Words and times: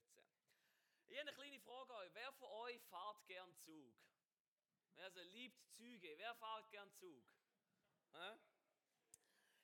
schwätzen. 0.00 0.46
Ich 1.08 1.18
habe 1.18 1.28
eine 1.28 1.32
kleine 1.32 1.60
Frage 1.60 1.92
an 1.94 2.00
euch. 2.00 2.14
Wer 2.14 2.32
von 2.32 2.48
euch 2.48 2.82
fährt 2.84 3.26
gern 3.26 3.56
Zug? 3.56 3.94
Also 4.96 5.20
liebt 5.20 5.62
Züge. 5.72 6.16
Wer 6.18 6.34
fährt 6.34 6.70
gern 6.70 6.92
Zug? 6.92 7.24
Hä? 8.12 8.38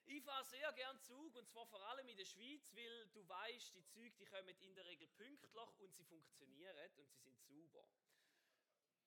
Ich 0.04 0.22
fahre 0.24 0.45
sehr 0.45 0.72
gern 0.72 1.00
Zug 1.00 1.34
und 1.37 1.48
zwar 1.48 1.66
vor 1.66 1.80
allem 1.88 2.08
in 2.08 2.16
der 2.16 2.24
Schweiz, 2.24 2.74
weil 2.74 3.08
du 3.08 3.26
weißt, 3.26 3.74
die 3.74 3.84
Züge 3.84 4.16
die 4.18 4.26
kommen 4.26 4.48
in 4.60 4.74
der 4.74 4.84
Regel 4.84 5.08
pünktlich 5.08 5.54
und 5.54 5.95
sie 5.95 6.05
funktionieren 6.05 6.93
und 6.96 7.09
sie 7.11 7.21
sind 7.21 7.41
sauber. 7.41 7.89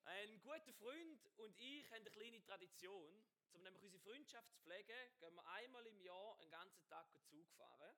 Ein 0.06 0.40
guter 0.42 0.74
Freund 0.74 1.26
und 1.38 1.58
ich 1.58 1.86
haben 1.90 2.02
eine 2.02 2.12
kleine 2.12 2.42
Tradition. 2.42 3.24
Um 3.52 3.64
nämlich 3.64 3.84
unsere 3.84 4.04
Freundschaft 4.04 4.52
zu 4.52 4.60
pflegen, 4.60 5.18
gehen 5.20 5.34
wir 5.34 5.46
einmal 5.48 5.86
im 5.88 6.00
Jahr 6.02 6.38
einen 6.40 6.52
ganzen 6.52 6.86
Tag 6.88 7.08
Zug 7.30 7.50
fahren. 7.54 7.96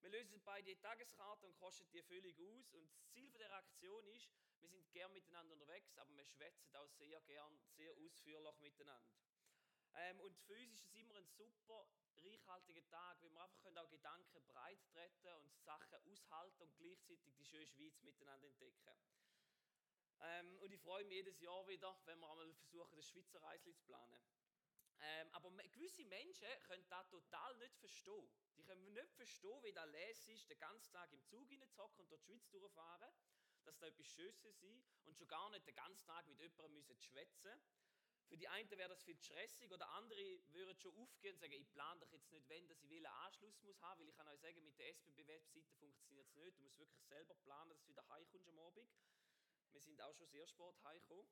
Wir 0.00 0.10
lösen 0.10 0.40
beide 0.44 0.78
Tageskarte 0.78 1.46
und 1.46 1.56
kosten 1.58 1.90
die 1.92 2.02
völlig 2.02 2.40
aus. 2.40 2.72
Und 2.72 2.82
das 2.82 3.06
Ziel 3.12 3.30
der 3.32 3.52
Aktion 3.52 4.06
ist, 4.08 4.30
wir 4.60 4.68
sind 4.68 4.90
gern 4.92 5.12
miteinander 5.12 5.54
unterwegs, 5.54 5.96
aber 5.98 6.14
wir 6.16 6.24
schwätzen 6.24 6.74
auch 6.76 6.90
sehr 6.90 7.20
gern, 7.22 7.60
sehr 7.76 7.92
ausführlich 7.92 8.58
miteinander. 8.60 9.14
Ähm, 9.94 10.20
und 10.20 10.38
für 10.38 10.54
uns 10.54 10.72
ist 10.80 10.86
es 10.86 10.94
immer 10.94 11.16
ein 11.16 11.26
super 11.26 11.86
reichhaltiger 12.16 12.86
Tag, 12.88 13.20
weil 13.22 13.30
wir 13.30 13.42
einfach 13.42 13.82
auch 13.82 13.90
Gedanken 13.90 14.46
breit 14.46 14.78
treten 14.92 15.34
und 15.42 15.58
Sachen 15.58 15.98
aushalten 16.10 16.62
und 16.62 16.76
gleichzeitig 16.76 17.34
die 17.34 17.44
schöne 17.44 17.66
Schweiz 17.66 18.00
miteinander 18.02 18.46
entdecken. 18.46 18.96
Ähm, 20.20 20.58
und 20.60 20.72
ich 20.72 20.80
freue 20.80 21.04
mich 21.04 21.14
jedes 21.14 21.40
Jahr 21.40 21.66
wieder, 21.66 21.98
wenn 22.04 22.18
wir 22.18 22.30
einmal 22.30 22.54
versuchen, 22.54 22.96
das 22.96 23.08
Schweizer 23.08 23.42
Reisli 23.42 23.74
zu 23.74 23.84
planen. 23.84 24.20
Ähm, 25.02 25.30
aber 25.32 25.50
gewisse 25.50 26.04
Menschen 26.04 26.48
können 26.64 26.86
das 26.88 27.08
total 27.08 27.56
nicht 27.56 27.74
verstehen. 27.76 28.28
Die 28.56 28.62
können 28.62 28.92
nicht 28.92 29.14
verstehen, 29.14 29.62
wie 29.62 29.72
das 29.72 29.88
lässig 29.90 30.34
ist, 30.34 30.50
den 30.50 30.58
ganzen 30.58 30.92
Tag 30.92 31.10
im 31.12 31.24
Zug 31.24 31.50
reinzocken 31.50 32.00
und 32.00 32.10
durch 32.10 32.20
die 32.22 32.26
Schweiz 32.26 32.50
durchfahren, 32.50 33.10
dass 33.64 33.78
da 33.78 33.86
etwas 33.86 34.06
Schönes 34.06 34.44
ist 34.44 34.86
und 35.04 35.16
schon 35.16 35.28
gar 35.28 35.48
nicht 35.50 35.66
den 35.66 35.74
ganzen 35.74 36.04
Tag 36.04 36.26
mit 36.26 36.38
jemandem 36.38 36.74
müssen 36.74 36.98
schwätzen 36.98 37.62
Für 38.28 38.36
die 38.36 38.48
einen 38.48 38.70
wäre 38.70 38.90
das 38.90 39.02
viel 39.02 39.16
stressig 39.16 39.72
oder 39.72 39.88
andere 39.90 40.40
würden 40.52 40.76
schon 40.76 40.94
aufgehen 40.96 41.32
und 41.34 41.40
sagen, 41.40 41.54
ich 41.54 41.72
plane 41.72 42.00
doch 42.00 42.12
jetzt 42.12 42.30
nicht, 42.30 42.48
wenn 42.48 42.68
dass 42.68 42.82
ich 42.82 42.92
einen 42.92 43.06
Anschluss 43.06 43.60
muss 43.62 43.80
haben, 43.80 44.00
weil 44.00 44.08
ich 44.08 44.16
kann 44.16 44.28
euch 44.28 44.40
sagen, 44.40 44.62
mit 44.64 44.78
der 44.78 44.88
SBB-Webseite 44.88 45.72
funktioniert 45.78 46.28
es 46.28 46.36
nicht. 46.36 46.58
Du 46.58 46.62
musst 46.62 46.78
wirklich 46.78 47.04
selber 47.06 47.34
planen, 47.36 47.70
dass 47.70 47.80
du 47.80 47.88
wieder 47.88 48.06
heimkommst 48.10 48.48
am 48.48 48.58
Abend. 48.58 48.88
Wir 49.72 49.80
sind 49.80 50.00
auch 50.02 50.14
schon 50.14 50.26
sehr 50.28 50.46
spät 50.46 50.74
heimgekommen 50.84 51.28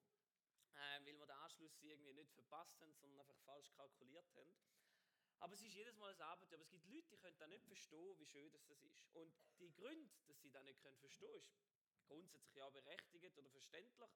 äh, 0.75 1.05
weil 1.05 1.19
wir 1.19 1.27
den 1.27 1.37
Anschluss 1.37 1.77
irgendwie 1.81 2.15
nicht 2.15 2.33
verpasst 2.33 2.81
haben, 2.81 2.93
sondern 2.95 3.21
einfach 3.21 3.39
falsch 3.45 3.71
kalkuliert 3.73 4.27
haben. 4.35 4.55
Aber 5.41 5.55
es 5.55 5.63
ist 5.63 5.73
jedes 5.73 5.97
Mal 5.97 6.13
ein 6.13 6.21
Abenteuer. 6.21 6.57
Aber 6.59 6.65
es 6.65 6.71
gibt 6.71 6.87
Leute, 6.87 7.09
die 7.11 7.17
können 7.19 7.39
da 7.39 7.47
nicht 7.47 7.65
verstehen, 7.65 8.19
wie 8.19 8.27
schön 8.27 8.51
das 8.51 8.69
ist. 8.69 8.85
Und 9.13 9.33
die 9.61 9.73
Gründe, 9.73 10.13
dass 10.27 10.41
sie 10.41 10.51
das 10.51 10.65
nicht 10.65 10.81
können 10.81 10.99
verstehen 10.99 11.43
können, 11.45 11.69
ist 11.91 12.07
grundsätzlich 12.07 12.55
ja 12.57 12.69
berechtigt 12.71 13.39
oder 13.39 13.51
verständlich, 13.51 14.11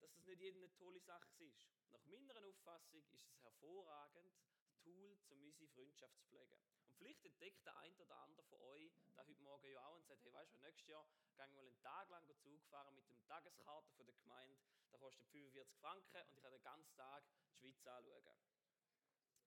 dass 0.00 0.14
das 0.14 0.26
nicht 0.26 0.40
jede 0.40 0.58
eine 0.58 0.72
tolle 0.74 1.00
Sache 1.00 1.32
ist. 1.44 1.68
Nach 1.90 2.02
meiner 2.04 2.36
Auffassung 2.44 2.98
ist 2.98 3.12
es 3.12 3.42
hervorragend, 3.42 4.34
Tool, 4.82 5.16
um 5.30 5.42
unsere 5.44 5.68
Freundschaft 5.68 6.14
zu 6.16 6.24
pflegen. 6.24 6.60
Und 6.94 6.98
vielleicht 6.98 7.24
entdeckt 7.24 7.66
der 7.66 7.76
ein 7.78 8.00
oder 8.00 8.16
andere 8.18 8.44
von 8.44 8.60
euch 8.60 8.92
da 9.16 9.26
heute 9.26 9.42
Morgen 9.42 9.66
ja 9.66 9.84
auch 9.84 9.96
und 9.96 10.06
sagt, 10.06 10.24
hey, 10.24 10.32
weißt 10.32 10.54
du, 10.54 10.58
nächstes 10.58 10.86
Jahr 10.86 11.04
gehen 11.34 11.36
wir 11.36 11.48
mal 11.48 11.66
einen 11.66 11.80
Tag 11.80 12.08
lang 12.10 12.24
Zug 12.38 12.62
fahren 12.66 12.94
mit 12.94 13.08
dem 13.08 13.20
Tageskarte 13.26 13.92
von 13.94 14.06
der 14.06 14.14
Gemeinde. 14.14 14.56
Da 14.92 14.98
kostet 14.98 15.26
45 15.28 15.76
Franken 15.80 16.28
und 16.28 16.36
ich 16.36 16.42
kann 16.42 16.52
den 16.52 16.62
ganzen 16.62 16.94
Tag 16.94 17.24
die 17.60 17.72
Schweiz 17.72 17.84
anschauen. 17.86 18.38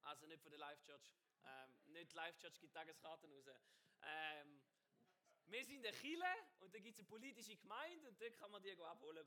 Also 0.01 0.25
nicht 0.27 0.41
von 0.41 0.51
der 0.51 0.59
Life 0.59 0.83
Church. 0.83 1.09
Ähm, 1.45 1.93
nicht 1.93 2.13
Life 2.13 2.37
Church 2.37 2.59
gibt 2.59 2.73
Tageskarten 2.73 3.31
raus. 3.31 3.45
Ähm, 4.01 4.61
wir 5.45 5.63
sind 5.63 5.85
eine 5.85 5.95
Chile 5.95 6.25
und 6.59 6.75
da 6.75 6.79
gibt 6.79 6.95
es 6.95 6.99
eine 6.99 7.07
politische 7.07 7.55
Gemeinde 7.55 8.09
und 8.09 8.21
dort 8.21 8.37
kann 8.37 8.51
man 8.51 8.61
die 8.61 8.77
abholen. 8.77 9.25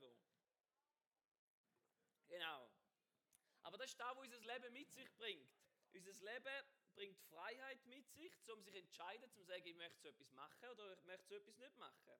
Genau. 2.27 2.71
Aber 3.63 3.77
das 3.79 3.89
ist 3.89 3.99
das, 3.99 4.15
was 4.15 4.23
unser 4.23 4.39
Leben 4.39 4.73
mit 4.73 4.91
sich 4.91 5.11
bringt. 5.15 5.49
Unser 5.93 6.13
Leben 6.25 6.65
bringt 6.93 7.19
Freiheit 7.29 7.85
mit 7.85 8.09
sich, 8.11 8.33
um 8.49 8.63
sich 8.63 8.73
zu 8.73 8.79
entscheiden, 8.79 9.31
zu 9.31 9.43
sagen, 9.43 9.65
ich 9.65 9.75
möchte 9.75 10.01
so 10.01 10.09
etwas 10.09 10.31
machen 10.31 10.69
oder 10.69 10.93
ich 10.93 11.03
möchte 11.03 11.27
so 11.27 11.35
etwas 11.35 11.57
nicht 11.57 11.77
machen. 11.77 12.19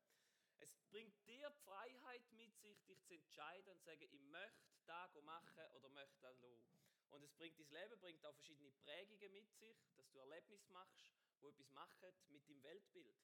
Es 0.59 0.74
bringt 0.90 1.16
dir 1.26 1.50
die 1.50 1.64
Freiheit 1.64 2.32
mit 2.32 2.56
sich, 2.59 2.84
dich 2.86 3.04
zu 3.04 3.14
entscheiden 3.16 3.70
und 3.70 3.80
zu 3.80 3.86
sagen, 3.86 4.02
ich 4.02 4.14
möchte 4.14 4.72
das 4.86 5.14
machen 5.24 5.60
oder 5.76 5.90
möchte 5.90 6.20
das 6.22 6.40
lassen. 6.42 6.62
Und 7.10 7.24
es 7.24 7.34
bringt 7.34 7.60
dein 7.60 7.70
Leben, 7.72 8.00
bringt 8.00 8.26
auch 8.26 8.34
verschiedene 8.36 8.72
Prägungen 8.72 9.31
mit 9.34 9.52
sich, 9.54 9.78
dass 9.96 10.10
du 10.12 10.20
Erlebnisse 10.20 10.70
machst, 10.72 11.12
wo 11.40 11.50
etwas 11.50 11.70
machen 11.72 12.14
mit 12.30 12.48
deinem 12.48 12.64
Weltbild. 12.64 13.18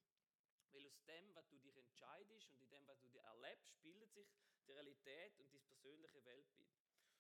Weil 0.72 0.86
aus 0.86 1.02
dem, 1.06 1.34
was 1.36 1.48
du 1.48 1.58
dich 1.60 1.78
entscheidest 1.78 2.52
und 2.52 2.62
in 2.62 2.70
dem, 2.70 2.88
was 2.88 3.00
du 3.00 3.08
dir 3.10 3.22
erlebst, 3.22 3.82
bildet 3.82 4.12
sich 4.14 4.28
die 4.66 4.72
Realität 4.72 5.40
und 5.40 5.54
dein 5.54 5.64
persönliche 5.64 6.26
Weltbild. 6.26 6.76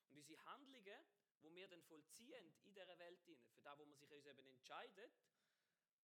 Und 0.10 0.18
unsere 0.18 0.44
Handlungen 0.46 1.06
wo 1.42 1.53
wir 1.53 1.68
dann 1.68 1.81
vollziehen 1.84 2.53
in 2.64 2.74
dieser 2.74 2.98
Welt, 3.00 3.20
für 3.22 3.62
das, 3.62 3.78
wo 3.78 3.86
man 3.86 3.98
sich 3.98 4.12
uns 4.12 4.25
eben 4.25 4.48
entscheidet, 4.48 5.12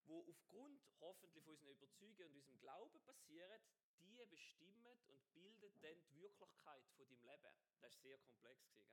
wo 0.06 0.26
aufgrund 0.30 0.82
hoffentlich 1.00 1.44
von 1.44 1.54
unseren 1.54 1.72
Überzeugungen 1.72 2.32
und 2.32 2.36
unserem 2.36 2.60
Glauben 2.60 3.02
passieren, 3.02 3.62
die 4.00 4.26
bestimmen 4.30 4.86
und 5.08 5.34
bilden 5.34 5.82
dann 5.82 6.04
die 6.04 6.16
Wirklichkeit 6.22 6.84
von 6.96 7.08
deinem 7.08 7.22
Leben. 7.22 7.54
Das 7.80 7.82
war 7.82 7.90
sehr 8.02 8.18
komplex, 8.20 8.72
gell? 8.74 8.84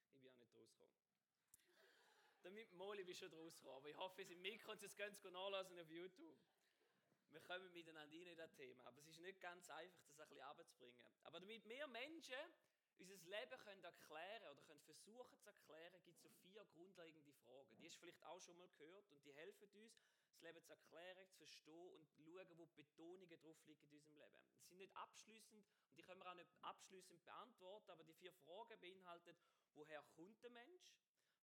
ich 0.00 0.10
bin 0.10 0.26
auch 0.28 0.38
nicht 0.38 0.54
rausgekommen. 0.54 0.94
Damit 2.42 2.72
Moli 2.72 3.04
bist 3.04 3.20
schon 3.20 3.32
rausgekommen, 3.32 3.76
aber 3.76 3.88
ich 3.88 3.96
hoffe, 3.96 4.24
Sie 4.24 4.36
mit 4.36 4.62
können 4.62 4.82
es 4.82 5.24
nachlesen 5.24 5.80
auf 5.80 5.90
YouTube. 5.90 6.38
Wir 7.30 7.40
kommen 7.40 7.70
miteinander 7.72 8.16
in 8.16 8.36
das 8.36 8.54
Thema, 8.54 8.86
aber 8.86 8.98
es 9.00 9.08
ist 9.08 9.20
nicht 9.20 9.40
ganz 9.40 9.68
einfach, 9.68 10.00
das 10.16 10.20
ein 10.20 10.28
bisschen 10.28 10.44
abzubringen. 10.44 10.96
Aber 11.24 11.40
damit 11.40 11.68
wir 11.68 11.86
Menschen 11.88 12.38
unser 12.98 13.16
Leben 13.16 13.58
können 13.60 13.84
erklären 13.84 14.42
oder 14.50 14.62
können 14.62 14.80
versuchen 14.82 15.38
zu 15.38 15.48
erklären, 15.48 16.02
gibt 16.04 16.16
es 16.16 16.22
so 16.22 16.30
vier 16.42 16.64
grundlegende 16.74 17.32
Fragen. 17.32 17.76
Die 17.76 17.86
hast 17.86 17.96
du 17.96 18.00
vielleicht 18.00 18.22
auch 18.24 18.40
schon 18.40 18.56
mal 18.58 18.68
gehört 18.68 19.10
und 19.10 19.24
die 19.24 19.32
helfen 19.34 19.68
uns, 19.70 20.00
das 20.30 20.40
Leben 20.42 20.62
zu 20.62 20.72
erklären, 20.72 21.28
zu 21.28 21.36
verstehen 21.36 21.94
und 21.94 22.08
zu 22.08 22.22
schauen, 22.22 22.58
wo 22.58 22.66
Betonungen 22.66 23.40
drauf 23.40 23.62
liegen 23.64 23.84
in 23.86 23.94
unserem 23.94 24.16
Leben. 24.16 24.40
Sie 24.62 24.68
sind 24.68 24.78
nicht 24.78 24.96
abschließend 24.96 25.66
und 25.88 25.96
die 25.96 26.02
können 26.02 26.20
wir 26.20 26.30
auch 26.30 26.34
nicht 26.34 26.52
abschließend 26.62 27.24
beantworten, 27.24 27.90
aber 27.90 28.04
die 28.04 28.14
vier 28.14 28.32
Fragen 28.32 28.80
beinhalten, 28.80 29.36
woher 29.74 30.02
kommt 30.16 30.42
der 30.42 30.50
Mensch, 30.50 30.96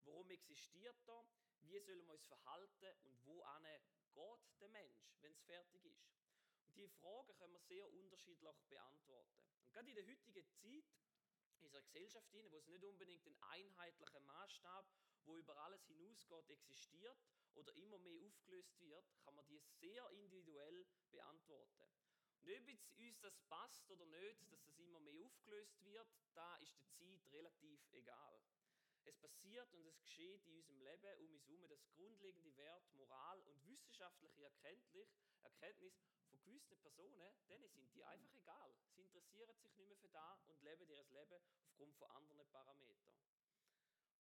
warum 0.04 0.30
existiert 0.30 0.98
er, 1.08 1.26
wie 1.62 1.80
sollen 1.80 2.06
wir 2.06 2.14
uns 2.14 2.26
verhalten 2.28 2.96
und 3.04 3.26
wo 3.26 3.44
geht 4.14 4.62
der 4.62 4.70
Mensch, 4.70 5.14
wenn 5.22 5.32
es 5.32 5.42
fertig 5.42 5.84
ist. 5.86 6.06
Und 6.68 6.76
diese 6.76 6.90
Fragen 6.90 7.36
können 7.36 7.54
wir 7.54 7.62
sehr 7.62 7.92
unterschiedlich 7.92 8.56
beantworten. 8.70 9.40
Und 9.62 9.72
gerade 9.72 9.90
in 9.90 9.96
der 9.96 10.06
heutigen 10.06 10.46
Zeit 10.48 10.86
in 11.60 11.66
unserer 11.66 11.82
Gesellschaft 11.84 12.30
hinein, 12.32 12.52
wo 12.52 12.58
es 12.58 12.68
nicht 12.68 12.84
unbedingt 12.84 13.26
ein 13.26 13.38
einheitlicher 13.42 14.20
Maßstab, 14.22 14.86
wo 15.26 15.38
über 15.38 15.58
alles 15.58 15.86
hinausgeht, 15.86 16.50
existiert 16.50 17.18
oder 17.56 17.74
immer 17.76 17.98
mehr 18.00 18.22
aufgelöst 18.22 18.80
wird, 18.82 19.06
kann 19.24 19.36
man 19.36 19.48
die 19.48 19.60
sehr 19.80 20.10
individuell 20.12 20.86
beantworten. 21.12 21.84
Und 22.42 22.52
ob 22.52 22.68
jetzt 22.68 22.92
uns 22.98 23.20
das 23.22 23.40
passt 23.50 23.90
oder 23.90 24.06
nicht, 24.06 24.52
dass 24.52 24.64
das 24.66 24.78
immer 24.78 25.00
mehr 25.00 25.26
aufgelöst 25.26 25.84
wird, 25.84 26.08
da 26.34 26.56
ist 26.58 26.78
der 26.78 26.90
Zeit 26.92 27.32
relativ 27.32 27.80
egal. 27.92 28.40
Es 29.06 29.18
passiert 29.18 29.72
und 29.74 29.86
es 29.86 30.00
geschieht 30.02 30.46
in 30.46 30.56
unserem 30.56 30.82
Leben 30.82 31.20
um 31.20 31.32
uns 31.32 31.48
herum, 31.48 31.68
dass 31.68 31.88
grundlegende 31.90 32.56
Wert, 32.58 32.92
Moral 32.94 33.40
und 33.44 33.66
wissenschaftliche 33.68 34.44
Erkenntnis 34.44 35.16
gewissen 36.46 36.78
Personen, 36.78 37.34
denen 37.50 37.70
sind 37.70 37.94
die 37.94 38.04
einfach 38.04 38.34
egal. 38.34 38.74
Sie 38.96 39.02
interessieren 39.02 39.56
sich 39.58 39.76
nicht 39.76 39.88
mehr 39.88 39.98
für 39.98 40.10
da 40.10 40.40
und 40.48 40.62
leben 40.62 40.90
ihr 40.90 41.04
Leben 41.04 41.42
aufgrund 41.66 41.96
von 41.98 42.10
anderen 42.12 42.48
Parametern. 42.50 43.16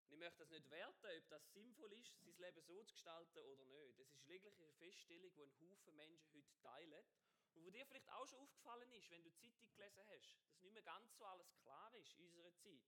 Und 0.05 0.13
ich 0.13 0.19
möchte 0.19 0.39
das 0.39 0.51
nicht 0.51 0.71
werten, 0.71 1.07
ob 1.07 1.29
das 1.29 1.53
sinnvoll 1.53 1.93
ist, 1.93 2.17
sein 2.25 2.37
Leben 2.39 2.63
so 2.63 2.83
zu 2.85 2.93
gestalten 2.93 3.39
oder 3.39 3.65
nicht. 3.67 3.99
Das 3.99 4.13
ist 4.13 4.27
lediglich 4.27 4.63
eine 4.63 4.73
Feststellung, 4.75 5.33
die 5.35 5.43
ein 5.43 5.61
Haufen 5.61 5.97
Menschen 5.97 6.33
heute 6.35 6.57
teilen. 6.63 7.05
Und 7.55 7.65
wo 7.65 7.71
dir 7.71 7.87
vielleicht 7.87 8.11
auch 8.11 8.27
schon 8.27 8.41
aufgefallen 8.41 8.91
ist, 8.93 9.11
wenn 9.11 9.23
du 9.23 9.31
die 9.31 9.37
Zeitung 9.37 9.71
gelesen 9.71 10.05
hast, 10.09 10.37
dass 10.49 10.61
nicht 10.61 10.73
mehr 10.73 10.83
ganz 10.83 11.17
so 11.17 11.25
alles 11.25 11.55
klar 11.63 11.95
ist 11.95 12.13
in 12.15 12.25
unserer 12.27 12.55
Zeit. 12.57 12.83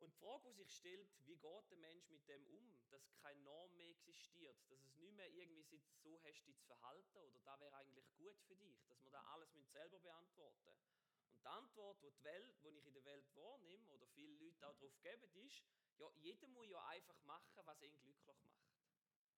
Und 0.00 0.14
die 0.14 0.18
Frage, 0.18 0.48
die 0.48 0.54
sich 0.54 0.72
stellt, 0.72 1.08
wie 1.26 1.36
geht 1.36 1.70
der 1.70 1.76
Mensch 1.76 2.08
mit 2.08 2.26
dem 2.26 2.46
um, 2.46 2.74
dass 2.90 3.12
keine 3.22 3.38
Norm 3.42 3.76
mehr 3.76 3.90
existiert, 3.90 4.56
dass 4.70 4.82
es 4.82 4.96
nicht 4.96 5.12
mehr 5.12 5.30
irgendwie 5.30 5.82
so 6.02 6.18
hast, 6.24 6.46
dich 6.46 6.58
zu 6.58 6.66
verhalten 6.66 7.18
oder 7.18 7.38
da 7.40 7.60
wäre 7.60 7.76
eigentlich 7.76 8.10
gut 8.16 8.40
für 8.46 8.56
dich, 8.56 8.82
dass 8.86 9.02
man 9.02 9.12
da 9.12 9.22
alles 9.32 9.50
selber 9.72 9.98
beantworten 9.98 10.68
Und 10.68 11.42
die 11.42 11.46
Antwort, 11.46 12.02
die, 12.02 12.10
die, 12.10 12.24
Welt, 12.24 12.54
die 12.64 12.78
ich 12.78 12.86
in 12.86 12.94
der 12.94 13.04
Welt 13.04 13.26
wahrnehme 13.36 13.90
oder 13.90 14.06
viele 14.08 14.32
Leute 14.36 14.66
auch 14.66 14.74
darauf 14.78 14.98
geben, 15.02 15.30
ist, 15.34 15.62
ja, 15.98 16.10
jeder 16.16 16.48
muss 16.48 16.68
ja 16.68 16.86
einfach 16.86 17.20
machen, 17.24 17.60
was 17.66 17.82
ihn 17.82 17.98
glücklich 18.00 18.42
macht. 18.42 18.70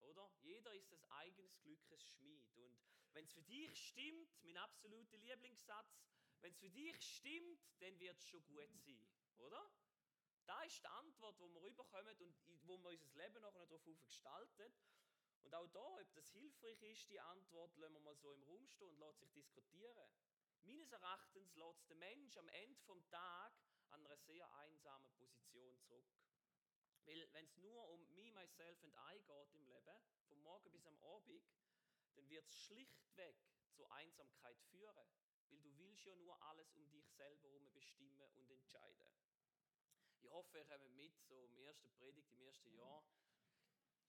Oder? 0.02 0.30
Jeder 0.42 0.72
ist 0.74 0.92
das 0.92 1.02
eigenes 1.10 1.60
Glückes 1.60 2.04
Schmied. 2.04 2.48
Und 2.54 2.78
wenn 3.12 3.24
es 3.24 3.32
für 3.32 3.42
dich 3.42 3.76
stimmt, 3.88 4.30
mein 4.42 4.56
absoluter 4.56 5.16
Lieblingssatz, 5.18 6.04
wenn 6.40 6.52
es 6.52 6.58
für 6.58 6.70
dich 6.70 6.96
stimmt, 7.02 7.60
dann 7.80 7.98
wird 7.98 8.16
es 8.16 8.28
schon 8.28 8.44
gut 8.46 8.70
sein. 8.76 9.08
Oder? 9.38 9.70
Da 10.52 10.62
ist 10.64 10.82
die 10.82 10.86
Antwort, 10.86 11.40
die 11.40 11.48
wir 11.54 11.62
rüberkommen 11.62 12.14
und 12.20 12.68
wo 12.68 12.76
wir 12.76 12.90
unser 12.90 13.16
Leben 13.16 13.40
nachher 13.40 13.64
darauf 13.64 14.04
gestalten. 14.04 14.70
Und 15.44 15.54
auch 15.54 15.66
da, 15.68 15.80
ob 15.80 16.12
das 16.12 16.28
hilfreich 16.28 16.82
ist, 16.82 17.08
die 17.08 17.18
Antwort 17.18 17.74
lassen 17.78 17.94
wir 17.94 18.00
mal 18.00 18.14
so 18.16 18.34
im 18.34 18.42
Raum 18.42 18.68
stehen 18.68 18.88
und 18.88 18.98
lässt 18.98 19.20
sich 19.20 19.32
diskutieren. 19.32 20.10
Meines 20.60 20.92
Erachtens 20.92 21.54
lässt 21.56 21.88
der 21.88 21.96
Mensch 21.96 22.36
am 22.36 22.50
Ende 22.50 22.78
vom 22.82 23.02
Tag 23.08 23.54
an 23.92 24.04
einer 24.04 24.18
sehr 24.18 24.46
einsamen 24.56 25.10
Position 25.12 25.74
zurück. 25.78 26.04
Weil 27.06 27.32
wenn 27.32 27.46
es 27.46 27.56
nur 27.56 27.88
um 27.88 28.14
me, 28.14 28.30
myself 28.32 28.84
and 28.84 28.94
I 29.10 29.22
geht 29.22 29.54
im 29.54 29.64
Leben, 29.64 30.04
vom 30.28 30.42
Morgen 30.42 30.70
bis 30.70 30.86
am 30.86 30.98
Abend, 30.98 31.50
dann 32.14 32.28
wird 32.28 32.46
es 32.46 32.58
schlichtweg 32.58 33.38
zur 33.70 33.90
Einsamkeit 33.92 34.60
führen. 34.70 35.08
Weil 35.48 35.62
du 35.62 35.78
willst 35.78 36.04
ja 36.04 36.14
nur 36.16 36.38
alles 36.42 36.74
um 36.74 36.90
dich 36.90 37.10
selber 37.10 37.48
herum 37.48 37.72
bestimmen 37.72 38.30
und 38.36 38.50
entscheiden. 38.50 39.21
Ich 40.22 40.30
hoffe, 40.30 40.58
ihr 40.58 40.64
kommt 40.64 40.94
mit, 40.96 41.12
so 41.28 41.42
im 41.42 41.58
ersten 41.58 41.90
Predigt, 41.94 42.30
im 42.30 42.40
ersten 42.40 42.72
Jahr, 42.74 43.04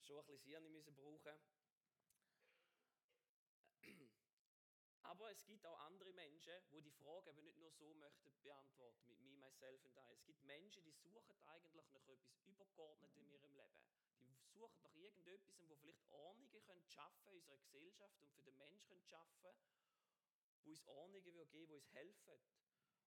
schon 0.04 0.20
ein 0.20 0.26
bisschen 0.26 0.46
Hirn 0.46 0.72
müssen 0.72 0.96
brauchen 0.96 1.34
Aber 5.04 5.30
es 5.32 5.46
gibt 5.46 5.66
auch 5.66 5.80
andere 5.82 6.14
Menschen, 6.14 6.54
wo 6.72 6.82
die 6.82 6.92
Frage 6.92 7.30
eben 7.30 7.44
nicht 7.44 7.58
nur 7.58 7.72
so 7.72 7.94
möchten 7.96 8.32
beantworten, 8.42 9.06
mit 9.06 9.20
me, 9.20 9.36
myself 9.38 9.86
and 9.86 9.98
I. 9.98 10.14
Es 10.14 10.24
gibt 10.24 10.42
Menschen, 10.44 10.84
die 10.84 10.92
suchen 10.92 11.38
eigentlich 11.46 11.74
nach 11.74 11.88
etwas 11.94 12.26
Übergeordnetem 12.46 13.22
in 13.22 13.30
ihrem 13.30 13.54
Leben. 13.54 13.84
Die 14.20 14.34
suchen 14.54 14.82
nach 14.82 14.96
irgendetwas, 14.96 15.60
wo 15.60 15.76
vielleicht 15.76 16.10
Ordnungen 16.10 16.64
können 16.64 16.86
schaffen 16.88 17.28
in 17.28 17.36
unserer 17.36 17.58
Gesellschaft 17.58 18.18
und 18.22 18.32
für 18.32 18.44
den 18.44 18.58
Menschen 18.58 18.88
können 18.88 19.04
schaffen, 19.04 19.56
wo 20.64 20.72
uns 20.72 20.88
Ordnungen 20.88 21.24
geben 21.52 21.70
wo 21.70 21.76
uns 21.76 21.94
helfen. 21.94 22.40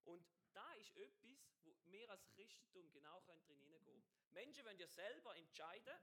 Und 0.06 0.24
da 0.52 0.72
ist 0.74 0.96
etwas, 0.96 1.38
wo 1.62 1.76
wir 1.84 2.10
als 2.10 2.28
Christentum 2.30 2.90
genau 2.92 3.20
drin 3.20 3.40
hineingehen 3.42 3.82
können. 3.84 4.04
Menschen 4.30 4.64
wollen 4.64 4.78
ja 4.78 4.88
selber 4.88 5.36
entscheiden, 5.36 5.94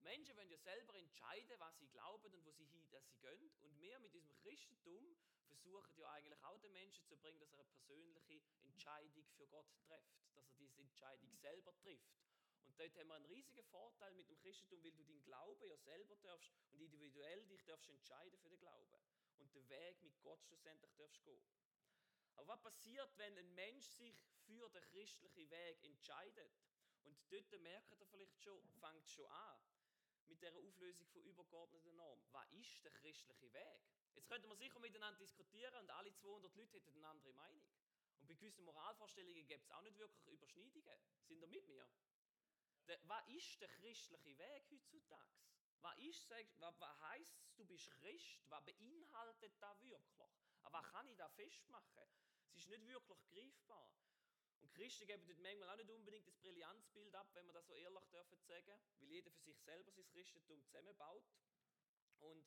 Menschen 0.00 0.36
wollen 0.36 0.50
ja 0.50 0.58
selber 0.58 0.94
entscheiden, 0.96 1.60
was 1.60 1.78
sie 1.78 1.86
glauben 1.88 2.34
und 2.34 2.44
wo 2.44 2.52
sie 2.52 2.66
hin 2.66 2.88
dass 2.90 3.06
sie 3.06 3.16
gehen. 3.20 3.52
Und 3.60 3.78
wir 3.78 3.98
mit 4.00 4.12
diesem 4.14 4.36
Christentum 4.38 5.16
versuchen 5.46 5.96
ja 5.96 6.10
eigentlich 6.10 6.42
auch 6.44 6.58
den 6.60 6.72
Menschen 6.72 7.06
zu 7.06 7.16
bringen, 7.16 7.38
dass 7.38 7.52
er 7.52 7.60
eine 7.60 7.68
persönliche 7.68 8.42
Entscheidung 8.64 9.24
für 9.36 9.46
Gott 9.46 9.66
trifft, 9.86 10.12
dass 10.34 10.48
er 10.48 10.54
diese 10.56 10.80
Entscheidung 10.80 11.32
selber 11.36 11.74
trifft. 11.76 12.10
Und 12.66 12.78
dort 12.78 12.96
haben 12.96 13.08
wir 13.08 13.14
einen 13.14 13.26
riesigen 13.26 13.64
Vorteil 13.64 14.12
mit 14.14 14.28
dem 14.28 14.38
Christentum, 14.38 14.82
weil 14.82 14.92
du 14.92 15.04
deinen 15.04 15.22
Glauben 15.24 15.68
ja 15.68 15.76
selber 15.76 16.16
darfst 16.16 16.52
und 16.72 16.80
individuell 16.80 17.46
dich 17.46 17.64
darfst 17.64 17.88
entscheiden 17.88 18.38
für 18.38 18.48
den 18.48 18.58
Glauben 18.58 19.02
und 19.38 19.54
den 19.54 19.68
Weg 19.68 20.02
mit 20.02 20.20
Gott 20.22 20.42
schlussendlich 20.44 20.94
darfst 20.94 21.22
gehen. 21.24 21.44
Aber 22.36 22.48
was 22.48 22.62
passiert, 22.62 23.16
wenn 23.18 23.36
ein 23.38 23.54
Mensch 23.54 23.86
sich 23.86 24.16
für 24.46 24.68
den 24.70 24.82
christlichen 24.82 25.50
Weg 25.50 25.84
entscheidet? 25.84 26.52
Und 27.04 27.18
dort 27.30 27.60
merkt 27.60 27.90
er 27.92 28.06
vielleicht 28.06 28.40
schon, 28.40 28.62
fängt 28.80 29.08
schon 29.08 29.26
an 29.26 29.60
mit 30.26 30.42
der 30.42 30.54
Auflösung 30.56 31.06
von 31.08 31.22
übergeordneten 31.24 31.94
Normen. 31.96 32.24
Was 32.32 32.50
ist 32.52 32.84
der 32.84 32.92
christliche 32.92 33.52
Weg? 33.52 33.82
Jetzt 34.14 34.28
könnte 34.28 34.46
man 34.46 34.56
sicher 34.56 34.78
miteinander 34.78 35.18
diskutieren 35.18 35.74
und 35.76 35.90
alle 35.90 36.12
200 36.14 36.54
Leute 36.54 36.76
hätten 36.76 36.96
eine 36.96 37.08
andere 37.08 37.32
Meinung. 37.32 37.64
Und 38.20 38.28
bei 38.28 38.34
gewissen 38.34 38.64
Moralvorstellungen 38.64 39.46
gibt 39.46 39.64
es 39.64 39.70
auch 39.72 39.82
nicht 39.82 39.98
wirklich 39.98 40.26
Überschneidungen. 40.28 40.98
Sind 41.24 41.40
ihr 41.40 41.48
mit 41.48 41.66
mir? 41.68 41.88
Der, 42.86 42.98
was 43.04 43.28
ist 43.28 43.60
der 43.60 43.68
christliche 43.68 44.38
Weg 44.38 44.70
heutzutage? 44.70 45.36
Was, 45.82 45.98
ist, 45.98 46.30
was, 46.58 46.80
was 46.80 47.00
heisst 47.00 47.36
du 47.56 47.64
bist 47.66 47.90
Christ? 47.90 48.40
Was 48.48 48.64
beinhaltet 48.64 49.52
das 49.60 49.82
wirklich? 49.82 50.30
Aber 50.62 50.78
was 50.78 50.90
kann 50.92 51.08
ich 51.08 51.16
da 51.16 51.28
festmachen? 51.28 52.08
Es 52.54 52.62
ist 52.62 52.68
nicht 52.68 52.86
wirklich 52.86 53.18
greifbar. 53.26 53.92
Und 54.60 54.72
Christen 54.74 55.06
geben 55.06 55.26
dort 55.26 55.40
manchmal 55.40 55.70
auch 55.70 55.76
nicht 55.76 55.90
unbedingt 55.90 56.26
das 56.26 56.36
Brillanzbild 56.36 57.14
ab, 57.14 57.28
wenn 57.34 57.46
man 57.46 57.54
das 57.54 57.66
so 57.66 57.74
ehrlich 57.74 58.04
dürfen 58.12 58.38
sagen, 58.38 58.80
weil 58.98 59.08
jeder 59.08 59.30
für 59.30 59.42
sich 59.42 59.60
selber 59.60 59.90
sein 59.90 60.06
Christentum 60.08 60.62
zusammenbaut. 60.64 61.24
Und 62.20 62.46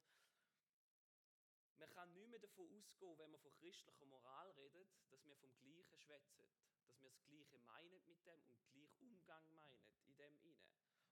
man 1.78 1.90
kann 1.90 2.14
nicht 2.14 2.30
mehr 2.30 2.40
davon 2.40 2.72
ausgehen, 2.72 3.18
wenn 3.18 3.32
man 3.32 3.40
von 3.42 3.54
christlicher 3.56 4.06
Moral 4.06 4.50
redet, 4.52 4.88
dass 5.10 5.26
wir 5.26 5.36
vom 5.36 5.54
Gleichen 5.58 6.00
schwätzen, 6.00 6.48
dass 6.88 7.02
wir 7.02 7.10
das 7.10 7.22
Gleiche 7.26 7.60
meinen 7.60 8.06
mit 8.06 8.26
dem 8.26 8.42
und 8.48 8.66
gleich 8.70 8.98
Umgang 9.02 9.54
meinen 9.54 9.84
in 10.06 10.16
dem 10.16 10.38
inne. 10.40 10.64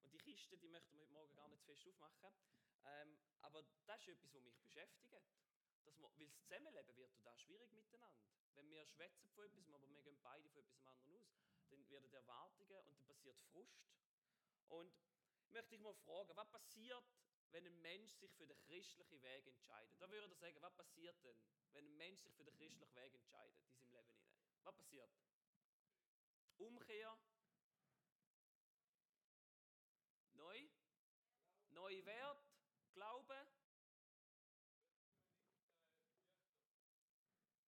Und 0.01 0.02
die 0.13 0.19
Kiste, 0.19 0.57
die 0.57 0.69
möchten 0.69 0.93
wir 0.93 1.01
heute 1.01 1.13
Morgen 1.13 1.35
gar 1.35 1.47
nicht 1.47 1.61
zu 1.61 1.75
fest 1.75 1.87
aufmachen, 2.01 2.45
ähm, 2.85 3.17
aber 3.41 3.63
das 3.87 4.01
ist 4.01 4.09
etwas, 4.09 4.33
was 4.33 4.43
mich 4.43 4.57
beschäftigt. 4.59 5.11
Dass 5.85 5.97
man, 5.97 6.11
weil 6.17 6.27
das 6.27 6.37
Zusammenleben 6.37 6.95
wird 6.95 7.11
da 7.23 7.35
schwierig 7.37 7.71
miteinander. 7.73 8.23
Wenn 8.55 8.69
wir 8.69 8.85
schwätzen 8.85 9.27
von 9.31 9.43
etwas, 9.43 9.67
aber 9.69 9.89
wir 9.89 10.01
gehen 10.01 10.19
beide 10.21 10.47
von 10.49 10.61
etwas 10.61 10.79
anderem 10.85 11.15
aus, 11.15 11.33
dann 11.69 11.89
werden 11.89 12.13
Erwartungen 12.13 12.85
und 12.85 12.95
dann 12.95 13.05
passiert 13.05 13.37
Frust. 13.51 13.83
Und 14.69 14.93
ich 15.41 15.51
möchte 15.51 15.71
dich 15.71 15.81
mal 15.81 15.93
fragen, 15.93 16.35
was 16.35 16.49
passiert, 16.49 17.03
wenn 17.51 17.65
ein 17.65 17.81
Mensch 17.81 18.13
sich 18.13 18.33
für 18.35 18.47
den 18.47 18.59
christlichen 18.61 19.21
Weg 19.21 19.47
entscheidet? 19.47 19.99
Da 19.99 20.09
würde 20.09 20.31
ich 20.31 20.39
sagen, 20.39 20.61
was 20.61 20.73
passiert 20.75 21.21
denn, 21.23 21.37
wenn 21.73 21.85
ein 21.85 21.97
Mensch 21.97 22.21
sich 22.21 22.33
für 22.35 22.43
den 22.43 22.55
christlichen 22.55 22.93
Weg 22.95 23.13
entscheidet 23.13 23.55
in 23.59 23.67
seinem 23.67 23.91
Leben? 23.91 24.13
Was 24.63 24.75
passiert? 24.75 25.11
Umkehr, 26.57 27.17
neue 31.93 32.05
Wert, 32.05 32.43
Glaube, 32.93 33.47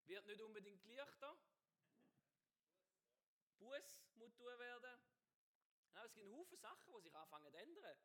Wird 0.05 0.25
nicht 0.27 0.41
unbedingt 0.41 0.83
leichter. 0.85 1.35
Buß 3.57 4.05
muss 4.15 4.35
tun 4.35 4.59
werden. 4.59 5.01
Es 5.95 6.13
gibt 6.13 6.31
Haufen 6.31 6.57
Sachen, 6.57 6.93
die 6.93 7.01
sich 7.01 7.15
anfangen 7.15 7.51
zu 7.51 7.57
ändern. 7.57 7.97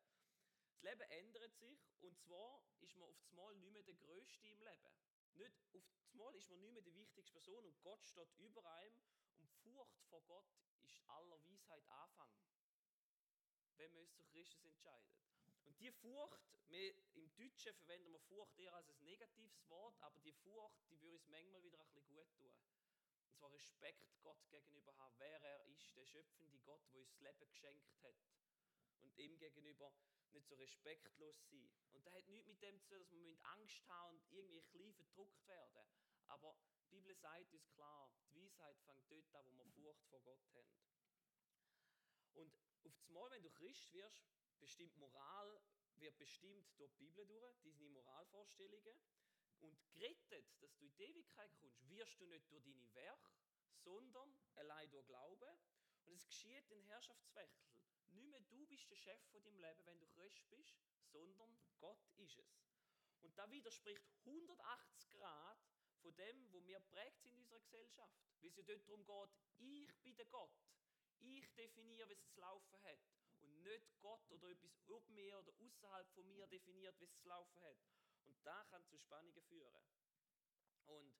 Das 0.71 0.81
Leben 0.81 1.01
ändert 1.11 1.55
sich 1.55 1.79
und 2.01 2.19
zwar 2.19 2.63
ist 2.79 2.95
man 2.95 3.07
auf 3.07 3.15
das 3.17 3.31
Mal 3.31 3.55
nicht 3.55 3.71
mehr 3.71 3.83
der 3.83 3.95
Größte 3.95 4.47
im 4.47 4.61
Leben. 4.61 4.95
Nicht 5.35 5.55
auf 5.59 5.69
das 5.71 6.13
Mal 6.13 6.35
ist 6.35 6.49
man 6.49 6.59
nicht 6.59 6.73
mehr 6.73 6.81
die 6.81 6.95
wichtigste 6.95 7.33
Person 7.33 7.65
und 7.65 7.81
Gott 7.81 8.03
steht 8.03 8.33
über 8.37 8.65
einem 8.65 8.95
und 9.35 9.41
die 9.43 9.47
Furcht 9.47 10.01
vor 10.09 10.23
Gott 10.23 10.51
ist 10.81 10.99
aller 11.07 11.39
Weisheit 11.43 11.87
Anfang, 11.87 12.33
wenn 13.77 13.91
man 13.93 14.01
uns 14.01 14.15
zu 14.15 14.23
Christus 14.25 14.65
entscheidet. 14.65 15.30
Und 15.71 15.79
die 15.79 15.91
Furcht, 15.93 16.41
wir, 16.67 16.93
im 17.13 17.33
Deutschen 17.33 17.73
verwenden 17.75 18.11
wir 18.11 18.19
Furcht 18.19 18.57
eher 18.57 18.73
als 18.73 18.89
ein 18.89 19.01
negatives 19.05 19.69
Wort, 19.69 19.95
aber 20.01 20.19
die 20.19 20.33
Furcht, 20.33 20.83
die 20.89 20.99
würde 20.99 21.15
uns 21.15 21.29
manchmal 21.29 21.63
wieder 21.63 21.79
ein 21.79 21.87
bisschen 21.93 22.09
gut 22.09 22.27
tun. 22.35 22.51
Und 23.23 23.33
zwar 23.37 23.53
Respekt 23.53 24.19
Gott 24.21 24.49
gegenüber 24.49 24.93
haben, 24.97 25.15
wer 25.17 25.41
er 25.41 25.65
ist, 25.67 25.95
der 25.95 26.05
schöpfende 26.05 26.59
Gott, 26.59 26.81
der 26.91 26.99
uns 26.99 27.11
das 27.11 27.21
Leben 27.21 27.47
geschenkt 27.47 28.03
hat. 28.03 28.17
Und 28.99 29.17
ihm 29.17 29.37
gegenüber 29.37 29.93
nicht 30.33 30.45
so 30.45 30.55
respektlos 30.55 31.41
sein. 31.49 31.71
Und 31.93 32.05
das 32.05 32.13
hat 32.15 32.27
nichts 32.27 32.49
mit 32.49 32.61
dem 32.61 32.77
zu 32.81 32.89
tun, 32.89 32.99
dass 32.99 33.11
wir 33.13 33.39
Angst 33.43 33.87
haben 33.87 34.17
und 34.17 34.29
irgendwie 34.33 34.61
klein 34.63 34.93
verdruckt 34.93 35.47
werden. 35.47 35.87
Aber 36.27 36.53
die 36.81 36.97
Bibel 36.97 37.15
sagt 37.15 37.53
uns 37.53 37.71
klar, 37.71 38.11
die 38.25 38.35
Weisheit 38.35 38.77
fängt 38.81 39.09
dort 39.09 39.33
an, 39.35 39.45
wo 39.45 39.63
wir 39.63 39.71
Furcht 39.71 40.03
vor 40.09 40.19
Gott 40.19 40.43
haben. 40.53 40.67
Und 42.33 42.53
auf 42.83 42.93
das 42.97 43.07
Mal, 43.07 43.31
wenn 43.31 43.43
du 43.43 43.49
Christ 43.51 43.89
wirst, 43.93 44.21
bestimmt 44.61 44.95
Moral 44.97 45.61
wird 45.97 46.17
bestimmt 46.17 46.67
durch 46.79 46.91
die 46.93 47.05
Bibel 47.05 47.25
durch, 47.25 47.59
diese 47.61 47.89
Moralvorstellungen. 47.89 48.95
Und 49.59 49.79
gerettet, 49.93 50.45
dass 50.59 50.75
du 50.75 50.85
in 50.85 50.91
die 50.91 51.03
Ewigkeit 51.03 51.55
kommst, 51.59 51.87
wirst 51.89 52.19
du 52.19 52.25
nicht 52.25 52.49
durch 52.51 52.63
deine 52.63 52.93
Werke, 52.95 53.31
sondern 53.75 54.35
allein 54.55 54.89
durch 54.89 55.05
Glauben. 55.05 55.59
Und 56.05 56.15
es 56.15 56.25
geschieht 56.25 56.71
ein 56.71 56.83
Herrschaftswechsel. 56.85 57.69
Nicht 58.09 58.29
mehr 58.29 58.41
du 58.41 58.65
bist 58.65 58.89
der 58.89 58.95
Chef 58.95 59.21
von 59.31 59.43
deinem 59.43 59.59
Leben, 59.59 59.85
wenn 59.85 59.99
du 59.99 60.07
Christ 60.07 60.49
bist, 60.49 60.75
sondern 61.03 61.55
Gott 61.79 62.03
ist 62.17 62.39
es. 62.39 62.59
Und 63.21 63.37
da 63.37 63.49
widerspricht 63.51 64.03
180 64.25 65.09
Grad 65.11 65.63
von 66.01 66.15
dem, 66.15 66.51
wo 66.51 66.65
wir 66.65 66.79
prägt 66.79 67.21
sind 67.21 67.33
in 67.33 67.39
unserer 67.39 67.59
Gesellschaft. 67.59 68.19
Weil 68.39 68.49
es 68.49 68.57
ja 68.57 68.63
dort 68.63 68.81
darum 68.81 69.05
geht, 69.05 69.29
ich 69.59 69.95
bin 70.01 70.15
der 70.15 70.25
Gott. 70.25 70.57
Ich 71.19 71.53
definiere, 71.53 72.09
wie 72.09 72.13
es 72.13 72.25
zu 72.25 72.39
laufen 72.39 72.81
hat 72.81 72.99
nicht 73.63 73.99
Gott 74.01 74.29
oder 74.31 74.49
etwas 74.49 74.71
ob 74.87 75.07
mir 75.09 75.37
oder 75.39 75.53
außerhalb 75.59 76.09
von 76.13 76.27
mir 76.27 76.47
definiert, 76.47 76.99
wie 76.99 77.05
es 77.05 77.15
zu 77.17 77.27
laufen 77.27 77.61
hat. 77.61 77.77
Und 78.25 78.37
da 78.45 78.63
kann 78.65 78.85
zu 78.85 78.97
Spannungen 78.97 79.41
führen. 79.43 79.83
Und 80.85 81.15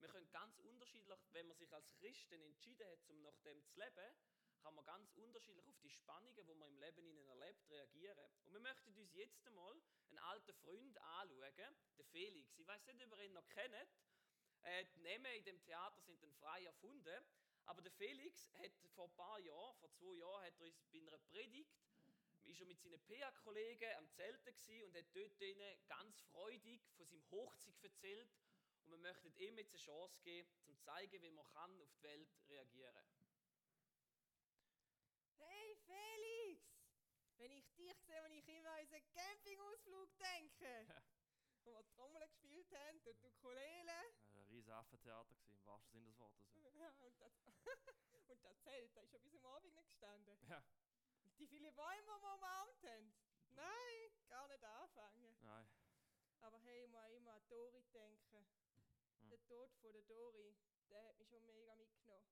wir 0.00 0.08
können 0.08 0.30
ganz 0.30 0.58
unterschiedlich, 0.58 1.18
wenn 1.32 1.46
man 1.46 1.56
sich 1.56 1.72
als 1.72 1.90
Christen 1.94 2.40
entschieden 2.42 2.86
hat, 2.86 3.04
um 3.08 3.22
nach 3.22 3.38
dem 3.38 3.64
zu 3.64 3.78
leben, 3.78 4.16
kann 4.62 4.74
man 4.74 4.84
ganz 4.86 5.10
unterschiedlich 5.12 5.68
auf 5.68 5.78
die 5.80 5.90
Spannungen, 5.90 6.46
die 6.46 6.54
man 6.54 6.68
im 6.68 6.78
Leben 6.78 7.04
ihnen 7.04 7.28
erlebt, 7.28 7.68
reagieren. 7.70 8.18
Und 8.44 8.52
wir 8.54 8.60
möchten 8.60 8.94
uns 8.96 9.12
jetzt 9.12 9.46
einmal 9.46 9.80
einen 10.08 10.18
alten 10.18 10.54
Freund 10.54 10.96
anschauen, 10.98 11.76
den 11.98 12.06
Felix. 12.06 12.58
Ich 12.58 12.66
weiß 12.66 12.86
nicht, 12.86 13.04
ob 13.04 13.18
ihr 13.18 13.24
ihn 13.24 13.32
noch 13.34 13.48
kennt. 13.48 13.74
Äh, 14.62 14.84
die 14.94 15.00
Namen 15.00 15.26
in 15.36 15.44
dem 15.44 15.60
Theater 15.60 16.00
sind 16.00 16.22
dann 16.22 16.32
frei 16.34 16.64
erfunden. 16.64 17.26
Aber 17.66 17.82
der 17.82 17.92
Felix 17.92 18.52
hat 18.54 18.72
vor 18.94 19.06
ein 19.08 19.14
paar 19.14 19.38
Jahren, 19.40 19.76
vor 19.76 19.90
zwei 19.92 20.14
Jahren, 20.14 20.44
hat 20.44 20.60
er 20.60 20.66
uns 20.66 20.84
bei 20.92 20.98
einer 20.98 21.18
Predigt, 21.18 21.74
ist 22.44 22.60
er 22.60 22.66
mit 22.66 22.80
seinen 22.80 23.00
PA-Kollegen 23.06 23.90
am 23.96 24.08
Zelten 24.10 24.54
und 24.84 24.94
hat 24.94 25.06
dort 25.14 25.40
ihnen 25.40 25.78
ganz 25.86 26.20
freudig 26.32 26.82
von 26.96 27.06
seinem 27.06 27.30
Hochzeit 27.30 27.82
erzählt. 27.82 28.30
Und 28.84 28.92
wir 28.92 28.98
möchten 28.98 29.34
ihm 29.36 29.56
jetzt 29.56 29.72
eine 29.72 29.82
Chance 29.82 30.20
geben, 30.22 30.48
um 30.66 30.76
zu 30.76 30.82
zeigen, 30.82 31.22
wie 31.22 31.30
man 31.30 31.46
kann 31.46 31.80
auf 31.80 31.90
die 31.96 32.02
Welt 32.02 32.28
reagieren 32.48 33.04
Hey 35.38 35.76
Felix! 35.86 36.74
wenn 37.38 37.52
ich 37.52 37.68
dich 37.74 37.98
sehe, 38.06 38.22
wenn 38.22 38.32
ich 38.32 38.48
immer 38.48 38.70
an 38.70 38.80
unseren 38.80 39.06
Campingausflug 39.12 40.08
denke. 40.18 40.86
Ja. 40.88 41.02
Wo 41.64 41.72
wir 41.72 41.86
Trommeln 41.88 42.26
gespielt 42.28 42.70
haben 42.72 42.98
und 42.98 43.04
die 43.04 43.26
Ukulele. 43.26 43.92
Ein 44.64 44.72
Affentheater 44.72 45.34
gewesen, 45.34 45.58
im 45.58 45.66
wahrsten 45.66 45.92
Sinne 45.92 46.06
des 46.06 46.18
Wortes. 46.18 46.46
Ja. 46.54 46.70
Ja, 46.74 46.90
und, 47.00 47.20
das, 47.20 47.32
und 48.28 48.42
das 48.44 48.62
Zelt, 48.62 48.96
das 48.96 49.04
ist 49.04 49.12
ja 49.12 49.18
bis 49.18 49.34
am 49.34 49.46
Abend 49.46 49.74
nicht 49.74 49.88
gestanden. 49.88 50.38
ja. 50.48 50.62
Und 51.22 51.38
die 51.38 51.46
vielen 51.46 51.74
Bäume, 51.74 52.02
die 52.02 52.22
wir 52.22 52.34
umarmt 52.34 52.82
haben. 52.82 53.14
Nein, 53.50 54.12
gar 54.28 54.48
nicht 54.48 54.64
anfangen. 54.64 55.36
Nein. 55.42 55.68
Aber 56.40 56.58
hey, 56.58 56.84
ich 56.84 56.90
muss 56.90 57.08
immer 57.10 57.32
an 57.34 57.46
Dori 57.48 57.84
denken. 57.92 58.46
Hm. 59.20 59.28
Der 59.30 59.42
Tod 59.44 59.70
von 59.80 59.92
der 59.92 60.02
Dori, 60.02 60.54
der 60.90 61.04
hat 61.04 61.18
mich 61.18 61.28
schon 61.28 61.44
mega 61.46 61.74
mitgenommen. 61.76 62.28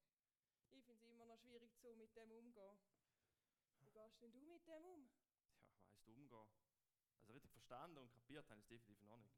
Ich 0.70 0.84
finde 0.84 1.04
es 1.04 1.10
immer 1.10 1.26
noch 1.26 1.38
schwierig, 1.38 1.72
so 1.80 1.94
mit 1.94 2.14
dem 2.16 2.30
umzugehen. 2.32 2.78
Wie 3.78 3.88
gehst 3.88 4.20
denn 4.22 4.32
du 4.32 4.40
mit 4.46 4.66
dem 4.66 4.84
um? 4.84 5.10
Ja, 5.70 5.86
weißt 5.86 6.06
du, 6.06 6.12
umgehen. 6.12 6.48
Also 7.20 7.32
richtig 7.32 7.52
verstanden 7.52 7.98
und 7.98 8.10
kapiert 8.12 8.48
habe 8.50 8.60
ich 8.60 8.64
es 8.64 8.68
definitiv 8.68 9.02
noch 9.02 9.16
nicht. 9.18 9.36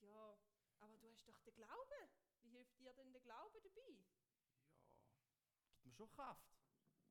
Ja, 0.00 0.36
aber 0.80 0.96
du 0.98 1.10
hast 1.10 1.26
doch 1.28 1.38
den 1.40 1.54
Glauben. 1.54 2.10
Wie 2.42 2.50
hilft 2.50 2.78
dir 2.78 2.92
denn 2.94 3.12
der 3.12 3.20
Glaube 3.20 3.60
dabei? 3.60 4.04
Ja, 5.62 5.70
gibt 5.72 5.84
mir 5.84 5.92
schon 5.92 6.10
Kraft. 6.10 6.50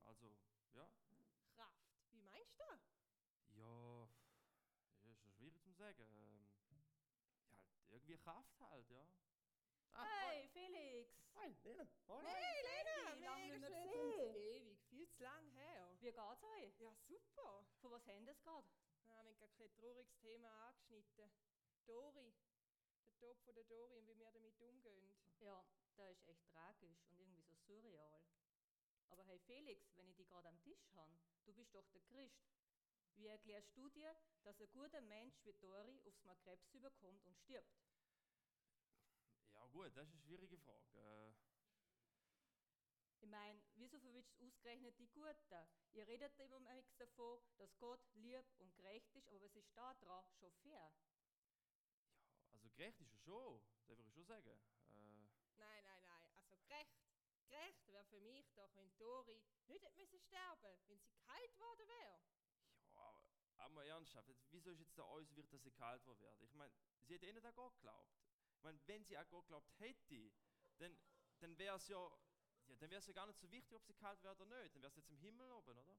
Also, 0.04 0.36
ja. 0.74 0.90
Kraft. 1.54 1.84
Wie 2.10 2.20
meinst 2.20 2.58
du 2.58 2.64
das? 2.70 2.80
Ja, 3.56 4.08
ja 5.02 5.10
ist 5.12 5.20
schon 5.22 5.32
schwierig 5.32 5.62
zu 5.62 5.72
sagen. 5.72 6.02
Ähm, 6.02 6.48
ja, 6.70 6.78
halt 7.56 7.90
irgendwie 7.90 8.18
Kraft 8.18 8.60
halt, 8.60 8.88
ja. 8.90 9.06
Ah, 9.92 10.04
Hey, 10.04 10.48
Felix! 10.48 11.10
Hi, 11.34 11.56
Lena. 11.64 11.86
Hallo. 12.08 12.28
Hey 12.28 12.62
Lena, 12.62 13.16
Wie 13.16 13.24
lange 13.24 13.58
nicht 13.58 13.66
gesehen? 13.66 14.36
Ewig, 14.36 14.80
viel 14.88 15.08
zu 15.08 15.22
lang 15.22 15.50
her. 15.52 15.90
Wie 15.92 15.96
geht's 15.98 16.18
euch? 16.18 16.78
Ja, 16.78 16.92
super. 17.06 17.64
Von 17.80 17.92
was 17.92 18.06
haben 18.06 18.26
das 18.26 18.40
gerade? 18.42 18.68
Wir 19.04 19.14
haben 19.16 19.34
gerade 19.36 19.52
kein 19.54 19.72
trauriges 19.72 20.12
Thema 20.18 20.68
angeschnitten. 20.68 21.30
Dori. 21.86 22.34
Der 23.20 23.28
Tod 23.28 23.38
von 23.44 23.54
der 23.54 23.64
Dori 23.64 23.98
und 23.98 24.06
wie 24.06 24.18
wir 24.18 24.30
damit 24.32 24.58
umgehen. 24.60 25.14
Ja, 25.40 25.62
das 25.96 26.16
ist 26.16 26.26
echt 26.26 26.46
tragisch 26.46 27.04
und 27.04 27.18
irgendwie 27.18 27.42
so 27.42 27.54
surreal. 27.54 28.22
Aber 29.08 29.22
hey 29.24 29.38
Felix, 29.40 29.94
wenn 29.96 30.08
ich 30.08 30.16
dich 30.16 30.26
gerade 30.26 30.48
am 30.48 30.58
Tisch 30.62 30.88
habe, 30.94 31.18
du 31.44 31.52
bist 31.52 31.74
doch 31.74 31.86
der 31.90 32.00
Christ. 32.00 32.48
Wie 33.16 33.26
erklärst 33.26 33.76
du 33.76 33.90
dir, 33.90 34.16
dass 34.42 34.58
ein 34.58 34.70
guter 34.70 35.02
Mensch 35.02 35.34
wie 35.44 35.52
Dori 35.52 36.00
aufs 36.06 36.22
Mal 36.24 36.34
Krebs 36.36 36.66
überkommt 36.70 37.22
und 37.26 37.36
stirbt? 37.36 37.76
Ja 39.52 39.66
gut, 39.66 39.94
das 39.96 40.06
ist 40.08 40.14
eine 40.14 40.22
schwierige 40.22 40.56
Frage. 40.58 40.88
Äh, 40.94 41.32
Ich 43.22 43.28
meine, 43.28 43.60
wieso 43.74 43.98
verwünscht 43.98 44.34
ausgerechnet 44.40 44.98
die 44.98 45.06
Guten? 45.08 45.68
Ihr 45.92 46.06
redet 46.06 46.38
immer 46.38 46.58
nichts 46.60 46.96
davon, 46.96 47.38
dass 47.58 47.76
Gott 47.78 48.00
lieb 48.14 48.46
und 48.56 48.74
gerecht 48.76 49.14
ist, 49.14 49.28
aber 49.28 49.42
was 49.42 49.54
ist 49.56 49.76
da 49.76 49.92
dran 50.00 50.30
schon 50.38 50.52
fair? 50.62 50.90
Gerecht 52.80 53.00
ist 53.02 53.12
er 53.12 53.18
schon, 53.18 53.60
das 53.86 53.98
würde 53.98 54.08
ich 54.08 54.14
schon 54.14 54.24
sagen. 54.24 54.48
Äh, 54.48 55.28
Nein, 55.58 55.84
nein, 55.84 56.02
nein. 56.02 56.24
Also 56.34 56.56
gerecht. 56.66 56.96
Gerecht 57.46 57.86
wäre 57.88 58.04
für 58.06 58.20
mich 58.20 58.50
doch, 58.54 58.74
wenn 58.74 58.96
Dori 58.96 59.42
nicht 59.66 59.84
hätte 59.84 59.96
müssen 59.96 60.18
sterben 60.20 60.78
wenn 60.86 60.98
sie 60.98 61.10
geheilt 61.10 61.58
worden 61.58 61.86
wäre. 61.86 62.20
ja, 62.94 63.22
aber, 63.58 63.84
ernsthaft, 63.84 64.30
wieso 64.50 64.70
ist 64.70 64.80
jetzt 64.80 64.96
da 64.96 65.04
alles 65.04 65.34
wird, 65.36 65.52
dass 65.52 65.62
sie 65.62 65.70
kalt 65.72 66.06
werden? 66.06 66.42
Ich 66.42 66.54
meine, 66.54 66.72
sie 67.02 67.14
hat 67.16 67.22
eh 67.22 67.32
nicht 67.32 67.44
an 67.44 67.54
Gott 67.54 67.74
geglaubt. 67.74 68.16
Ich 68.56 68.62
meine, 68.62 68.80
wenn 68.86 69.04
sie 69.04 69.16
an 69.16 69.26
Gott 69.28 69.44
geglaubt 69.44 69.68
hätte, 69.78 70.32
dann, 70.78 70.96
dann 71.40 71.58
wäre 71.58 71.76
es 71.76 71.86
ja, 71.88 72.00
ja, 72.66 72.76
dann 72.76 72.90
wäre 72.90 73.00
es 73.00 73.06
ja 73.06 73.12
gar 73.12 73.26
nicht 73.26 73.38
so 73.40 73.50
wichtig, 73.50 73.74
ob 73.74 73.84
sie 73.84 73.92
kalt 73.94 74.22
wird 74.22 74.40
oder 74.40 74.62
nicht. 74.62 74.74
Dann 74.74 74.80
wäre 74.80 74.90
es 74.90 74.96
jetzt 74.96 75.10
im 75.10 75.18
Himmel 75.18 75.50
oben, 75.50 75.76
oder? 75.76 75.98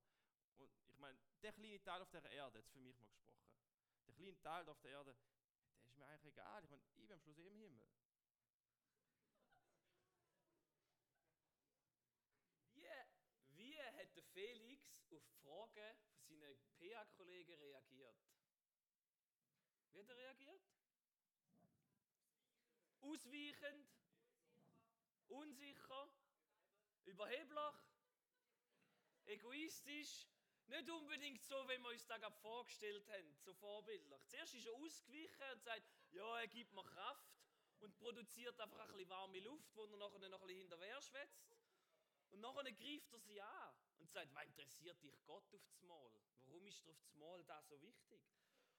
Und 0.57 0.71
ich 0.87 0.97
meine, 0.97 1.19
der 1.43 1.53
kleine 1.53 1.83
Teil 1.83 2.01
auf 2.01 2.09
der 2.09 2.23
Erde, 2.31 2.57
jetzt 2.57 2.71
für 2.71 2.79
mich 2.79 2.97
mal 2.97 3.07
gesprochen, 3.09 3.45
der 4.07 4.15
kleine 4.15 4.41
Teil 4.41 4.67
auf 4.69 4.79
der 4.81 4.91
Erde, 4.91 5.15
der 5.35 5.40
mir 6.01 6.07
eigentlich 6.07 6.33
egal. 6.33 6.63
Ich 6.63 6.69
meine, 6.69 6.81
ich 6.83 6.95
bin 6.95 7.11
am 7.11 7.19
Schluss 7.19 7.37
eh 7.37 7.47
im 7.47 7.57
Himmel. 7.57 7.87
Wie, 12.73 12.87
wie 13.49 13.81
hat 13.81 14.15
der 14.15 14.23
Felix 14.23 15.03
auf 15.11 15.23
die 15.27 15.35
Fragen 15.43 15.97
von 16.25 16.39
seinen 16.39 16.57
PA-Kollegen 16.79 17.53
reagiert? 17.53 18.17
Wie 19.91 19.99
hat 19.99 20.09
er 20.09 20.17
reagiert? 20.17 20.63
Ausweichend? 23.01 23.87
Unsicher? 25.27 26.09
Überheblich? 27.05 27.75
Egoistisch? 29.25 30.27
Nicht 30.71 30.89
unbedingt 30.89 31.43
so, 31.43 31.67
wie 31.67 31.77
wir 31.79 31.89
uns 31.89 32.07
das 32.07 32.33
vorgestellt 32.35 33.05
haben, 33.09 33.35
so 33.43 33.53
vorbildlich. 33.55 34.25
Zuerst 34.27 34.53
ist 34.53 34.65
er 34.65 34.73
ausgewichen 34.73 35.51
und 35.51 35.61
sagt, 35.61 35.83
ja, 36.11 36.39
er 36.39 36.47
gibt 36.47 36.71
mir 36.71 36.85
Kraft 36.85 37.29
und 37.81 37.93
produziert 37.97 38.57
einfach 38.57 38.79
ein 38.79 38.87
bisschen 38.93 39.09
warme 39.09 39.41
Luft, 39.41 39.75
wo 39.75 39.83
er 39.83 39.97
nachher 39.97 40.29
noch 40.29 40.41
ein 40.41 40.47
bisschen 40.47 40.61
hinterher 40.61 41.01
schwätzt. 41.01 41.57
Und 42.29 42.39
nachher 42.39 42.71
greift 42.71 43.11
er 43.11 43.19
sie 43.19 43.41
an 43.41 43.75
und 43.99 44.09
sagt, 44.09 44.33
was 44.33 44.45
interessiert 44.45 45.03
dich 45.03 45.21
Gott 45.25 45.43
auf 45.53 45.61
das 45.67 45.81
Mal? 45.81 46.09
Warum 46.45 46.65
ist 46.65 46.85
dir 46.85 46.91
auf 46.91 47.01
das 47.01 47.15
Mal 47.15 47.43
das 47.43 47.67
so 47.67 47.81
wichtig? 47.81 48.21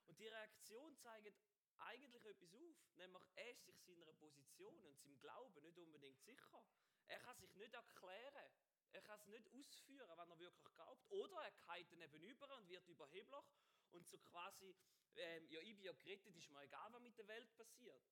Und 0.06 0.18
die 0.18 0.28
Reaktion 0.28 0.96
zeigt 0.96 1.37
eigentlich 1.76 2.25
etwas 2.25 2.54
auf. 2.54 2.96
Nämlich, 2.96 3.22
er 3.34 3.50
ist 3.50 3.66
sich 3.66 3.78
seiner 3.82 4.14
Position 4.14 4.82
und 4.87 4.99
seinem 4.99 5.18
Glauben 5.18 5.62
nicht 5.62 5.78
unbedingt 5.78 6.22
sicher. 6.22 6.64
Er 7.08 7.18
kann 7.18 7.37
sich 7.37 7.54
nicht 7.54 7.75
erklären. 7.75 8.50
Er 8.92 9.02
kann 9.02 9.18
es 9.20 9.26
nicht 9.26 9.49
ausführen, 9.54 10.08
wenn 10.08 10.18
er 10.18 10.38
wirklich 10.38 10.72
glaubt. 10.75 11.11
Oder 11.11 11.42
er 11.42 11.50
geht 11.50 11.92
dann 11.92 12.00
eben 12.00 12.22
über 12.22 12.56
und 12.56 12.68
wird 12.68 12.87
überheblich 12.88 13.44
und 13.90 14.06
so 14.08 14.18
quasi, 14.18 14.75
ähm, 15.14 15.49
ja, 15.49 15.61
ich 15.61 15.76
bin 15.76 15.84
ja 15.84 15.92
gerettet, 15.92 16.37
ist 16.37 16.50
mir 16.50 16.62
egal, 16.62 16.92
was 16.92 17.00
mit 17.00 17.16
der 17.16 17.26
Welt 17.28 17.54
passiert. 17.54 18.02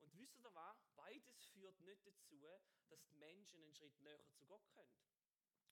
Und 0.00 0.14
wisst 0.16 0.38
ihr 0.38 0.54
was? 0.54 0.86
Beides 0.94 1.46
führt 1.46 1.80
nicht 1.80 2.06
dazu, 2.06 2.60
dass 2.88 3.04
die 3.06 3.14
Menschen 3.14 3.62
einen 3.62 3.72
Schritt 3.72 3.98
näher 4.00 4.24
zu 4.32 4.44
Gott 4.46 4.68
kommen. 4.70 4.94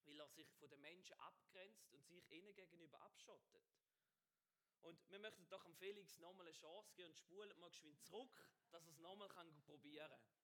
Weil 0.04 0.21
er 0.21 0.28
sich 0.28 0.50
von 0.56 0.71
den 0.71 0.80
Menschen 0.80 1.14
abgrenzt 1.21 1.92
und 1.92 2.06
sich 2.06 2.30
ihnen 2.30 2.54
gegenüber 2.54 3.00
abschottet. 3.02 3.62
Und 4.80 5.11
wir 5.11 5.18
möchten 5.18 5.49
doch 5.49 5.64
dem 5.64 5.75
Felix 5.76 6.18
nochmal 6.18 6.47
eine 6.47 6.54
Chance 6.54 6.94
geben 6.94 7.11
und 7.11 7.16
spulen 7.16 7.59
mal 7.59 7.71
geschwind 7.71 8.02
zurück, 8.02 8.30
dass 8.71 8.85
er 8.85 8.90
es 8.90 8.99
nochmal 8.99 9.28
probieren 9.64 10.11
kann. 10.11 10.44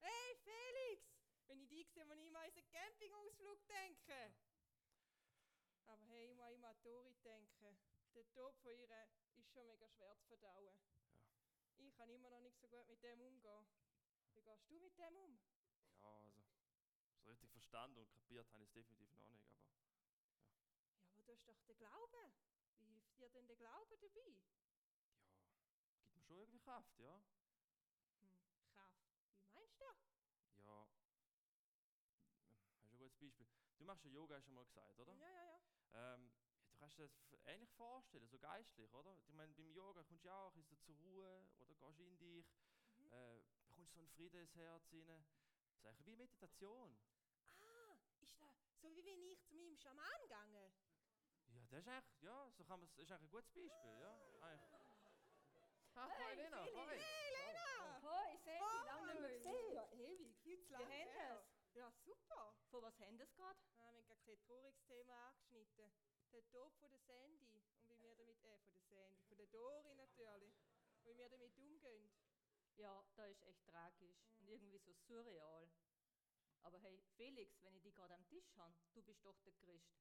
Hey 0.00 0.36
Felix! 0.44 1.02
Wenn 1.46 1.60
ich 1.60 1.68
dich 1.70 1.88
sehe, 1.94 2.04
muss 2.04 2.20
ich 2.20 2.28
immer 2.28 2.40
an 2.40 2.48
unseren 2.48 2.68
Campingausflug 2.68 3.66
denken. 3.66 4.34
Aber 5.86 6.04
hey, 6.04 6.30
ich 6.30 6.36
muss 6.36 6.52
immer 6.52 6.68
an 6.68 6.82
Dori 6.82 7.14
denken. 7.24 7.78
Der 8.14 8.28
Tod 8.32 8.54
von 8.58 8.72
ihr 8.72 9.08
ist 9.36 9.50
schon 9.50 9.66
mega 9.66 9.88
schwer 9.88 10.14
zu 10.18 10.26
verdauen. 10.26 10.78
Ja. 11.12 11.86
Ich 11.86 11.96
kann 11.96 12.10
immer 12.10 12.28
noch 12.28 12.40
nicht 12.40 12.58
so 12.60 12.68
gut 12.68 12.86
mit 12.88 13.02
dem 13.02 13.20
umgehen. 13.22 13.66
Wie 14.34 14.42
gehst 14.42 14.68
du 14.68 14.78
mit 14.80 14.98
dem 14.98 15.16
um? 15.16 15.40
Ja, 16.00 16.14
also, 16.18 16.44
so 17.22 17.30
richtig 17.30 17.50
verstanden 17.52 17.98
und 18.00 18.10
kapiert 18.10 18.52
habe 18.52 18.64
ich 18.64 18.68
es 18.68 18.74
definitiv 18.74 19.10
noch 19.14 19.28
nicht, 19.30 19.48
aber 19.48 19.93
Hast 21.34 21.48
doch 21.48 21.58
den 21.66 21.76
Glauben. 21.78 22.32
Wie 22.78 22.86
hilft 22.86 23.18
dir 23.18 23.28
denn 23.30 23.46
der 23.48 23.56
Glaube 23.56 23.98
dabei? 23.98 24.36
ja, 25.82 25.92
gibt 25.98 26.14
mir 26.14 26.22
schon 26.22 26.38
irgendwie 26.38 26.60
Kraft, 26.60 26.98
ja. 26.98 27.20
Hm, 28.20 28.40
Kraft. 28.72 29.02
Wie 29.42 29.50
meinst 29.52 29.80
du? 29.80 29.84
Ja, 30.64 30.86
hast 30.90 31.04
du 33.00 33.04
ein 33.04 33.12
gutes 33.18 33.48
Beispiel. 33.48 33.74
Du 33.78 33.84
machst 33.84 34.04
ja 34.04 34.10
Yoga, 34.10 34.36
hast 34.36 34.46
du 34.48 34.52
mal 34.52 34.64
gesagt, 34.64 34.98
oder? 34.98 35.14
Ja, 35.18 35.28
ja, 35.28 35.44
ja. 35.44 35.60
Ähm, 35.92 36.30
du 36.70 36.76
kannst 36.76 36.98
dir 36.98 37.08
das 37.08 37.12
ähnlich 37.46 37.70
vorstellen, 37.72 38.28
so 38.28 38.38
geistlich, 38.38 38.92
oder? 38.94 39.18
Ich 39.26 39.34
meine, 39.34 39.52
beim 39.54 39.70
Yoga 39.72 40.02
kommst 40.04 40.24
du 40.24 40.28
ja 40.28 40.36
auch 40.46 40.54
ein 40.54 40.62
bisschen 40.62 40.80
zur 40.80 40.96
Ruhe 40.96 41.46
oder 41.58 41.74
gehst 41.74 42.00
in 42.00 42.16
dich, 42.18 42.46
Mhm. 42.98 43.12
äh, 43.12 43.42
bekommst 43.68 43.92
so 43.94 44.00
einen 44.00 44.08
Frieden 44.10 44.40
ins 44.40 44.54
Herz 44.54 44.92
rein. 44.92 45.24
Das 45.68 45.78
ist 45.78 45.86
eigentlich 45.86 46.06
wie 46.06 46.16
Meditation. 46.16 46.96
Ah, 47.58 47.96
ist 48.20 48.40
das 48.40 48.50
so 48.80 48.94
wie 48.96 49.04
wenn 49.04 49.20
ich 49.22 49.42
zu 49.46 49.54
meinem 49.54 49.76
Schaman 49.76 50.06
gegangen? 50.22 50.72
Das 51.70 51.80
ist 51.80 51.88
eigentlich, 51.88 52.22
ja, 52.22 52.50
so 52.56 52.64
kann 52.64 52.80
man, 52.80 52.88
ist 52.88 53.10
eigentlich 53.10 53.22
ein 53.22 53.30
gutes 53.30 53.50
Beispiel, 53.50 53.98
ja. 54.00 54.12
Eigentlich. 54.40 54.70
Ah, 55.94 56.08
Hey, 56.08 56.36
Lena, 56.36 56.58
hi. 56.62 56.96
Hey 56.98 57.30
Lena! 57.38 58.02
Hoi, 58.02 58.34
ich 58.34 58.40
sehe 58.42 58.58
dich 58.58 58.84
lange 58.84 59.06
nicht 59.06 59.20
mehr 59.20 59.30
gesehen. 59.30 59.72
Ja, 59.74 59.88
ewig, 59.92 60.36
viel 60.42 60.60
zu 60.60 60.72
lange 60.72 60.84
haben 60.84 60.92
her. 60.92 61.34
das? 61.36 61.46
Ja, 61.74 61.90
super. 62.04 62.54
Von 62.70 62.82
was 62.82 62.98
haben 63.00 63.16
das 63.18 63.32
gerade? 63.34 63.58
Wir 63.76 63.86
haben 63.86 64.02
gerade 64.02 64.20
kein 64.22 64.38
trauriges 64.40 64.82
Thema 64.86 65.14
angeschnitten. 65.28 65.92
Der 66.32 66.44
Tod 66.48 66.74
von 66.80 66.90
der 66.90 66.98
Sandy 67.00 67.62
und 67.78 67.88
wie 67.88 68.00
wir 68.02 68.16
damit, 68.16 68.42
äh, 68.42 68.58
von 68.58 68.74
der 68.74 68.82
Sandy, 68.82 69.22
von 69.22 69.38
der 69.38 69.46
Dori 69.46 69.94
natürlich. 69.94 70.54
Und 70.98 71.04
wie 71.04 71.16
wir 71.16 71.28
damit 71.28 71.54
umgehen. 71.56 72.10
Ja, 72.76 73.04
das 73.16 73.30
ist 73.30 73.42
echt 73.42 73.64
tragisch 73.66 74.26
und 74.38 74.48
irgendwie 74.48 74.78
so 74.78 74.92
surreal. 74.92 75.70
Aber 76.62 76.78
hey, 76.78 77.00
Felix, 77.16 77.62
wenn 77.62 77.76
ich 77.76 77.82
dich 77.82 77.94
gerade 77.94 78.14
am 78.14 78.26
Tisch 78.26 78.52
habe, 78.56 78.74
du 78.94 79.02
bist 79.02 79.24
doch 79.24 79.38
der 79.44 79.52
Christ. 79.52 79.94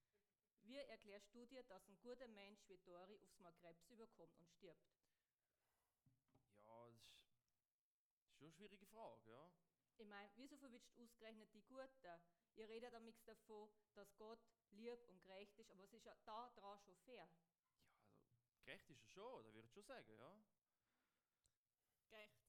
Wir 0.64 0.82
erklären 0.88 1.22
Studie, 1.22 1.62
dass 1.68 1.88
ein 1.88 2.00
guter 2.00 2.28
Mensch 2.30 2.68
wie 2.68 2.78
Dori 2.80 3.20
aufs 3.20 3.40
Mal 3.40 3.54
Krebs 3.54 3.86
überkommt 3.90 4.38
und 4.40 4.50
stirbt. 4.50 4.90
Ja, 6.64 6.90
das 6.90 7.00
ist 8.30 8.38
schon 8.38 8.48
eine 8.48 8.54
schwierige 8.54 8.86
Frage, 8.88 9.30
ja. 9.30 9.52
Ich 9.98 10.08
meine, 10.08 10.32
wieso 10.36 10.58
verwitscht 10.58 10.96
ausgerechnet 10.98 11.54
die 11.54 11.62
Guten? 11.64 12.22
Ihr 12.56 12.68
redet 12.70 12.94
am 12.94 13.04
nichts 13.04 13.24
davon, 13.26 13.70
dass 13.94 14.16
Gott 14.16 14.40
lieb 14.72 15.00
und 15.08 15.22
gerecht 15.22 15.58
ist, 15.58 15.70
aber 15.70 15.84
es 15.84 15.94
ist 15.94 16.06
ja 16.06 16.16
da 16.26 16.50
dran 16.52 16.80
schon 16.80 16.96
fair. 16.98 17.28
Ja, 17.28 18.22
also, 18.22 18.64
gerecht 18.64 18.90
ist 18.90 19.02
er 19.02 19.08
schon, 19.08 19.44
da 19.44 19.54
würde 19.54 19.68
ich 19.68 19.74
schon 19.74 19.84
sagen, 19.84 20.10
ja. 20.14 20.44
Gerecht. 22.10 22.42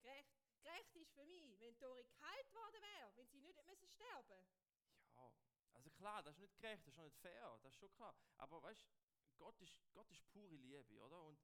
Gerecht. 0.00 0.38
Gerecht 0.62 0.96
ist 0.96 1.12
für 1.12 1.24
mich, 1.24 1.58
wenn 1.60 1.78
Dori 1.78 2.04
geheilt 2.04 2.52
worden 2.52 2.82
wäre, 2.82 3.16
wenn 3.16 3.28
sie 3.28 3.40
nicht 3.40 3.58
sterben 3.58 3.78
müssen 3.80 4.17
klar, 5.98 6.22
das 6.22 6.34
ist 6.36 6.40
nicht 6.40 6.56
gerecht, 6.56 6.86
das 6.86 6.94
ist 6.94 6.98
auch 6.98 7.04
nicht 7.04 7.18
fair, 7.18 7.58
das 7.62 7.72
ist 7.72 7.78
schon 7.78 7.92
klar. 7.92 8.14
Aber 8.38 8.62
weißt 8.62 8.86
Gott 9.36 9.60
ist, 9.60 9.78
Gott 9.92 10.10
ist 10.10 10.26
pure 10.32 10.56
Liebe, 10.56 11.00
oder? 11.00 11.22
Und, 11.24 11.38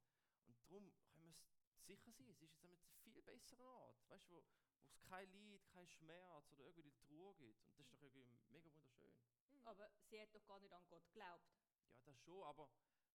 und 0.47 0.57
darum 0.63 0.93
können 1.13 1.27
wir 1.27 1.31
es 1.31 1.51
sicher 1.85 2.13
sein, 2.13 2.29
es 2.29 2.41
ist 2.41 2.41
jetzt 2.43 2.65
ein 2.65 2.79
viel 3.03 3.23
besserer 3.23 3.65
Ort, 3.65 4.09
weißt 4.09 4.31
du, 4.31 4.35
wo, 4.35 4.45
wo 4.81 4.87
es 4.87 5.01
kein 5.03 5.31
Leid, 5.33 5.67
kein 5.69 5.87
Schmerz 5.87 6.51
oder 6.53 6.65
irgendwie 6.67 6.91
die 6.91 7.07
Trauer 7.07 7.37
gibt. 7.37 7.63
Und 7.69 7.79
das 7.79 7.93
ist 7.93 8.03
doch 8.03 8.15
irgendwie 8.15 8.41
mega 8.51 8.73
wunderschön. 8.75 9.15
Mhm. 9.51 9.67
Aber 9.67 9.91
sie 10.09 10.21
hat 10.21 10.35
doch 10.35 10.45
gar 10.47 10.59
nicht 10.61 10.73
an 10.73 10.87
Gott 10.89 11.05
geglaubt. 11.09 11.47
Ja, 11.95 12.03
das 12.05 12.19
schon, 12.21 12.43
aber 12.45 12.69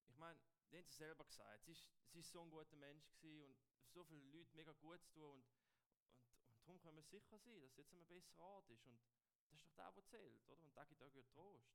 ich 0.08 0.18
meine, 0.18 0.40
die 0.72 0.78
haben 0.78 0.86
es 0.86 0.98
selber 0.98 1.26
gesagt, 1.26 1.66
sie 1.66 1.72
ist, 1.72 1.90
sie 2.12 2.20
ist 2.20 2.32
so 2.32 2.42
ein 2.42 2.50
guter 2.50 2.78
Mensch 2.78 3.12
gewesen 3.16 3.44
und 3.44 3.58
so 3.90 4.04
viele 4.04 4.26
Leute 4.28 4.56
mega 4.56 4.72
gut 4.74 5.02
zu 5.04 5.12
tun 5.14 5.32
und, 5.32 5.46
und, 5.50 6.48
und 6.48 6.60
darum 6.62 6.80
können 6.80 6.98
wir 6.98 7.04
sicher 7.04 7.38
sein, 7.40 7.60
dass 7.60 7.72
es 7.72 7.78
jetzt 7.78 7.94
ein 7.94 8.08
besserer 8.08 8.44
Ort 8.44 8.70
ist 8.70 8.86
und 8.86 9.00
das 9.52 9.62
ist 9.62 9.68
doch 9.68 9.76
der, 9.76 9.92
der 9.92 10.06
zählt, 10.06 10.48
oder? 10.48 10.64
Und 10.64 10.76
da 10.76 10.84
gibt 10.86 11.02
auch 11.02 11.12
gut 11.12 11.28
Trost. 11.30 11.70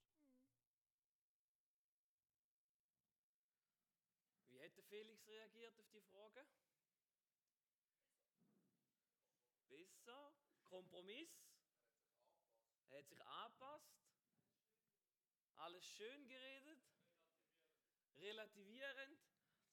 Wie 4.48 4.58
hätte 4.58 4.82
Felix 4.84 5.26
reagiert 5.26 5.78
auf 5.78 5.88
die 5.90 6.00
Frage? 6.00 6.46
Besser? 9.68 10.34
Kompromiss? 10.64 11.30
Er 12.90 12.98
hat 12.98 13.08
sich 13.08 13.20
angepasst? 13.24 13.92
Alles 15.56 15.84
schön 15.84 16.28
geredet? 16.28 16.78
Relativierend? 18.16 19.18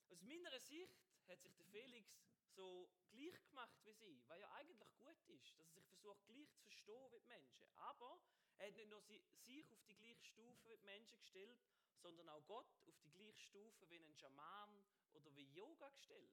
Aus 0.10 0.22
meiner 0.22 0.60
Sicht 0.60 1.00
hat 1.28 1.40
sich 1.42 1.56
der 1.56 1.66
Felix 1.68 2.10
so 2.56 2.90
gleich 3.12 3.44
gemacht 3.48 3.76
wie 3.84 3.94
sie, 3.94 4.24
was 4.28 4.40
ja 4.40 4.50
eigentlich 4.52 4.78
gut 4.80 5.08
ist, 5.28 5.28
dass 5.60 5.68
er 5.68 5.68
sich 5.74 5.86
versucht 5.88 6.26
gleich 6.26 6.50
zu 6.52 6.62
verstehen 6.64 7.12
wie 7.12 7.20
die 7.20 7.28
Menschen. 7.28 7.68
Aber 7.76 8.20
er 8.58 8.68
hat 8.68 8.76
nicht 8.76 8.90
nur 8.90 9.02
si- 9.02 9.24
sich 9.46 9.72
auf 9.74 9.84
die 9.86 9.96
gleiche 9.96 10.24
Stufe 10.26 10.70
wie 10.70 10.78
die 10.78 10.84
Menschen 10.86 11.20
gestellt, 11.20 11.60
sondern 12.02 12.30
auch 12.30 12.46
Gott 12.46 12.68
auf 12.88 13.00
die 13.04 13.12
gleiche 13.12 13.40
Stufe 13.40 13.90
wie 13.90 13.98
ein 13.98 14.14
Schaman 14.16 14.84
oder 15.14 15.34
wie 15.36 15.46
Yoga 15.54 15.90
gestellt. 15.90 16.32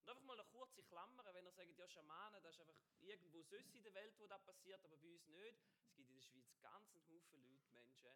Und 0.00 0.10
einfach 0.10 0.22
mal 0.24 0.38
eine 0.38 0.48
kurze 0.50 0.82
Klammer, 0.82 1.24
wenn 1.32 1.46
er 1.46 1.52
sagt, 1.52 1.78
ja, 1.78 1.88
Schamanen, 1.88 2.42
das 2.42 2.54
ist 2.56 2.60
einfach 2.60 2.76
irgendwo 3.00 3.42
sonst 3.42 3.74
in 3.74 3.82
der 3.84 3.94
Welt, 3.94 4.14
wo 4.18 4.26
das 4.26 4.42
passiert, 4.44 4.84
aber 4.84 4.98
bei 4.98 5.08
uns 5.08 5.26
nicht. 5.28 5.58
Es 5.86 5.94
gibt 5.94 6.08
in 6.10 6.16
der 6.16 6.22
Schweiz 6.22 6.58
ganz 6.60 6.90
einen 6.94 7.06
Haufen 7.08 7.40
Leute, 7.42 7.70
Menschen, 7.72 8.10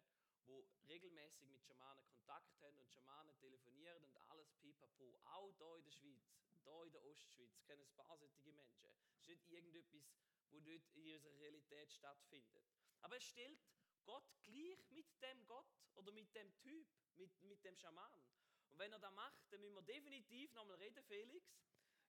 die 0.45 0.67
regelmäßig 0.87 1.47
mit 1.49 1.63
Schamanen 1.63 2.05
Kontakt 2.07 2.59
haben 2.61 2.77
und 2.79 2.91
Schamanen 2.91 3.35
telefonieren 3.37 4.03
und 4.03 4.17
alles 4.29 4.51
pipapo. 4.61 5.19
Auch 5.25 5.51
hier 5.57 5.77
in 5.77 5.83
der 5.85 5.91
Schweiz, 5.91 6.21
hier 6.69 6.85
in 6.85 6.91
der 6.91 7.03
Ostschweiz, 7.03 7.61
kennen 7.63 7.83
ein 7.83 7.93
paar 7.93 8.17
solche 8.17 8.51
Menschen. 8.53 8.89
Es 9.13 9.21
ist 9.21 9.27
nicht 9.27 9.49
irgendetwas, 9.49 10.03
wo 10.49 10.59
nicht 10.59 10.95
in 10.95 11.13
unserer 11.15 11.37
Realität 11.37 11.91
stattfindet. 11.91 12.63
Aber 13.01 13.17
es 13.17 13.23
stellt 13.23 13.59
Gott 14.03 14.25
gleich 14.43 14.89
mit 14.89 15.07
dem 15.21 15.45
Gott 15.45 15.67
oder 15.95 16.11
mit 16.11 16.33
dem 16.35 16.55
Typ, 16.57 16.87
mit, 17.15 17.41
mit 17.43 17.63
dem 17.63 17.75
Schaman. 17.75 18.23
Und 18.69 18.79
wenn 18.79 18.91
er 18.91 18.99
das 18.99 19.13
macht, 19.13 19.51
dann 19.51 19.61
müssen 19.61 19.75
wir 19.75 19.81
definitiv 19.81 20.53
nochmal 20.53 20.77
reden, 20.77 21.03
Felix. 21.03 21.57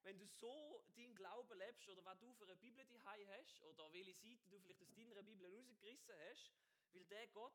Wenn 0.03 0.17
du 0.17 0.25
so 0.25 0.83
deinen 0.95 1.13
Glauben 1.15 1.57
lebst 1.59 1.87
oder 1.87 2.03
was 2.05 2.17
du 2.19 2.33
für 2.33 2.45
eine 2.45 2.55
Bibel 2.55 2.83
daheim 2.85 3.29
hast 3.29 3.61
oder 3.61 3.91
welche 3.93 4.13
Seite 4.15 4.49
du 4.49 4.59
vielleicht 4.59 4.81
aus 4.81 4.91
deiner 4.95 5.21
Bibel 5.21 5.47
rausgerissen 5.47 6.15
hast, 6.27 6.51
weil 6.91 7.05
der 7.05 7.27
Gott, 7.27 7.53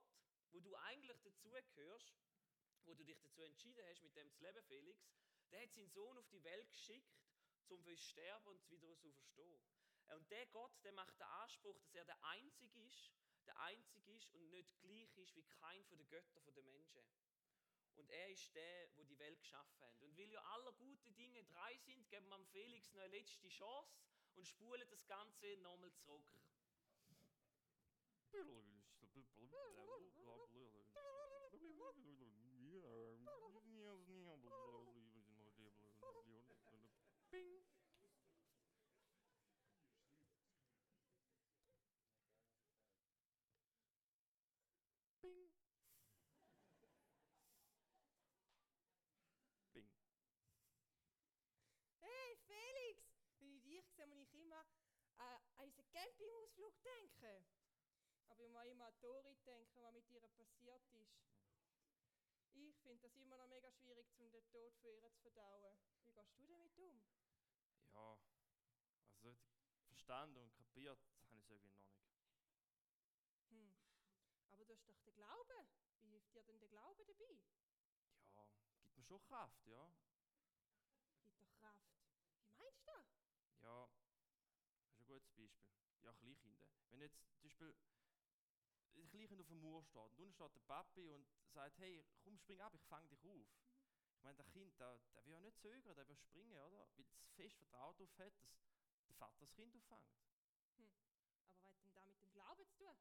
wo 0.52 0.60
du 0.60 0.74
eigentlich 0.76 1.20
dazugehörst, 1.22 2.14
wo 2.84 2.94
du 2.94 3.04
dich 3.04 3.18
dazu 3.18 3.42
entschieden 3.42 3.84
hast, 3.88 4.02
mit 4.02 4.14
dem 4.16 4.30
zu 4.30 4.40
leben, 4.44 4.62
Felix, 4.62 5.10
der 5.50 5.62
hat 5.62 5.72
seinen 5.72 5.90
Sohn 5.90 6.18
auf 6.18 6.28
die 6.28 6.42
Welt 6.44 6.70
geschickt, 6.70 7.10
um 7.68 7.82
für 7.82 7.90
uns 7.90 8.00
zu 8.00 8.08
sterben 8.10 8.46
und 8.48 8.70
wieder 8.70 8.96
zu 8.98 9.10
verstehen. 9.12 9.62
Und 10.08 10.30
der 10.30 10.46
Gott, 10.46 10.72
der 10.84 10.92
macht 10.92 11.18
den 11.18 11.26
Anspruch, 11.26 11.78
dass 11.80 11.94
er 11.94 12.04
der 12.04 12.24
Einzige 12.24 12.80
ist, 12.84 13.12
der 13.46 13.58
Einzige 13.60 14.12
ist 14.12 14.32
und 14.34 14.48
nicht 14.50 14.78
gleich 14.80 15.16
ist 15.16 15.34
wie 15.36 15.44
kein 15.44 15.84
von 15.84 15.98
den 15.98 16.08
Göttern 16.08 16.54
der 16.54 16.62
Menschen. 16.62 17.04
Und 17.94 18.10
er 18.10 18.28
ist 18.30 18.54
der, 18.54 18.88
wo 18.96 19.04
die 19.04 19.18
Welt 19.18 19.40
geschaffen 19.40 19.80
hat. 19.80 20.00
Und 20.02 20.16
weil 20.16 20.30
ja 20.30 20.42
alle 20.42 20.72
gute 20.74 21.10
Dinge 21.12 21.42
drei 21.44 21.76
sind, 21.78 22.08
geben 22.10 22.28
wir 22.28 22.44
Felix 22.46 22.92
noch 22.92 23.02
eine 23.02 23.16
letzte 23.16 23.48
Chance 23.48 23.96
und 24.34 24.46
spulen 24.46 24.88
das 24.90 25.06
Ganze 25.06 25.56
nochmal 25.58 25.92
zurück. 25.94 26.24
Bing. 37.30 37.62
Bing. 45.22 45.50
Bing. 49.74 49.88
Hey 52.00 52.36
Felix! 52.46 53.16
Sehe, 53.96 54.06
muss 54.06 54.20
ich 54.20 54.34
immer 54.34 54.66
äh, 55.18 55.38
an 55.56 55.64
unseren 55.64 55.88
Campingausflug 55.88 56.82
denken. 56.82 57.46
Aber 58.28 58.44
ich 58.44 58.50
muss 58.50 58.66
immer 58.66 58.86
an 58.86 58.96
Tori 58.98 59.34
denken, 59.46 59.82
was 59.82 59.94
mit 59.94 60.08
ihr 60.10 60.20
passiert 60.20 60.82
ist. 60.90 61.16
Ich 62.52 62.76
finde 62.80 63.08
das 63.08 63.16
immer 63.16 63.36
noch 63.38 63.48
mega 63.48 63.70
schwierig, 63.72 64.06
um 64.18 64.30
den 64.30 64.46
Tod 64.48 64.74
von 64.76 64.90
ihr 64.90 65.10
zu 65.12 65.20
verdauen. 65.20 65.78
Wie 66.04 66.12
gehst 66.12 66.38
du 66.38 66.46
damit 66.46 66.76
um? 66.76 67.02
Ja, 67.94 68.18
also 69.12 69.28
richtig 69.28 69.86
verstanden 69.86 70.36
und 70.38 70.54
kapiert 70.54 70.98
habe 71.30 71.38
ich 71.38 71.44
es 71.44 71.50
irgendwie 71.50 71.70
noch 71.70 71.80
nicht. 71.80 72.06
Hm. 73.48 73.74
Aber 74.50 74.64
du 74.64 74.74
hast 74.74 74.88
doch 74.88 74.98
den 75.00 75.14
Glauben. 75.14 75.68
Wie 76.00 76.08
hilft 76.08 76.34
dir 76.34 76.42
denn 76.42 76.60
der 76.60 76.68
Glaube 76.68 77.04
dabei? 77.04 77.40
Ja, 78.34 78.46
gibt 78.82 78.96
mir 78.96 79.04
schon 79.04 79.22
Kraft, 79.22 79.66
ja. 79.66 79.90
Gibt 81.22 81.40
doch 81.40 81.52
Kraft. 81.60 81.86
Wie 82.48 82.56
meinst 82.56 82.80
du 82.80 82.84
das? 82.84 83.06
Ja, 83.62 83.88
das 84.78 84.92
ist 84.92 85.00
ein 85.00 85.06
gutes 85.06 85.25
Beispiel. 85.36 85.50
Ja, 86.02 86.12
Kleinkinder. 86.14 86.62
Wenn 86.90 87.00
jetzt 87.00 87.20
zum 87.34 87.42
Beispiel 87.42 87.74
ein 88.96 89.08
Kleinkind 89.08 89.40
auf 89.40 89.48
dem 89.48 89.60
Mauer 89.60 89.84
steht 89.84 90.02
und 90.02 90.18
unten 90.18 90.32
steht 90.32 90.54
der 90.54 90.60
Papi 90.60 91.10
und 91.10 91.26
sagt, 91.52 91.78
hey, 91.78 92.04
komm, 92.22 92.38
spring 92.38 92.60
ab, 92.60 92.74
ich 92.74 92.84
fange 92.84 93.08
dich 93.08 93.26
auf. 93.28 93.46
Ich 94.16 94.22
meine, 94.22 94.36
der 94.36 94.46
Kind, 94.46 94.78
der, 94.80 94.98
der 95.14 95.24
will 95.24 95.32
ja 95.32 95.40
nicht 95.40 95.58
zögern, 95.60 95.94
der 95.94 96.08
will 96.08 96.16
springen, 96.16 96.58
oder? 96.58 96.88
Weil 96.96 97.04
es 97.04 97.32
fest 97.34 97.58
Vertrauen 97.58 97.96
darauf 97.96 98.18
hat, 98.18 98.32
dass 98.40 99.06
der 99.06 99.14
Vater 99.16 99.38
das 99.38 99.52
Kind 99.52 99.74
auffängt. 99.74 100.02
Aber 101.60 101.74
was 101.74 101.74
hat 101.74 101.82
denn 101.82 101.92
da 101.92 102.04
mit 102.04 102.18
dem 102.20 102.32
Glauben 102.32 102.66
zu 102.66 102.76
tun? 102.76 102.96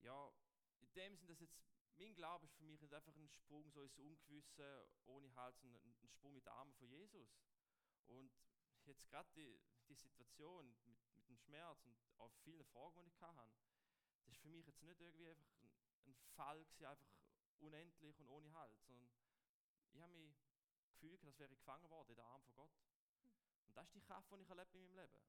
Ja, 0.00 0.32
in 0.80 0.92
dem 0.94 1.16
Sinn, 1.16 1.28
dass 1.28 1.40
jetzt 1.40 1.60
mein 1.96 2.14
Glaube 2.14 2.46
ist 2.46 2.54
für 2.54 2.64
mich 2.64 2.80
nicht 2.80 2.94
einfach 2.94 3.14
ein 3.14 3.28
Sprung 3.28 3.70
so 3.70 3.82
ins 3.82 3.98
Ungewisse, 3.98 4.88
ohne 5.06 5.34
halt 5.34 5.58
so 5.58 5.66
ein, 5.66 5.74
ein 5.74 6.08
Sprung 6.08 6.34
in 6.34 6.42
die 6.42 6.48
Arme 6.48 6.72
von 6.74 6.88
Jesus. 6.88 7.28
Und 8.06 8.32
jetzt 8.84 9.06
gerade 9.10 9.28
die, 9.34 9.60
die 9.88 9.94
Situation 9.94 10.74
mit, 10.86 10.98
dem 11.30 11.38
Schmerz 11.38 11.84
und 11.86 11.96
auch 12.18 12.32
vielen 12.42 12.64
Fragen, 12.64 13.00
die 13.02 13.08
ich 13.08 13.20
hatte, 13.20 13.50
das 14.24 14.34
ist 14.34 14.40
für 14.42 14.48
mich 14.48 14.66
jetzt 14.66 14.82
nicht 14.82 15.00
irgendwie 15.00 15.28
einfach 15.28 15.46
ein, 15.62 15.70
ein 16.06 16.14
Fall 16.36 16.64
gewesen, 16.64 16.86
einfach 16.86 17.10
unendlich 17.60 18.18
und 18.20 18.28
ohne 18.28 18.52
Halt, 18.52 18.80
sondern 18.84 19.10
ich 19.92 20.00
habe 20.00 20.12
mich 20.12 20.34
gefühlt, 20.92 21.24
als 21.24 21.38
wäre 21.38 21.52
ich 21.52 21.58
gefangen 21.58 21.88
worden 21.90 22.10
in 22.10 22.16
den 22.16 22.24
Arm 22.24 22.42
von 22.42 22.54
Gott. 22.54 22.72
Und 23.66 23.76
das 23.76 23.86
ist 23.88 23.94
die 23.94 24.00
Kraft, 24.00 24.30
die 24.32 24.42
ich 24.42 24.48
erlebe 24.48 24.70
in 24.76 24.82
meinem 24.82 24.96
Leben. 24.96 25.20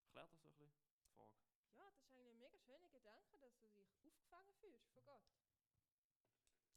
Erklärt 0.00 0.32
das 0.32 0.42
so 0.42 0.48
ein 0.48 0.54
bisschen 0.56 0.72
die 1.00 1.10
Frage? 1.14 1.32
Ja, 1.74 1.90
das 1.90 2.04
ist 2.04 2.12
eigentlich 2.14 2.30
ein 2.32 2.38
mega 2.38 2.58
schöner 2.60 2.88
Gedanke, 2.90 3.38
dass 3.38 3.58
du 3.58 3.68
dich 3.68 3.88
aufgefangen 4.04 4.54
fühlst 4.54 4.88
von 4.92 5.04
Gott. 5.04 5.24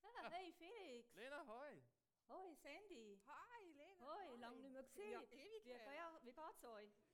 Ah, 0.03 0.29
hey 0.29 0.51
Felix! 0.53 1.13
Lena, 1.15 1.45
hoi! 1.45 1.83
Hoi 2.29 2.55
Sandy! 2.55 3.19
Hi, 3.27 3.71
Lena. 3.73 4.05
Hoi, 4.05 4.35
lang 4.37 4.59
nicht 4.61 4.71
mehr 4.71 4.83
gesehen. 4.83 5.11
Ja, 5.11 5.21
ewig 5.23 5.65
Wie, 5.65 5.69
ge- 5.69 6.23
wie 6.23 6.33
geht's 6.33 6.63
euch? 6.63 7.04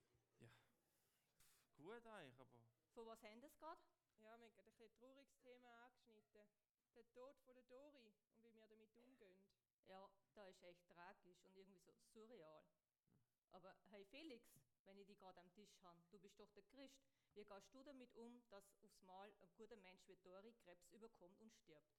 Gut 1.82 2.06
eigentlich, 2.06 2.40
aber 2.40 2.52
Von 2.94 3.08
was 3.08 3.24
haben 3.24 3.42
das 3.42 3.58
gerade? 3.58 3.82
Ja, 4.20 4.38
wir 4.38 4.46
haben 4.46 4.54
gerade 4.54 4.70
ein 4.70 4.78
bisschen 4.78 4.94
trauriges 5.00 5.36
Thema 5.42 5.90
angeschnitten. 6.06 6.48
Der 6.94 7.10
Tod 7.10 7.36
von 7.40 7.56
der 7.56 7.64
Dori 7.64 8.14
und 8.38 8.44
wie 8.44 8.54
wir 8.56 8.68
damit 8.68 8.94
umgehen. 8.96 9.42
Ja, 9.88 10.08
da 10.36 10.46
ist 10.46 10.62
echt 10.62 10.86
tragisch 10.88 11.44
und 11.44 11.56
irgendwie 11.56 11.80
so 11.80 11.92
surreal. 12.14 12.64
Aber 13.50 13.76
hey 13.90 14.06
Felix, 14.06 14.46
wenn 14.86 14.98
ich 15.00 15.08
dich 15.08 15.18
gerade 15.18 15.40
am 15.40 15.52
Tisch 15.54 15.76
habe, 15.82 16.00
du 16.12 16.20
bist 16.20 16.40
doch 16.40 16.52
der 16.52 16.64
Christ. 16.64 17.02
Wie 17.34 17.46
gehst 17.46 17.74
du 17.74 17.84
damit 17.84 18.14
um, 18.14 18.44
dass 18.50 18.64
aufs 18.82 19.02
Mal 19.02 19.34
ein 19.42 19.52
guter 19.56 19.78
Mensch 19.78 20.08
wie 20.08 20.18
Dori 20.18 20.54
Krebs 20.54 20.88
überkommt 20.92 21.40
und 21.40 21.52
stirbt? 21.52 21.98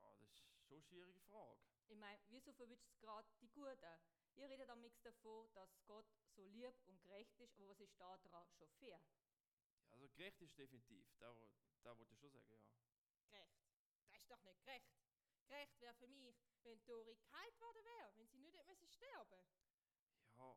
ja, 0.00 0.14
das 0.14 0.28
ist 0.30 0.38
schon 0.38 0.50
eine 0.70 0.80
schwierige 0.80 1.20
Frage. 1.22 1.58
Ich 1.88 1.96
meine, 1.96 2.20
wieso 2.28 2.52
verwünscht 2.52 2.86
es 2.86 2.98
gerade 3.00 3.28
die 3.40 3.48
Guten? 3.48 4.00
Ihr 4.38 4.48
redet 4.48 4.70
am 4.70 4.80
davon, 5.02 5.52
dass 5.52 5.84
Gott 5.86 6.06
so 6.36 6.44
lieb 6.44 6.74
und 6.86 7.02
gerecht 7.02 7.40
ist, 7.40 7.56
aber 7.56 7.70
was 7.70 7.80
ist 7.80 7.98
da 7.98 8.16
dran 8.18 8.48
schon 8.52 8.68
fair? 8.78 9.02
Also 9.90 10.08
gerecht 10.10 10.40
ist 10.40 10.56
definitiv, 10.56 11.04
da, 11.18 11.34
da 11.82 11.98
wollte 11.98 12.12
ich 12.12 12.20
schon 12.20 12.30
sagen, 12.30 12.48
ja. 12.48 12.60
Gerecht. 13.30 13.58
Das 14.12 14.20
ist 14.20 14.30
doch 14.30 14.40
nicht 14.42 14.60
gerecht. 14.60 14.94
Gerecht 15.48 15.80
wäre 15.80 15.94
für 15.94 16.06
mich, 16.06 16.36
wenn 16.62 16.84
Dori 16.84 17.16
geheilt 17.16 17.60
worden 17.60 17.84
wäre, 17.84 18.16
wenn 18.16 18.28
sie 18.28 18.38
nicht 18.38 18.56
hätte 18.56 18.70
müssen 18.70 18.88
sterben 18.88 19.44
Ja, 20.36 20.56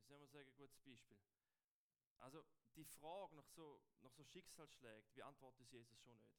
wie 0.00 0.06
soll 0.06 0.18
man 0.18 0.28
sagen, 0.28 0.52
gutes 0.56 0.80
Beispiel. 0.80 1.20
Also 2.18 2.44
die 2.74 2.84
Frage 2.84 3.36
nach 3.36 3.46
so, 3.46 3.80
nach 4.00 4.12
so 4.12 4.24
Schicksalsschlägen, 4.24 5.14
wie 5.14 5.22
antwortet 5.22 5.70
Jesus 5.70 6.00
schon 6.00 6.16
nicht. 6.16 6.34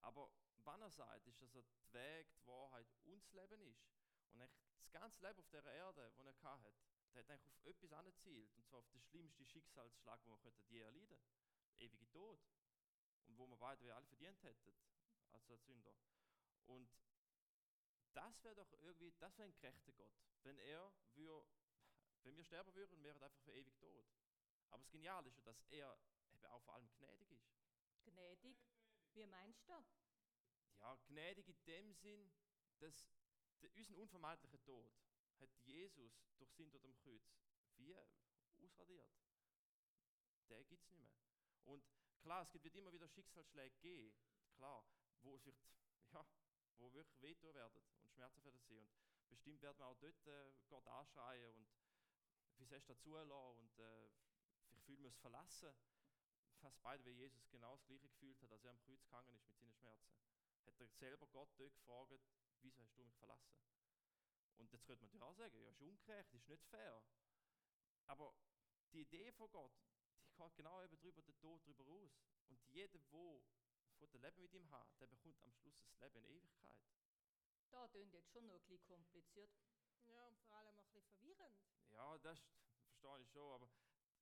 Aber 0.00 0.30
wenn 0.64 0.80
er 0.80 0.90
sagt, 0.90 1.26
ist, 1.26 1.42
dass 1.42 1.54
er 1.54 1.62
die 1.62 1.92
Weg, 1.92 2.32
die 2.32 2.46
Wahrheit 2.46 2.86
und 3.04 3.22
das 3.22 3.32
Leben 3.32 3.60
ist. 3.60 3.84
Und 4.32 4.40
eigentlich 4.40 4.67
das 4.88 5.00
ganze 5.00 5.20
Leben 5.26 5.38
auf 5.40 5.48
dieser 5.48 5.72
Erde, 5.72 6.12
das 6.16 6.26
er 6.26 6.42
hatte, 6.42 6.72
der 7.14 7.22
hat 7.22 7.30
eigentlich 7.30 7.54
auf 7.54 7.66
etwas 7.66 7.92
angezielt. 7.92 8.54
Und 8.54 8.66
zwar 8.66 8.80
auf 8.80 8.88
den 8.88 9.02
schlimmsten 9.02 9.44
Schicksalsschlag, 9.44 10.22
den 10.22 10.32
wir 10.32 10.38
könnten 10.38 10.64
je 10.68 10.80
erleiden 10.80 11.18
Ewige 11.78 12.08
Tod. 12.08 12.40
Und 13.26 13.36
wo 13.36 13.46
wir 13.46 13.56
beide 13.56 13.94
alle 13.94 14.06
verdient 14.06 14.42
hätten, 14.42 14.74
als 15.32 15.50
als 15.50 15.64
Sünder. 15.66 15.94
Und 16.66 16.90
das 18.14 18.42
wäre 18.42 18.54
doch 18.54 18.72
irgendwie, 18.72 19.12
das 19.18 19.36
wäre 19.38 19.48
ein 19.48 19.54
gerechter 19.60 19.92
Gott. 19.92 20.12
Wenn 20.42 20.58
er 20.58 20.90
wür, 21.14 21.44
wenn 22.22 22.36
wir 22.36 22.44
sterben 22.44 22.74
würden, 22.74 23.02
wäre 23.02 23.18
er 23.18 23.26
einfach 23.26 23.40
für 23.42 23.52
ewig 23.52 23.76
tot. 23.76 24.06
Aber 24.70 24.82
das 24.82 24.90
Geniale 24.90 25.28
ist 25.28 25.36
ja, 25.36 25.44
dass 25.44 25.62
er 25.70 25.98
eben 26.32 26.46
auch 26.46 26.62
vor 26.62 26.74
allem 26.74 26.88
gnädig 26.98 27.30
ist. 27.30 27.52
Gnädig? 28.04 28.56
Wie 29.12 29.26
meinst 29.26 29.68
du? 29.68 29.84
Ja, 30.78 30.96
gnädig 31.08 31.48
in 31.48 31.64
dem 31.64 31.92
Sinn, 31.92 32.30
dass 32.78 33.06
der, 33.62 33.74
unseren 33.74 33.96
unvermeidlichen 33.96 34.62
Tod 34.62 34.92
hat 35.40 35.50
Jesus 35.64 36.12
durch 36.38 36.50
Sinn 36.52 36.70
dort 36.70 36.84
am 36.84 36.94
Kreuz 36.96 37.22
wie 37.76 37.96
ausradiert. 38.58 39.08
Der 40.48 40.64
gibt 40.64 40.84
es 40.84 40.90
nicht 40.90 41.00
mehr. 41.00 41.12
Und 41.64 41.84
klar, 42.20 42.42
es 42.42 42.52
wird 42.64 42.74
immer 42.74 42.92
wieder 42.92 43.08
Schicksalsschläge 43.08 43.76
geben, 43.78 44.14
klar, 44.54 44.84
wo 45.22 45.44
wird, 45.44 45.56
ja, 46.12 46.26
wo 46.78 46.92
wirklich 46.92 47.20
wehtun 47.20 47.54
werden 47.54 47.82
und 48.02 48.10
Schmerzen 48.12 48.44
werden 48.44 48.60
sie. 48.60 48.78
Und 48.78 48.90
bestimmt 49.28 49.60
werden 49.62 49.78
wir 49.78 49.86
auch 49.86 49.98
dort 49.98 50.26
äh, 50.26 50.52
Gott 50.68 50.86
anschreien 50.88 51.54
und 51.54 51.68
wie 52.58 52.64
sollst 52.64 52.88
du 52.88 52.94
dazu 52.94 53.14
und 53.14 53.78
äh, 53.78 54.08
ich 54.72 54.82
fühle 54.82 55.00
mich 55.00 55.16
verlassen. 55.18 55.72
Fast 56.60 56.82
beide, 56.82 57.04
wie 57.04 57.10
Jesus 57.10 57.48
genau 57.50 57.76
das 57.76 57.86
gleiche 57.86 58.08
gefühlt 58.08 58.40
hat, 58.42 58.50
als 58.50 58.64
er 58.64 58.70
am 58.70 58.80
Kreuz 58.80 59.04
gegangen 59.04 59.32
ist 59.34 59.46
mit 59.46 59.56
seinen 59.58 59.74
Schmerzen. 59.74 60.18
Hat 60.66 60.80
er 60.80 60.88
selber 60.88 61.26
Gott 61.28 61.48
dort 61.56 61.72
gefragt, 61.76 62.20
wieso 62.62 62.82
hast 62.82 62.96
du 62.96 63.02
mich 63.02 63.16
verlassen? 63.16 63.58
Und 64.56 64.72
jetzt 64.72 64.86
könnte 64.86 65.02
man 65.02 65.08
natürlich 65.08 65.24
auch 65.24 65.36
sagen, 65.36 65.58
ja, 65.60 65.70
ist 65.70 65.80
ungerecht, 65.80 66.34
ist 66.34 66.48
nicht 66.48 66.64
fair. 66.66 67.02
Aber 68.06 68.34
die 68.92 69.00
Idee 69.00 69.32
von 69.32 69.50
Gott, 69.50 69.72
die 70.26 70.34
geht 70.34 70.56
genau 70.56 70.82
eben 70.82 70.98
drüber 70.98 71.22
den 71.22 71.36
Tod 71.38 71.64
drüber 71.66 71.84
raus. 71.84 72.18
Und 72.48 72.60
jeder, 72.68 72.98
der 72.98 73.00
von 73.98 74.10
dem 74.10 74.22
Leben 74.22 74.40
mit 74.40 74.54
ihm 74.54 74.70
hat, 74.70 74.88
der 75.00 75.06
bekommt 75.06 75.42
am 75.42 75.52
Schluss 75.52 75.80
das 75.82 75.98
Leben 75.98 76.24
in 76.24 76.36
Ewigkeit. 76.36 76.80
Da 77.70 77.86
tönt 77.88 78.12
jetzt 78.12 78.30
schon 78.30 78.46
noch 78.46 78.54
ein 78.54 78.66
bisschen 78.66 78.86
kompliziert. 78.86 79.50
Ja, 80.06 80.26
und 80.26 80.38
vor 80.40 80.56
allem 80.56 80.78
auch 80.78 80.86
ein 80.86 80.92
bisschen 80.92 81.16
verwirrend. 81.18 81.58
Ja, 81.90 82.18
das 82.18 82.40
verstehe 82.82 83.20
ich 83.20 83.30
schon, 83.30 83.52
aber 83.52 83.68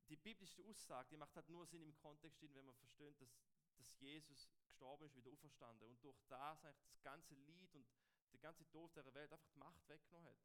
die 0.08 0.16
biblische 0.16 0.64
Aussage, 0.64 1.08
die 1.10 1.16
macht 1.16 1.34
halt 1.34 1.48
nur 1.48 1.66
Sinn 1.66 1.82
im 1.82 1.96
Kontext, 1.96 2.40
wenn 2.42 2.64
man 2.64 2.74
versteht, 2.74 3.20
dass, 3.20 3.38
dass 3.76 3.98
Jesus 3.98 4.48
gestorben 4.64 5.06
ist, 5.06 5.16
wieder 5.16 5.30
auferstanden 5.30 5.88
und 5.88 6.02
durch 6.02 6.20
das 6.28 6.64
eigentlich 6.64 6.90
das 6.90 7.02
ganze 7.02 7.34
Lied 7.34 7.74
und 7.74 7.86
der 8.32 8.40
ganze 8.40 8.68
Tod 8.68 8.94
der 8.96 9.14
Welt 9.14 9.32
einfach 9.32 9.48
die 9.54 9.58
Macht 9.58 9.88
weggenommen 9.88 10.30
hat. 10.30 10.38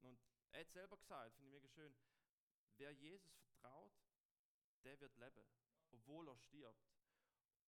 Und 0.00 0.20
er 0.52 0.60
hat 0.60 0.70
selber 0.70 0.96
gesagt, 0.96 1.34
finde 1.36 1.48
ich 1.48 1.62
mega 1.62 1.68
schön, 1.68 1.94
wer 2.76 2.92
Jesus 2.92 3.36
vertraut, 3.40 3.92
der 4.84 4.98
wird 5.00 5.16
leben, 5.16 5.46
obwohl 5.92 6.28
er 6.28 6.38
stirbt. 6.38 6.90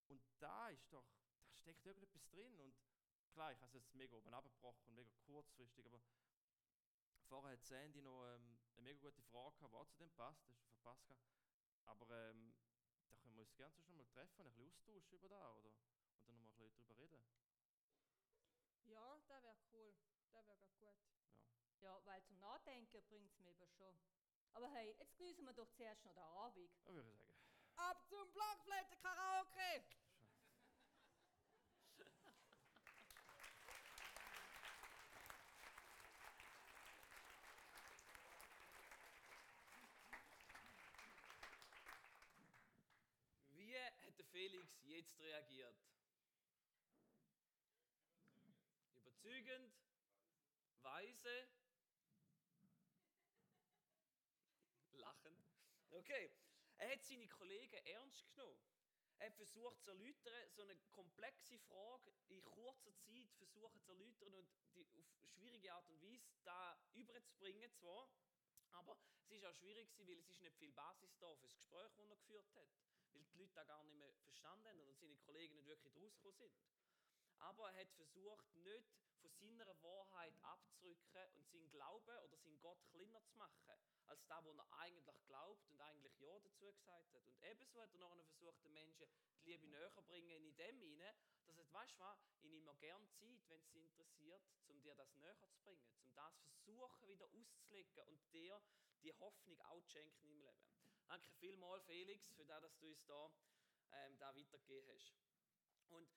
Und 0.09 0.23
da 0.39 0.69
ist 0.71 0.93
doch, 0.93 1.07
da 1.49 1.57
steckt 1.57 1.85
irgendetwas 1.87 2.27
drin 2.29 2.59
und 2.61 2.75
klar, 3.33 3.53
ich 3.53 3.59
habe 3.61 3.69
es 3.69 3.75
jetzt 3.75 3.95
mega 3.95 4.17
oben 4.17 4.35
abgebrochen 4.35 4.89
und 4.89 4.95
mega 4.95 5.13
kurzfristig, 5.25 5.87
aber 5.87 6.01
Vorher 7.29 7.53
hat 7.53 7.65
Sandy 7.65 8.03
noch 8.03 8.23
ähm, 8.27 8.59
eine 8.77 8.83
mega 8.83 9.01
gute 9.01 9.23
Frage 9.23 9.57
gehabt, 9.57 9.73
was 9.73 9.91
zu 9.93 9.99
dem 9.99 10.11
passt, 10.13 10.47
das 10.49 10.59
du 10.59 10.67
verpasst. 10.67 11.17
Aber 11.87 12.09
ähm, 12.11 12.55
da 13.11 13.17
können 13.17 13.35
wir 13.35 13.43
uns 13.43 13.57
gerne 13.57 13.75
noch 13.87 13.95
mal 13.95 14.07
treffen 14.07 14.41
und 14.41 14.47
ein 14.47 14.55
bisschen 14.55 14.69
austauschen 14.69 15.17
über 15.17 15.29
da, 15.29 15.53
oder? 15.55 15.71
Und 15.71 16.29
dann 16.29 16.37
noch 16.37 16.43
mal 16.43 16.51
ein 16.51 16.57
bisschen 16.57 16.87
drüber 16.87 16.99
reden. 16.99 17.25
Ja, 18.87 19.17
das 19.29 19.29
wäre 19.29 19.57
cool. 19.73 19.95
Das 20.33 20.49
wäre 20.49 20.57
gut. 20.79 20.97
Ja, 21.81 22.01
weil 22.05 22.23
zum 22.25 22.39
Nachdenken 22.39 23.03
bringt 23.09 23.31
es 23.31 23.39
mir 23.39 23.51
eben 23.51 23.69
schon. 23.73 23.99
Aber 24.53 24.69
hey, 24.69 24.95
jetzt 24.99 25.17
genießen 25.17 25.45
wir 25.45 25.53
doch 25.53 25.71
zuerst 25.73 26.05
noch 26.05 26.15
den 26.15 26.23
Abend. 26.23 26.71
Ja, 26.85 26.95
würde 26.95 27.11
ich 27.11 27.17
sagen. 27.17 27.35
Ab 27.77 28.07
zum 28.09 28.33
Blockflöte-Karaoke! 28.33 29.85
Wie 43.51 43.77
hat 43.77 44.19
der 44.19 44.25
Felix 44.27 44.81
jetzt 44.83 45.19
reagiert? 45.19 45.77
Überzeugend, 49.45 49.75
weise, 50.81 51.49
lachend. 54.93 55.45
Okay, 55.91 56.33
er 56.79 56.93
hat 56.93 57.05
seine 57.05 57.29
Kollegen 57.29 57.77
ernst 57.85 58.27
genommen. 58.31 58.59
Er 59.19 59.27
hat 59.27 59.37
versucht 59.37 59.83
zu 59.83 59.91
erläutern, 59.91 60.51
so 60.51 60.63
eine 60.63 60.77
komplexe 60.93 61.59
Frage 61.59 62.11
in 62.29 62.43
kurzer 62.45 62.97
Zeit 62.97 63.31
versuchen 63.37 63.83
zu 63.83 63.93
erläutern 63.93 64.33
und 64.35 64.49
die 64.75 64.81
auf 64.81 65.29
schwierige 65.35 65.75
Art 65.75 65.89
und 65.91 66.01
Weise 66.01 66.33
da 66.45 66.79
überzubringen 66.95 67.71
zwar, 67.75 68.09
aber 68.71 68.97
es 69.19 69.31
ist 69.31 69.45
auch 69.45 69.55
schwierig 69.55 69.91
weil 69.99 70.19
es 70.19 70.31
ist 70.31 70.41
nicht 70.41 70.57
viel 70.57 70.73
Basis 70.73 71.19
da 71.19 71.35
für 71.37 71.43
das 71.43 71.57
Gespräch, 71.57 71.93
das 71.97 72.09
er 72.09 72.17
geführt 72.17 72.55
hat 72.55 72.69
weil 73.13 73.25
die 73.25 73.37
Leute 73.37 73.55
das 73.55 73.67
gar 73.67 73.85
nicht 73.85 73.97
mehr 73.97 74.13
verstanden 74.25 74.67
haben 74.67 74.81
und 74.81 74.99
seine 74.99 75.17
Kollegen 75.19 75.55
nicht 75.55 75.67
wirklich 75.67 75.95
rausgekommen 75.97 76.57
sind. 76.57 76.75
Aber 77.39 77.71
er 77.71 77.81
hat 77.83 77.93
versucht, 77.93 78.55
nicht 78.57 78.85
von 79.31 79.57
seiner 79.57 79.83
Wahrheit 79.83 80.35
abzurücken 80.43 81.29
und 81.37 81.49
seinen 81.49 81.71
Glauben 81.71 82.19
oder 82.25 82.37
seinen 82.39 82.61
Gott 82.61 82.79
kleiner 82.91 83.23
zu 83.25 83.37
machen, 83.37 83.79
als 84.07 84.27
das, 84.27 84.45
was 84.45 84.57
er 84.57 84.79
eigentlich 84.79 85.25
glaubt 85.27 85.69
und 85.71 85.81
eigentlich 85.81 86.19
Ja 86.21 86.39
dazu 86.39 86.73
gesagt 86.73 87.15
hat. 87.15 87.27
Und 87.27 87.43
ebenso 87.43 87.81
hat 87.81 87.93
er 87.93 87.99
nachher 87.99 88.25
versucht, 88.25 88.65
den 88.65 88.73
Menschen 88.73 89.07
die 89.45 89.51
Liebe 89.51 89.67
näher 89.67 89.93
zu 89.93 90.03
bringen 90.03 90.31
in 90.31 90.57
dem 90.57 90.81
hinein, 90.81 91.15
dass 91.47 91.57
er, 91.59 91.73
weißt 91.73 91.95
du 91.95 91.99
was, 92.01 92.19
ich 92.41 92.51
nehme 92.51 92.75
gerne 92.77 93.09
Zeit, 93.13 93.41
wenn 93.49 93.61
es 93.61 93.71
dich 93.71 93.83
interessiert, 93.83 94.43
um 94.69 94.81
dir 94.83 94.95
das 94.95 95.15
näher 95.17 95.37
zu 95.39 95.49
bringen, 95.63 95.91
um 95.99 96.13
das 96.15 96.35
versuchen 96.41 97.09
wieder 97.09 97.29
auszulegen 97.33 98.05
und 98.07 98.21
dir 98.33 98.61
die 99.03 99.13
Hoffnung 99.13 99.61
auch 99.63 99.83
zu 99.83 99.91
schenken 99.91 100.25
im 100.27 100.37
Leben. 100.39 100.65
Danke 101.07 101.31
vielmals, 101.39 101.85
Felix, 101.85 102.27
für 102.33 102.45
das, 102.47 102.63
dass 102.63 102.77
du 102.79 102.89
uns 102.89 103.05
da, 103.05 103.31
ähm, 103.93 104.19
da 104.19 104.35
weitergegeben 104.35 104.89
hast. 104.95 105.15
Und 105.89 106.09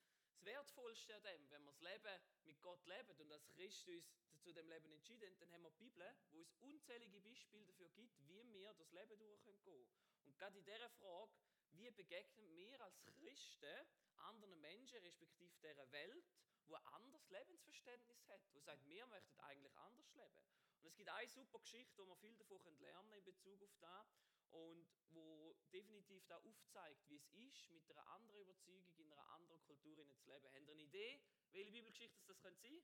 Wertvollste 0.48 1.14
an 1.14 1.24
dem, 1.24 1.52
wenn 1.52 1.64
wir 1.66 1.72
das 1.74 1.82
Leben 1.82 2.22
mit 2.46 2.62
Gott 2.62 2.86
leben 2.86 3.20
und 3.20 3.32
als 3.34 3.50
Christ 3.50 3.90
uns 3.90 4.08
zu 4.42 4.54
dem 4.54 4.70
Leben 4.70 4.90
entschieden, 4.94 5.38
dann 5.40 5.52
haben 5.52 5.64
wir 5.64 5.72
die 5.72 5.84
Bibel, 5.84 6.16
wo 6.32 6.40
uns 6.40 6.54
unzählige 6.62 7.20
Beispiele 7.20 7.66
dafür 7.66 7.90
gibt, 7.90 8.18
wie 8.30 8.44
wir 8.54 8.74
das 8.76 8.92
Leben 8.94 9.20
durchgehen 9.20 9.60
können. 9.62 9.88
Und 10.24 10.38
gerade 10.38 10.58
in 10.58 10.64
dieser 10.64 10.90
Frage, 10.90 11.34
wie 11.74 11.92
begegnen 11.92 12.56
wir 12.56 12.80
als 12.82 13.04
Christen 13.04 13.88
anderen 14.16 14.60
Menschen, 14.62 15.00
respektive 15.00 15.54
dieser 15.60 15.92
Welt, 15.92 16.26
wo 16.68 16.76
ein 16.76 16.88
anderes 16.94 17.30
Lebensverständnis 17.30 18.26
hat, 18.30 18.42
wo 18.54 18.62
sagt, 18.62 18.86
wir 18.86 19.06
möchten 19.08 19.40
eigentlich 19.42 19.76
anders 19.78 20.14
leben. 20.14 20.46
Und 20.82 20.88
es 20.88 20.96
gibt 20.96 21.10
eine 21.10 21.30
super 21.30 21.60
Geschichte, 21.60 22.02
wo 22.02 22.08
wir 22.08 22.18
viel 22.18 22.36
davon 22.38 22.80
lernen 22.80 23.10
können 23.10 23.20
in 23.20 23.26
Bezug 23.26 23.62
auf 23.62 23.76
das 23.80 24.16
und 24.52 24.88
wo 25.12 25.56
definitiv 25.72 26.26
da 26.28 26.38
aufzeigt, 26.38 27.08
wie 27.10 27.18
es 27.18 27.32
ist, 27.34 27.70
mit 27.70 27.90
einer 27.90 28.08
anderen 28.08 28.42
Überzeugung 28.42 28.94
in 28.98 29.12
einer 29.12 29.28
anderen 29.30 29.62
Kultur 29.64 29.96
zu 30.16 30.26
leben. 30.26 30.46
Habt 30.46 30.68
ihr 30.68 30.72
eine 30.74 30.82
Idee, 30.82 31.22
welche 31.52 31.72
Bibelgeschichte 31.72 32.20
das 32.26 32.40
könnte 32.40 32.62
sein? 32.62 32.82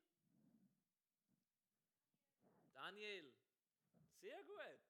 Daniel. 2.74 3.34
Sehr 4.20 4.44
gut. 4.44 4.82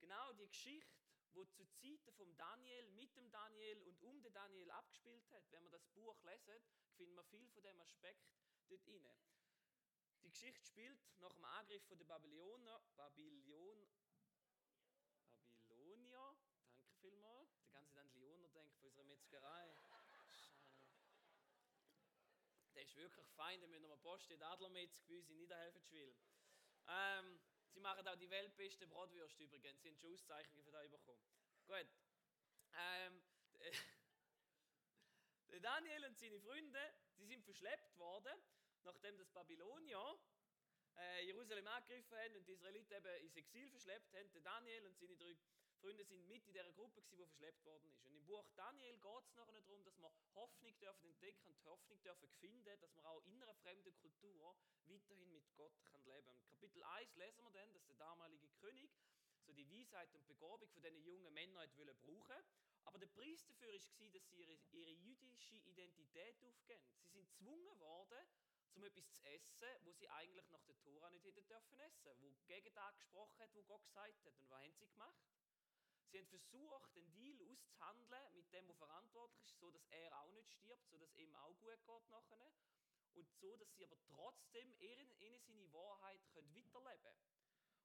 Genau 0.00 0.32
die 0.32 0.48
Geschichte, 0.48 1.02
wo 1.34 1.44
zu 1.44 1.64
Zeiten 1.66 2.12
vom 2.12 2.36
Daniel 2.36 2.90
mit 2.90 3.14
dem 3.16 3.30
Daniel 3.30 3.82
und 3.82 4.02
um 4.02 4.20
den 4.22 4.32
Daniel 4.32 4.70
abgespielt 4.70 5.30
hat. 5.30 5.44
Wenn 5.50 5.62
wir 5.64 5.70
das 5.70 5.86
Buch 5.88 6.22
lesen, 6.24 6.62
finden 6.96 7.14
wir 7.14 7.24
viel 7.24 7.48
von 7.48 7.62
dem 7.62 7.80
Aspekt 7.80 8.28
dort 8.68 8.86
inne. 8.86 9.14
Die 10.22 10.30
Geschichte 10.30 10.64
spielt 10.64 11.00
nach 11.18 11.32
dem 11.32 11.44
Angriff 11.44 11.86
der 11.86 11.96
Babylonier, 11.96 12.80
Babylon, 12.96 13.88
Babylonier, 15.66 16.36
danke 16.74 16.94
vielmals, 17.00 17.56
der 17.60 17.72
ganze 17.72 18.00
an 18.00 18.08
die 18.08 18.18
Leoner 18.18 18.48
denkt 18.50 18.76
von 18.76 18.86
unserer 18.86 19.04
Metzgerei. 19.22 19.76
Der 22.74 22.82
ist 22.82 22.96
wirklich 22.96 23.28
fein, 23.36 23.60
den 23.60 23.70
müssen 23.70 23.88
wir 23.88 23.96
Post 23.98 24.32
in 24.32 24.42
Adlermetz 24.42 25.00
bei 25.02 25.14
uns 25.14 25.30
in 25.30 25.36
Niederhelfenschwil. 25.36 26.12
Ähm, 26.88 27.40
Sie 27.70 27.78
machen 27.78 28.06
auch 28.08 28.16
die 28.16 28.28
weltbeste 28.28 28.86
Bratwürste 28.88 29.44
übrigens. 29.44 29.80
Sie 29.80 29.88
haben 29.90 29.96
schon 29.96 30.12
Auszeichnungen 30.12 30.64
für 30.64 30.72
das 30.72 30.90
bekommen. 30.90 31.22
Gut. 31.68 31.86
Ähm, 32.74 33.22
der 35.52 35.60
Daniel 35.60 36.04
und 36.06 36.18
seine 36.18 36.40
Freunde, 36.40 36.80
die 37.18 37.26
sind 37.26 37.44
verschleppt 37.44 37.96
worden, 37.98 38.36
nachdem 38.82 39.16
das 39.18 39.30
Babylonier 39.30 40.18
äh, 40.96 41.26
Jerusalem 41.26 41.68
angegriffen 41.68 42.18
haben 42.18 42.34
und 42.34 42.48
die 42.48 42.52
Israeliten 42.52 42.92
eben 42.92 43.24
ins 43.24 43.36
Exil 43.36 43.68
verschleppt 43.68 44.12
haben. 44.14 44.32
Der 44.32 44.42
Daniel 44.42 44.84
und 44.86 44.98
seine 44.98 45.16
drei 45.16 45.36
Freunde 45.82 46.04
sind 46.04 46.28
mit 46.28 46.46
in 46.46 46.52
dieser 46.54 46.72
Gruppe, 46.74 47.02
die 47.02 47.16
verschleppt 47.16 47.64
worden 47.64 47.90
ist. 47.90 48.06
Und 48.06 48.14
im 48.14 48.24
Buch 48.24 48.48
Daniel 48.54 48.96
geht 48.98 49.24
es 49.26 49.34
nachher 49.34 49.60
darum, 49.62 49.84
dass 49.84 49.98
wir 49.98 50.12
Hoffnung 50.34 50.78
dürfen 50.78 51.08
entdecken 51.10 51.50
und 51.50 51.64
Hoffnung 51.64 52.00
dürfen 52.02 52.28
finden, 52.38 52.80
dass 52.80 52.94
man 52.94 53.04
auch 53.06 53.20
in 53.24 53.42
einer 53.42 53.54
fremden 53.56 53.92
Kultur 53.96 54.56
weiterhin 54.86 55.32
mit 55.32 55.44
Gott 55.56 55.74
kann 55.90 56.04
leben 56.04 56.24
kann. 56.24 56.36
Im 56.38 56.46
Kapitel 56.46 56.84
1 56.84 57.16
lesen 57.16 57.42
wir 57.42 57.50
dann, 57.50 57.72
dass 57.72 57.84
der 57.86 57.96
damalige 57.96 58.48
König 58.60 58.92
so 59.44 59.52
die 59.52 59.68
Weisheit 59.68 60.14
und 60.14 60.24
Begabung 60.28 60.70
von 60.70 60.82
diesen 60.82 61.02
jungen 61.02 61.34
Männern 61.34 61.68
wollen 61.76 61.96
brauchen 62.00 62.44
aber 62.84 62.98
der 62.98 63.06
Preis 63.06 63.44
dafür 63.46 63.68
war, 63.68 63.78
dass 64.12 64.28
sie 64.28 64.36
ihre, 64.36 64.58
ihre 64.70 64.90
jüdische 64.90 65.56
Identität 65.56 66.36
aufgeben. 66.42 66.84
Sie 66.86 67.08
sind 67.10 67.14
gezwungen 67.14 67.78
worden, 67.80 68.26
um 68.74 68.84
etwas 68.84 69.10
zu 69.12 69.22
essen, 69.24 69.68
wo 69.82 69.92
sie 69.92 70.08
eigentlich 70.08 70.48
nach 70.50 70.62
der 70.64 70.78
Tora 70.80 71.10
nicht 71.10 71.24
hätten 71.24 71.46
dürfen 71.46 71.78
essen, 71.78 72.12
wo 72.20 72.32
gegen 72.46 72.74
das 72.74 72.96
gesprochen 72.98 73.38
hat, 73.38 73.54
wo 73.54 73.62
Gott 73.64 73.84
gesagt 73.86 74.24
hat. 74.24 74.38
Und 74.38 74.50
was 74.50 74.60
haben 74.62 74.74
sie 74.74 74.86
gemacht? 74.86 75.41
Sie 76.12 76.18
haben 76.18 76.28
versucht, 76.28 76.94
den 76.94 77.10
Deal 77.14 77.40
auszuhandeln 77.48 78.34
mit 78.34 78.52
dem, 78.52 78.66
der 78.66 78.76
verantwortlich 78.76 79.46
ist, 79.46 79.58
so 79.58 79.70
dass 79.70 79.86
er 79.88 80.20
auch 80.20 80.30
nicht 80.32 80.52
stirbt, 80.52 80.86
so 80.90 80.98
dass 80.98 81.14
ihm 81.14 81.34
auch 81.36 81.58
gut 81.58 81.82
geht 81.86 82.08
nachher. 82.10 82.52
Und 83.14 83.30
so, 83.40 83.56
dass 83.56 83.74
sie 83.74 83.84
aber 83.84 83.96
trotzdem 84.04 84.74
ihnen 84.78 85.08
seine 85.40 85.72
Wahrheit 85.72 86.20
können 86.34 86.54
weiterleben 86.54 87.02
können. 87.02 87.16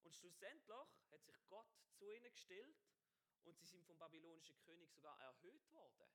Und 0.03 0.13
schlussendlich 0.13 0.87
hat 1.09 1.23
sich 1.23 1.37
Gott 1.47 1.67
zu 1.93 2.05
ihnen 2.05 2.29
gestellt 2.33 2.77
und 3.43 3.57
sie 3.57 3.65
sind 3.65 3.85
vom 3.85 3.97
babylonischen 3.97 4.59
König 4.59 4.91
sogar 4.91 5.17
erhöht 5.21 5.71
worden 5.71 6.11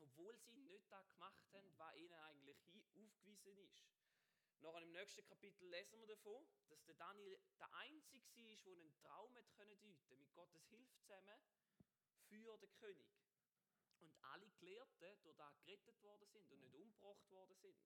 obwohl 0.00 0.36
sie 0.36 0.50
nicht 0.50 0.90
das 0.90 1.08
gemacht 1.12 1.44
haben, 1.52 1.78
was 1.78 1.96
ihnen 1.96 2.14
eigentlich 2.14 2.58
aufgewiesen 2.66 3.56
ist. 3.58 4.01
Noch 4.62 4.76
im 4.76 4.92
nächsten 4.92 5.24
Kapitel 5.24 5.68
lesen 5.70 5.98
wir 5.98 6.06
davon, 6.06 6.46
dass 6.68 6.84
der 6.84 6.94
Daniel 6.94 7.36
der 7.58 7.74
Einzige 7.74 8.24
war, 8.36 8.56
der 8.64 8.72
einen 8.72 8.94
Traum 8.94 9.34
deuten 9.34 9.56
konnte, 9.56 10.16
mit 10.16 10.32
Gottes 10.34 10.68
Hilfe 10.68 10.96
zusammen, 11.00 11.40
für 12.28 12.56
den 12.58 12.72
König. 12.76 13.10
Und 13.98 14.14
alle 14.22 14.48
Gelehrten 14.52 15.18
durch 15.24 15.36
das 15.36 15.60
gerettet 15.64 16.00
worden 16.02 16.28
sind 16.28 16.48
und 16.52 16.60
nicht 16.60 16.76
umgebracht 16.76 17.28
worden 17.30 17.56
sind. 17.56 17.76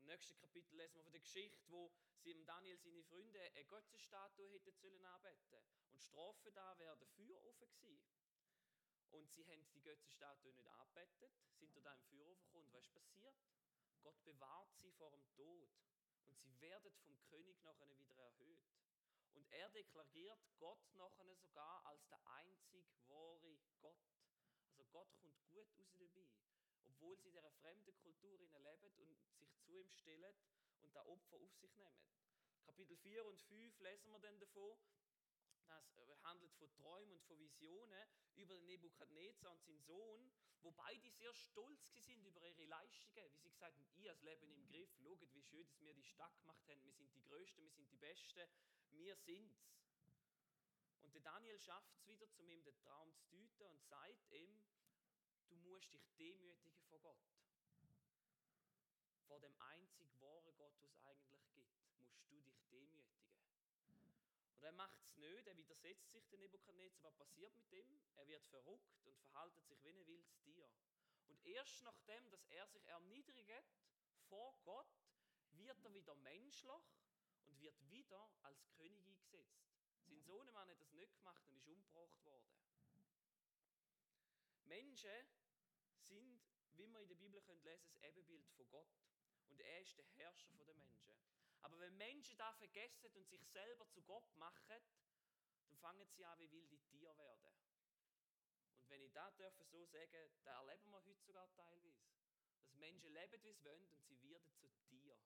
Im 0.00 0.06
nächsten 0.06 0.36
Kapitel 0.38 0.76
lesen 0.76 0.96
wir 0.96 1.04
von 1.04 1.12
der 1.12 1.20
Geschichte, 1.20 1.70
wo 1.70 1.92
sie 2.18 2.44
Daniel 2.44 2.78
seine 2.78 3.04
Freunde 3.04 3.40
eine 3.54 3.64
Götzenstatue 3.66 4.48
hätten 4.48 4.72
sollen 4.72 5.04
anbeten. 5.04 5.62
Und 5.92 6.02
Strafe 6.02 6.50
da 6.50 6.76
wäre 6.80 7.06
Feuer 7.14 7.44
offen 7.44 7.70
gewesen. 7.70 8.10
Und 9.12 9.30
sie 9.30 9.46
haben 9.46 9.64
die 9.72 9.82
Götzenstatue 9.82 10.52
nicht 10.52 10.68
angebetet, 10.68 11.32
sind 11.52 11.76
dort 11.76 11.86
im 11.86 12.18
Feuer 12.18 12.34
gekommen. 12.34 12.72
Was 12.72 12.86
ist 12.86 12.92
passiert? 12.92 13.36
Gott 14.06 14.22
bewahrt 14.22 14.72
sie 14.78 14.92
vor 14.92 15.10
dem 15.10 15.26
Tod. 15.34 15.68
Und 16.26 16.38
sie 16.38 16.60
werden 16.60 16.92
vom 17.06 17.20
König 17.24 17.60
nachher 17.64 17.98
wieder 17.98 18.22
erhöht. 18.22 18.62
Und 19.32 19.50
er 19.50 19.68
deklariert 19.70 20.38
Gott 20.60 20.94
nachher 20.94 21.34
sogar 21.34 21.84
als 21.86 22.06
der 22.06 22.20
einzig 22.38 22.86
wahre 23.08 23.58
Gott. 23.80 23.98
Also 24.68 24.84
Gott 24.92 25.12
kommt 25.16 25.36
gut 25.50 25.68
raus 25.76 25.96
dabei. 25.98 26.30
Obwohl 26.86 27.16
sie 27.16 27.26
in 27.26 27.34
dieser 27.34 27.50
fremden 27.50 27.96
Kultur 27.96 28.38
leben 28.38 28.54
und 28.96 29.18
sich 29.40 29.58
zu 29.58 29.76
ihm 29.76 29.90
stellen 29.90 30.36
und 30.82 30.94
da 30.94 31.04
Opfer 31.06 31.40
auf 31.40 31.52
sich 31.56 31.74
nehmen. 31.74 32.06
Kapitel 32.64 32.96
4 32.98 33.26
und 33.26 33.40
5 33.40 33.80
lesen 33.80 34.12
wir 34.12 34.20
dann 34.20 34.38
davon, 34.38 34.78
das 35.68 35.96
äh, 35.96 36.16
handelt 36.22 36.54
von 36.54 36.72
Träumen 36.74 37.12
und 37.12 37.22
von 37.24 37.38
Visionen 37.38 38.08
über 38.36 38.58
Nebukadnezar 38.60 39.52
und 39.52 39.62
seinen 39.64 39.80
Sohn, 39.80 40.32
wo 40.62 40.70
beide 40.72 41.10
sehr 41.10 41.32
stolz 41.34 41.92
sind 41.94 42.24
über 42.24 42.42
ihre 42.42 42.64
Leistungen, 42.64 43.32
wie 43.32 43.38
sie 43.38 43.50
gesagt 43.50 43.76
haben, 43.76 43.86
als 44.08 44.22
Leben 44.22 44.50
im 44.50 44.66
Griff, 44.66 44.90
schaut, 45.02 45.20
wie 45.34 45.42
schön, 45.42 45.66
dass 45.66 45.80
wir 45.80 45.94
die 45.94 46.04
Stadt 46.04 46.38
gemacht 46.40 46.66
haben, 46.68 46.82
wir 46.84 46.92
sind 46.92 47.12
die 47.14 47.22
Größten, 47.22 47.64
wir 47.64 47.72
sind 47.72 47.90
die 47.90 47.96
Besten, 47.96 48.48
wir 48.90 49.16
sind's. 49.16 49.66
Und 51.02 51.14
der 51.14 51.22
Daniel 51.22 51.58
schafft 51.58 51.92
es 51.92 52.06
wieder, 52.06 52.26
um 52.38 52.48
ihm 52.48 52.62
den 52.64 52.76
Traum 52.78 53.12
zu 53.14 53.26
deuten 53.26 53.64
und 53.64 53.84
sagt 53.84 54.32
ihm, 54.32 54.62
du 55.48 55.56
musst 55.56 55.92
dich 55.92 56.08
demütigen 56.18 56.82
vor 56.88 57.00
Gott. 57.00 57.18
Vor 59.26 59.40
dem 59.40 59.54
einzig 59.60 60.08
wahren 60.20 60.54
Gott, 60.56 60.74
was 60.80 60.92
es 60.92 61.02
eigentlich 61.02 61.48
gibt, 61.52 61.74
musst 61.98 62.30
du 62.30 62.40
dich 62.40 62.64
demütigen. 62.70 63.26
Und 63.88 64.55
er 64.66 64.72
macht 64.72 65.00
es 65.00 65.16
nicht, 65.16 65.46
er 65.46 65.56
widersetzt 65.56 66.10
sich 66.10 66.26
den 66.26 66.40
Nebukadnezar. 66.40 67.04
Was 67.04 67.14
passiert 67.14 67.54
mit 67.54 67.70
ihm? 67.70 67.86
Er 68.16 68.26
wird 68.26 68.44
verrückt 68.46 69.00
und 69.04 69.16
verhaltet 69.16 69.64
sich 69.64 69.80
wie 69.84 69.90
ein 69.90 70.06
wildes 70.06 70.36
Tier. 70.38 70.68
Und 71.28 71.40
erst 71.46 71.84
nachdem, 71.84 72.28
dass 72.30 72.44
er 72.46 72.66
sich 72.66 72.84
erniedrigt 72.88 73.78
vor 74.28 74.58
Gott, 74.64 74.92
wird 75.52 75.84
er 75.84 75.94
wieder 75.94 76.14
menschlich 76.16 76.82
und 77.46 77.60
wird 77.60 77.90
wieder 77.90 78.28
als 78.42 78.68
König 78.72 79.06
eingesetzt. 79.06 79.62
Sein 80.00 80.20
Sohnemann 80.20 80.68
hat 80.68 80.80
das 80.80 80.92
nicht 80.92 81.16
gemacht 81.16 81.48
und 81.48 81.58
ist 81.58 81.68
umgebracht 81.68 82.24
worden. 82.24 82.50
Menschen 84.64 85.28
sind, 86.00 86.42
wie 86.74 86.88
wir 86.88 87.00
in 87.00 87.08
der 87.08 87.14
Bibel 87.14 87.40
lesen 87.40 87.62
können, 87.62 87.80
das 87.84 88.02
Ebenbild 88.02 88.48
von 88.56 88.68
Gott. 88.70 88.88
Und 89.48 89.60
er 89.60 89.80
ist 89.80 89.96
der 89.96 90.04
Herrscher 90.16 90.52
der 90.54 90.74
Menschen. 90.74 91.14
Aber 91.62 91.78
wenn 91.80 91.96
Menschen 91.96 92.36
da 92.36 92.52
vergessen 92.54 93.10
und 93.12 93.28
sich 93.28 93.46
selber 93.48 93.88
zu 93.88 94.02
Gott 94.02 94.34
machen, 94.36 94.68
dann 94.68 95.76
fangen 95.78 96.06
sie 96.08 96.24
an, 96.24 96.38
wie 96.38 96.50
wilde 96.50 96.78
Tiere 96.78 97.16
werden. 97.16 97.52
Und 98.80 98.90
wenn 98.90 99.02
ich 99.02 99.12
das 99.12 99.36
dürfen 99.36 99.64
so 99.66 99.84
sagen, 99.86 100.30
da 100.44 100.60
erleben 100.60 100.90
wir 100.90 101.04
heute 101.04 101.22
sogar 101.22 101.50
teilweise. 101.52 102.06
Dass 102.62 102.74
Menschen 102.76 103.12
leben, 103.12 103.42
wie 103.42 103.52
sie 103.52 103.64
wollen 103.64 103.88
und 103.90 104.04
sie 104.06 104.28
werden 104.28 104.52
zu 104.54 104.68
Tieren. 104.88 105.20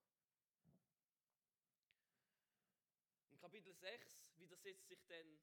Im 3.31 3.38
Kapitel 3.38 3.75
6 3.75 4.25
widersetzt 4.37 4.88
sich, 4.88 5.05
dann, 5.07 5.40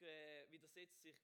äh, 0.00 0.50
widersetzt 0.50 1.02
sich 1.02 1.16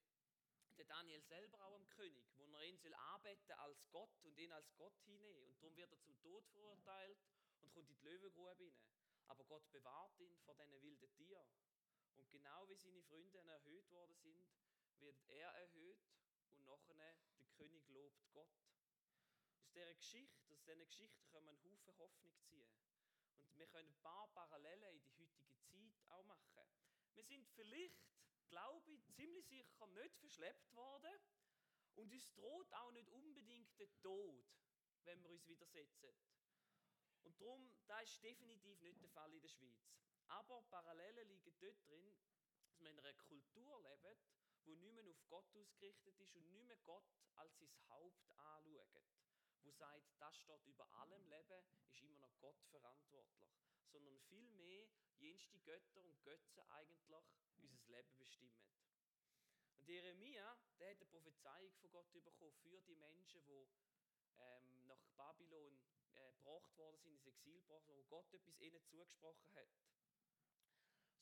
der 0.77 0.85
Daniel 0.87 1.23
selber 1.23 1.61
auch 1.65 1.75
am 1.75 1.89
König, 1.89 2.25
wo 2.37 2.45
er 2.57 2.65
ihn 2.65 2.79
soll 2.79 2.95
anbeten 2.95 3.53
als 3.53 3.89
Gott 3.91 4.19
und 4.23 4.37
ihn 4.39 4.53
als 4.53 4.75
Gott 4.77 4.99
hinnehmen. 5.05 5.45
Und 5.45 5.63
darum 5.63 5.77
wird 5.77 5.93
er 5.93 6.01
zum 6.01 6.19
Tod 6.19 6.47
verurteilt 6.49 7.19
und 7.61 7.71
kommt 7.73 7.91
in 7.91 7.97
die 7.97 8.03
Löwengrube 8.03 8.65
hinein. 8.65 9.04
Aber 9.27 9.45
Gott 9.45 9.71
bewahrt 9.73 10.19
ihn 10.19 10.37
vor 10.39 10.55
diesen 10.55 10.83
wilden 10.83 11.13
Tieren. 11.13 11.49
Und 12.17 12.31
genau 12.31 12.69
wie 12.69 12.77
seine 12.77 13.03
Freunde 13.03 13.39
erhöht 13.39 13.91
worden 13.91 14.15
sind, 14.17 14.47
wird 14.99 15.21
er 15.29 15.51
erhöht 15.51 15.99
und 16.49 16.65
nachher 16.65 16.95
der 16.95 17.47
König 17.57 17.87
lobt 17.89 18.31
Gott. 18.33 18.49
Aus 19.59 19.71
dieser 19.73 19.95
Geschichte, 19.95 20.55
aus 20.55 20.63
diesen 20.65 20.87
Geschichten 20.87 21.29
können 21.29 21.47
wir 21.47 21.53
einen 21.53 21.65
Haufen 21.65 21.99
Hoffnung 21.99 22.37
ziehen. 22.43 22.71
Und 23.41 23.57
wir 23.57 23.67
können 23.69 23.89
ein 23.89 24.03
paar 24.03 24.29
Parallelen 24.33 25.01
in 25.01 25.03
die 25.03 25.17
heutige 25.17 25.57
Zeit 25.61 26.11
auch 26.11 26.25
machen. 26.25 26.65
Wir 27.15 27.25
sind 27.25 27.49
vielleicht, 27.51 28.01
glaube 28.49 28.91
ich, 28.93 29.05
ziemlich 29.13 29.47
sicher 29.47 29.87
nicht 29.89 30.17
verschleppt 30.19 30.75
worden. 30.75 31.21
Und 31.97 32.13
uns 32.13 32.33
droht 32.33 32.73
auch 32.73 32.91
nicht 32.93 33.09
unbedingt 33.11 33.79
der 33.79 33.89
Tod, 34.01 34.45
wenn 35.05 35.23
wir 35.23 35.31
uns 35.31 35.47
widersetzen. 35.47 36.13
Und 37.25 37.41
darum, 37.41 37.71
das 37.87 38.11
ist 38.11 38.23
definitiv 38.23 38.81
nicht 38.83 39.01
der 39.03 39.09
Fall 39.09 39.33
in 39.33 39.41
der 39.41 39.49
Schweiz. 39.49 39.91
Aber 40.29 40.63
Parallelen 40.71 41.29
liegen 41.29 41.55
dort 41.59 41.89
drin, 41.89 42.17
dass 42.67 42.81
wir 42.81 42.91
in 42.91 42.99
einer 42.99 43.15
Kultur 43.15 43.83
leben, 43.83 44.19
wo 44.65 44.75
nicht 44.77 44.95
mehr 44.95 45.07
auf 45.07 45.29
Gott 45.29 45.47
ausgerichtet 45.55 46.19
ist 46.19 46.37
und 46.37 46.51
nicht 46.53 46.67
mehr 46.67 46.77
Gott 46.85 47.05
als 47.37 47.59
sein 47.59 47.75
Haupt 47.89 48.31
anschaut. 48.37 49.03
Wo 49.63 49.71
sagt, 49.71 50.13
das 50.19 50.37
steht 50.39 50.65
über 50.67 50.87
allem 50.95 51.27
Leben, 51.27 51.65
ist 51.89 52.03
immer 52.03 52.19
noch 52.19 52.39
Gott 52.41 52.61
verantwortlich. 52.71 53.51
Sondern 53.87 54.19
vielmehr 54.29 54.89
jenste 55.19 55.59
Götter 55.61 56.03
und 56.05 56.23
Götzen 56.23 56.63
eigentlich 56.71 57.25
unser 57.57 57.87
Leben 57.89 58.17
bestimmen. 58.19 58.65
Und 59.79 59.89
Jeremia, 59.89 60.59
der 60.79 60.91
hat 60.91 60.97
eine 60.97 61.07
Prophezeiung 61.07 61.73
von 61.75 61.91
Gott 61.91 62.11
bekommen 62.13 62.53
für 62.63 62.81
die 62.83 62.97
Menschen, 62.97 63.45
die 63.47 63.69
ähm, 64.39 64.87
nach 64.87 65.05
Babylon 65.17 65.79
äh, 66.17 66.33
gebracht 66.33 66.77
worden 66.77 66.99
sind, 66.99 67.13
ins 67.15 67.27
Exil 67.27 67.61
gebracht 67.61 67.87
worden, 67.89 67.99
wo 67.99 68.05
Gott 68.05 68.33
etwas 68.33 68.61
ihnen 68.61 68.83
zugesprochen 68.85 69.53
hat. 69.55 69.69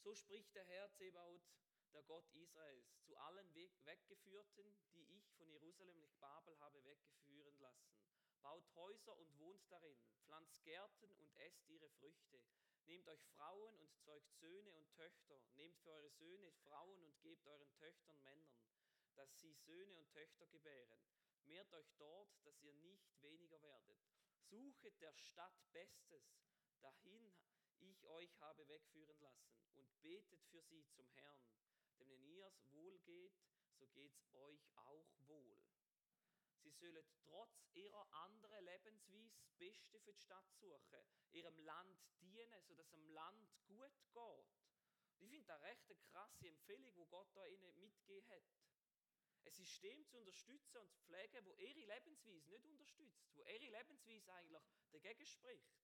So 0.03 0.15
spricht 0.15 0.55
der 0.55 0.65
Herr 0.65 0.93
Zebaoth, 0.93 1.49
der 1.93 2.03
Gott 2.05 2.29
Israels, 2.33 3.01
zu 3.03 3.17
allen 3.17 3.55
Weggeführten, 3.55 4.77
die 4.95 5.19
ich 5.19 5.31
von 5.35 5.49
Jerusalem 5.49 6.01
nach 6.01 6.15
Babel 6.15 6.59
habe 6.59 6.85
weggeführen 6.85 7.59
lassen. 7.61 7.95
Baut 8.41 8.75
Häuser 8.75 9.17
und 9.17 9.39
wohnt 9.39 9.71
darin, 9.71 10.03
pflanzt 10.25 10.65
Gärten 10.65 11.13
und 11.13 11.33
esst 11.37 11.69
ihre 11.69 11.89
Früchte. 11.91 12.43
Nehmt 12.87 13.09
euch 13.09 13.25
Frauen 13.37 13.79
und 13.79 13.97
zeugt 14.01 14.33
Söhne 14.35 14.73
und 14.73 14.93
Töchter. 14.95 15.41
Nehmt 15.55 15.79
für 15.79 15.91
eure 15.91 16.11
Söhne 16.11 16.51
Frauen 16.65 17.05
und 17.05 17.21
gebt 17.21 17.47
euren 17.47 17.73
Töchtern 17.77 18.21
Männern, 18.25 18.59
dass 19.15 19.39
sie 19.39 19.53
Söhne 19.53 19.95
und 19.95 20.11
Töchter 20.11 20.47
gebären. 20.49 21.01
Mehrt 21.45 21.73
euch 21.75 21.93
dort, 21.99 22.29
dass 22.45 22.61
ihr 22.63 22.75
nicht 22.75 23.23
weniger 23.23 23.63
werdet. 23.63 24.12
Suchet 24.53 25.01
der 25.01 25.15
Stadt 25.15 25.73
Bestes, 25.73 26.37
dahin 26.83 27.33
ich 27.79 28.05
euch 28.05 28.39
habe 28.41 28.69
wegführen 28.69 29.19
lassen, 29.21 29.57
und 29.77 30.03
betet 30.03 30.45
für 30.51 30.61
sie 30.61 30.87
zum 30.91 31.09
Herrn. 31.09 31.49
Denn 31.99 32.11
wenn 32.11 32.23
ihr 32.23 32.47
es 32.47 32.71
wohl 32.71 32.99
geht, 33.01 33.33
so 33.79 33.89
geht's 33.89 34.23
euch 34.35 34.69
auch 34.77 35.09
wohl. 35.27 35.59
Sie 36.59 36.71
sollen 36.71 37.07
trotz 37.15 37.67
ihrer 37.73 38.07
anderen 38.13 38.63
Lebensweise 38.67 39.33
das 39.39 39.53
Beste 39.57 39.99
für 40.01 40.13
die 40.13 40.21
Stadt 40.21 40.53
suchen, 40.61 41.01
ihrem 41.31 41.59
Land 41.61 41.99
dienen, 42.21 42.63
sodass 42.63 42.87
es 42.87 42.91
dem 42.91 43.09
Land 43.09 43.51
gut 43.67 43.97
geht. 44.13 44.53
Ich 45.19 45.31
finde 45.31 45.47
das 45.47 45.63
recht 45.63 45.91
eine 45.91 45.99
krasse 46.11 46.47
Empfehlung, 46.47 46.95
die 46.95 47.07
Gott 47.07 47.35
da 47.35 47.47
ihnen 47.47 47.81
mitgegeben 47.81 48.31
hat. 48.31 48.72
Ein 49.45 49.53
System 49.53 50.05
zu 50.07 50.19
unterstützen 50.19 50.79
und 50.79 50.91
zu 50.91 51.01
pflegen, 51.01 51.45
wo 51.45 51.55
ihre 51.55 51.87
Lebensweise 51.87 52.51
nicht 52.51 52.65
unterstützt, 52.65 53.35
wo 53.35 53.43
ihre 53.45 53.71
Lebensweise 53.77 54.33
eigentlich 54.35 54.63
dagegen 54.91 55.27
spricht. 55.27 55.75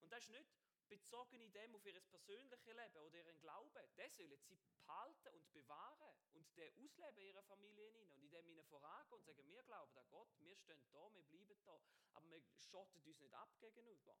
Und 0.00 0.10
das 0.10 0.24
ist 0.24 0.30
nicht 0.30 0.50
bezogen 0.88 1.40
in 1.40 1.52
dem 1.52 1.74
auf 1.74 1.86
ihr 1.86 2.00
persönliches 2.00 2.64
Leben 2.66 2.96
oder 2.98 3.18
ihren 3.18 3.40
Glauben. 3.40 3.72
Das 3.96 4.16
sollen 4.16 4.38
sie 4.38 4.56
behalten 4.56 5.28
und 5.34 5.52
bewahren 5.52 6.14
und 6.34 6.56
den 6.56 6.72
ausleben 6.76 7.18
in 7.18 7.28
ihrer 7.28 7.42
Familie 7.44 7.90
und 8.00 8.12
in 8.12 8.30
dem 8.30 8.48
ihnen 8.48 8.64
vorangehen 8.64 9.18
und 9.18 9.24
sagen, 9.24 9.46
wir 9.46 9.62
glauben 9.64 9.96
an 9.98 10.08
Gott, 10.10 10.28
wir 10.38 10.56
stehen 10.56 10.84
da, 10.92 11.12
wir 11.14 11.22
bleiben 11.24 11.58
da, 11.64 11.80
aber 12.12 12.30
wir 12.30 12.42
schotten 12.58 13.00
uns 13.02 13.20
nicht 13.20 13.34
ab 13.34 13.50
gegenüber. 13.60 14.16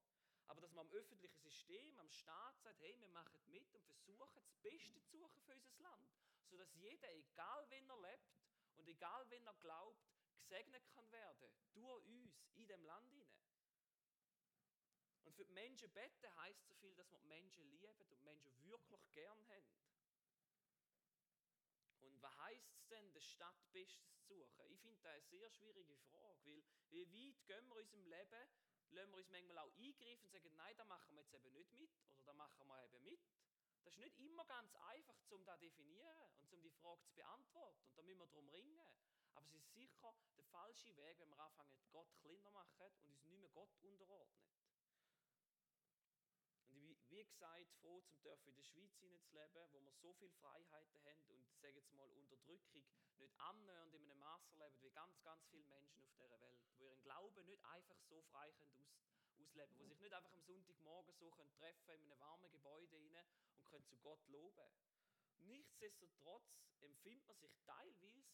Aber 0.46 0.60
dass 0.60 0.72
man 0.72 0.86
am 0.86 0.92
öffentlichen 0.92 1.40
System, 1.40 1.98
am 1.98 2.10
Staat 2.10 2.60
sagt, 2.60 2.80
hey, 2.80 2.98
wir 3.00 3.08
machen 3.08 3.40
mit 3.50 3.72
und 3.72 3.84
versuchen, 3.84 4.34
das 4.34 4.50
Beste 4.62 5.02
zu 5.02 5.18
suchen 5.18 5.40
für 5.42 5.54
unser 5.54 5.78
Land, 5.78 6.12
sodass 6.50 6.74
jeder, 6.74 7.10
egal 7.14 7.68
wen 7.70 7.88
er 7.88 8.00
lebt 8.00 8.34
und 8.76 8.88
egal 8.88 9.28
wen 9.30 9.46
er 9.46 9.54
glaubt, 9.54 10.04
gesegnet 10.36 10.86
kann 10.90 11.10
werden 11.10 11.50
durch 11.72 12.04
uns 12.06 12.44
in 12.54 12.66
dem 12.66 12.84
Land 12.84 13.08
hinein. 13.10 13.44
Und 15.24 15.34
für 15.34 15.44
die 15.44 15.52
Menschen 15.52 15.90
beten 15.92 16.36
heißt 16.36 16.66
so 16.66 16.74
viel, 16.74 16.94
dass 16.94 17.10
wir 17.10 17.18
die 17.18 17.26
Menschen 17.26 17.64
lieben 17.70 17.98
und 17.98 18.10
die 18.10 18.22
Menschen 18.22 18.52
wirklich 18.64 19.00
gern 19.12 19.48
haben. 19.48 19.64
Und 22.00 22.20
was 22.22 22.36
heißt 22.38 22.70
es 22.74 22.86
denn, 22.88 23.12
der 23.12 23.20
Stadt 23.20 23.72
Bestes 23.72 24.06
zu 24.10 24.20
suchen? 24.20 24.66
Ich 24.70 24.80
finde 24.82 25.00
das 25.00 25.06
eine 25.06 25.22
sehr 25.22 25.50
schwierige 25.50 25.96
Frage, 25.96 26.44
weil 26.44 26.62
wie 26.90 27.06
weit 27.06 27.46
gehen 27.46 27.66
wir 27.68 27.76
in 27.76 27.84
unserem 27.84 28.06
Leben, 28.06 28.48
lassen 28.90 29.12
wir 29.12 29.18
uns 29.18 29.30
manchmal 29.30 29.58
auch 29.58 29.72
eingreifen 29.76 30.24
und 30.24 30.32
sagen, 30.32 30.56
nein, 30.56 30.76
da 30.76 30.84
machen 30.84 31.14
wir 31.14 31.22
jetzt 31.22 31.34
eben 31.34 31.52
nicht 31.52 31.72
mit 31.72 31.90
oder 32.16 32.26
da 32.26 32.32
machen 32.34 32.66
wir 32.66 32.84
eben 32.84 33.02
mit. 33.02 33.20
Das 33.84 33.92
ist 33.92 33.98
nicht 33.98 34.18
immer 34.18 34.44
ganz 34.46 34.74
einfach, 34.76 35.14
um 35.30 35.44
das 35.44 35.58
zu 35.58 35.66
definieren 35.66 36.16
und 36.40 36.52
um 36.52 36.62
die 36.62 36.70
Frage 36.70 37.02
zu 37.04 37.14
beantworten. 37.14 37.84
Und 37.88 37.98
da 37.98 38.02
müssen 38.02 38.18
wir 38.18 38.26
darum 38.26 38.48
ringen. 38.48 38.80
Aber 39.34 39.46
es 39.46 39.52
ist 39.52 39.74
sicher 39.74 40.14
der 40.36 40.44
falsche 40.44 40.96
Weg, 40.96 41.18
wenn 41.18 41.28
wir 41.28 41.38
anfangen, 41.38 41.70
Gott 41.92 42.08
kleiner 42.20 42.50
machen 42.50 42.80
und 42.80 43.10
uns 43.10 43.24
nicht 43.24 43.40
mehr 43.40 43.50
Gott 43.50 43.74
unterordnen. 43.82 44.63
Wie 47.24 47.30
gesagt, 47.32 47.72
froh, 47.80 48.02
zum 48.02 48.20
dürfen 48.20 48.48
in 48.50 48.56
der 48.56 48.62
Schweiz 48.62 48.94
hineinzuleben, 48.98 49.72
wo 49.72 49.80
wir 49.80 49.92
so 49.94 50.12
viele 50.12 50.30
Freiheiten 50.32 51.02
haben 51.04 51.30
und, 51.30 51.48
sage 51.58 51.78
jetzt 51.78 51.92
mal, 51.94 52.10
Unterdrückung 52.12 52.84
nicht 53.18 53.40
annähernd 53.40 53.94
in 53.94 54.02
einem 54.04 54.18
Maß 54.18 54.46
erleben, 54.48 54.82
wie 54.82 54.90
ganz, 54.90 55.22
ganz 55.22 55.46
viele 55.46 55.64
Menschen 55.64 56.02
auf 56.02 56.12
dieser 56.18 56.38
Welt, 56.40 56.60
wo 56.76 56.84
ihren 56.84 57.00
Glauben 57.00 57.46
nicht 57.46 57.64
einfach 57.64 57.98
so 58.10 58.20
frei 58.30 58.52
können 58.52 58.76
aus, 58.78 59.00
ausleben 59.38 59.78
wo 59.78 59.86
sich 59.86 59.98
nicht 60.00 60.12
einfach 60.12 60.32
am 60.34 60.42
Sonntagmorgen 60.42 61.14
so 61.14 61.30
können 61.30 61.52
treffen 61.54 61.94
in 61.94 62.12
einem 62.12 62.20
warmen 62.20 62.50
Gebäude 62.50 62.96
rein 62.96 63.26
und 63.56 63.64
können 63.70 63.86
zu 63.86 63.96
Gott 63.98 64.26
loben. 64.28 64.70
Nichtsdestotrotz 65.38 66.52
empfindet 66.80 67.26
man 67.26 67.38
sich 67.38 67.56
teilweise 67.64 68.24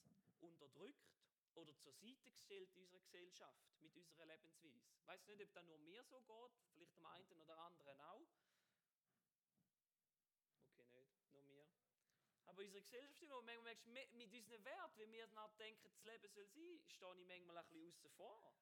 unterdrückt 0.41 1.07
oder 1.55 1.77
zur 1.79 1.93
Seite 1.93 2.31
gestellt 2.31 2.71
in 2.75 2.83
unserer 2.83 3.01
Gesellschaft 3.01 3.61
mit 3.81 3.95
unserer 3.97 4.27
Lebensweise. 4.27 4.91
Ich 4.97 5.07
weiß 5.07 5.27
nicht, 5.27 5.43
ob 5.43 5.53
das 5.53 5.65
nur 5.65 5.79
mir 5.79 6.03
so 6.05 6.21
geht, 6.23 6.53
vielleicht 6.75 6.95
dem 6.95 7.07
einen 7.07 7.41
oder 7.41 7.59
anderen 7.59 8.01
auch. 8.01 8.29
Okay, 10.79 11.05
nicht, 11.05 11.33
nur 11.33 11.43
mir. 11.45 11.67
Aber 12.51 12.63
unsere 12.63 12.83
Gesellschaft, 12.83 13.31
wo 13.31 13.41
manchmal 13.43 13.77
merkst, 13.95 14.15
mit 14.15 14.33
unseren 14.33 14.65
Werten, 14.65 14.99
wie 14.99 15.13
wir 15.13 15.27
nachdenken, 15.29 15.89
das 15.89 16.03
Leben 16.03 16.29
soll 16.29 16.47
sein, 16.47 16.81
stehe 16.89 17.15
ich 17.21 17.27
manchmal 17.29 17.59
ein 17.59 17.69
bisschen 17.69 17.87
außen 17.87 18.11
vor. 18.11 18.55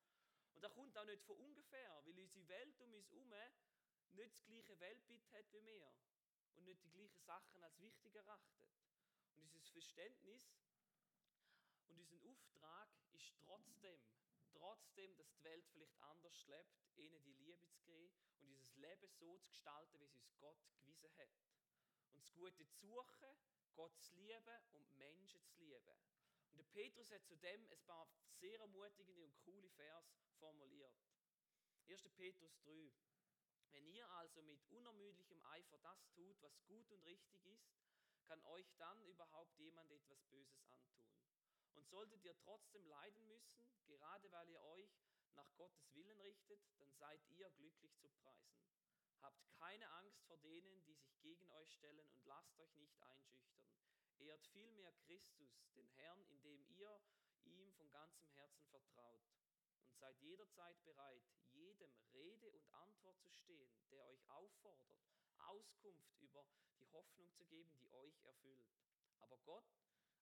Und 0.52 0.62
das 0.62 0.74
kommt 0.74 0.98
auch 0.98 1.04
nicht 1.06 1.22
von 1.24 1.38
ungefähr, 1.38 2.02
weil 2.04 2.18
unsere 2.18 2.48
Welt 2.48 2.78
um 2.80 2.92
uns 2.92 3.10
herum 3.10 3.32
nicht 4.12 4.34
das 4.34 4.44
gleiche 4.44 4.78
Weltbild 4.78 5.32
hat 5.32 5.50
wie 5.52 5.64
wir 5.64 5.90
und 6.56 6.64
nicht 6.64 6.84
die 6.84 6.90
gleichen 6.90 7.20
Sachen 7.22 7.64
als 7.64 7.80
wichtig 7.80 8.14
erachtet. 8.14 8.68
Und 9.36 9.54
unser 9.54 9.72
Verständnis 9.72 10.52
und 11.86 11.98
unser 11.98 12.22
Auftrag 12.28 12.90
ist 13.12 13.32
trotzdem, 13.46 14.02
trotzdem, 14.52 15.16
dass 15.16 15.30
die 15.30 15.42
Welt 15.44 15.66
vielleicht 15.72 15.98
anders 16.02 16.46
lebt, 16.46 16.76
ihnen 16.96 17.22
die 17.22 17.32
Liebe 17.32 17.66
zu 17.70 17.80
geben 17.84 18.12
und 18.42 18.50
dieses 18.50 18.76
Leben 18.76 19.08
so 19.08 19.38
zu 19.38 19.48
gestalten, 19.48 19.98
wie 19.98 20.04
es 20.04 20.14
uns 20.14 20.36
Gott 20.40 20.62
gewiesen 20.68 21.10
hat. 21.16 21.30
Und 22.12 22.20
das 22.20 22.34
Gute 22.34 22.66
zu 22.66 22.76
suchen, 22.80 23.38
Gott 23.78 23.96
zu 24.00 24.16
lieben 24.16 24.60
und 24.72 24.92
Menschen 24.96 25.40
zu 25.46 25.62
lieben. 25.62 26.02
Und 26.50 26.58
der 26.58 26.64
Petrus 26.64 27.12
hat 27.12 27.24
zudem 27.24 27.64
ein 27.70 27.80
paar 27.86 28.08
sehr 28.32 28.58
ermutigende 28.58 29.22
und 29.22 29.38
coole 29.44 29.68
Vers 29.70 30.18
formuliert. 30.40 30.98
1. 31.86 32.08
Petrus 32.16 32.58
3. 32.64 32.92
Wenn 33.70 33.86
ihr 33.86 34.10
also 34.14 34.42
mit 34.42 34.64
unermüdlichem 34.70 35.40
Eifer 35.42 35.78
das 35.78 36.10
tut, 36.10 36.42
was 36.42 36.60
gut 36.66 36.90
und 36.90 37.04
richtig 37.04 37.44
ist, 37.44 37.70
kann 38.26 38.42
euch 38.42 38.68
dann 38.78 39.00
überhaupt 39.04 39.56
jemand 39.58 39.92
etwas 39.92 40.24
Böses 40.24 40.66
antun. 40.72 41.06
Und 41.74 41.86
solltet 41.86 42.24
ihr 42.24 42.36
trotzdem 42.38 42.84
leiden 42.84 43.28
müssen, 43.28 43.64
gerade 43.86 44.28
weil 44.32 44.48
ihr 44.48 44.60
euch 44.60 44.90
nach 45.34 45.54
Gottes 45.54 45.94
Willen 45.94 46.18
richtet, 46.22 46.60
dann 46.80 46.92
seid 46.94 47.24
ihr 47.28 47.48
glücklich 47.50 47.96
zu 47.96 48.08
preisen. 48.08 48.58
Habt 49.22 49.48
keine 49.58 49.90
Angst 49.92 50.22
vor 50.26 50.38
denen, 50.38 50.82
die 50.84 50.94
sich 50.94 51.20
gegen 51.20 51.48
euch 51.50 51.72
stellen 51.72 52.08
und 52.10 52.24
lasst 52.26 52.58
euch 52.58 52.74
nicht 52.76 52.96
einschüchtern. 53.02 53.66
Ehrt 54.18 54.46
vielmehr 54.46 54.92
Christus, 55.06 55.50
den 55.76 55.88
Herrn, 55.96 56.22
indem 56.24 56.64
ihr 56.68 57.00
ihm 57.44 57.72
von 57.72 57.90
ganzem 57.90 58.28
Herzen 58.30 58.66
vertraut. 58.66 59.22
Und 59.86 59.98
seid 59.98 60.18
jederzeit 60.20 60.82
bereit, 60.84 61.22
jedem 61.52 61.96
Rede 62.12 62.50
und 62.50 62.72
Antwort 62.72 63.18
zu 63.20 63.30
stehen, 63.30 63.72
der 63.90 64.04
euch 64.06 64.28
auffordert, 64.30 64.98
Auskunft 65.38 66.14
über 66.18 66.46
die 66.78 66.86
Hoffnung 66.88 67.32
zu 67.32 67.44
geben, 67.46 67.76
die 67.78 67.90
euch 67.90 68.20
erfüllt. 68.24 68.68
Aber 69.20 69.38
Gott 69.38 69.64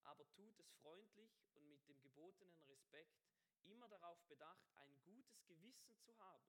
aber 0.07 0.29
tut 0.31 0.57
es 0.61 0.71
freundlich 0.83 1.37
und 1.55 1.69
mit 1.69 1.85
dem 1.89 2.01
gebotenen 2.01 2.63
Respekt, 2.69 3.19
immer 3.65 3.89
darauf 3.89 4.23
bedacht, 4.29 4.71
ein 4.77 5.01
gutes 5.03 5.45
Gewissen 5.47 5.99
zu 5.99 6.17
haben. 6.19 6.47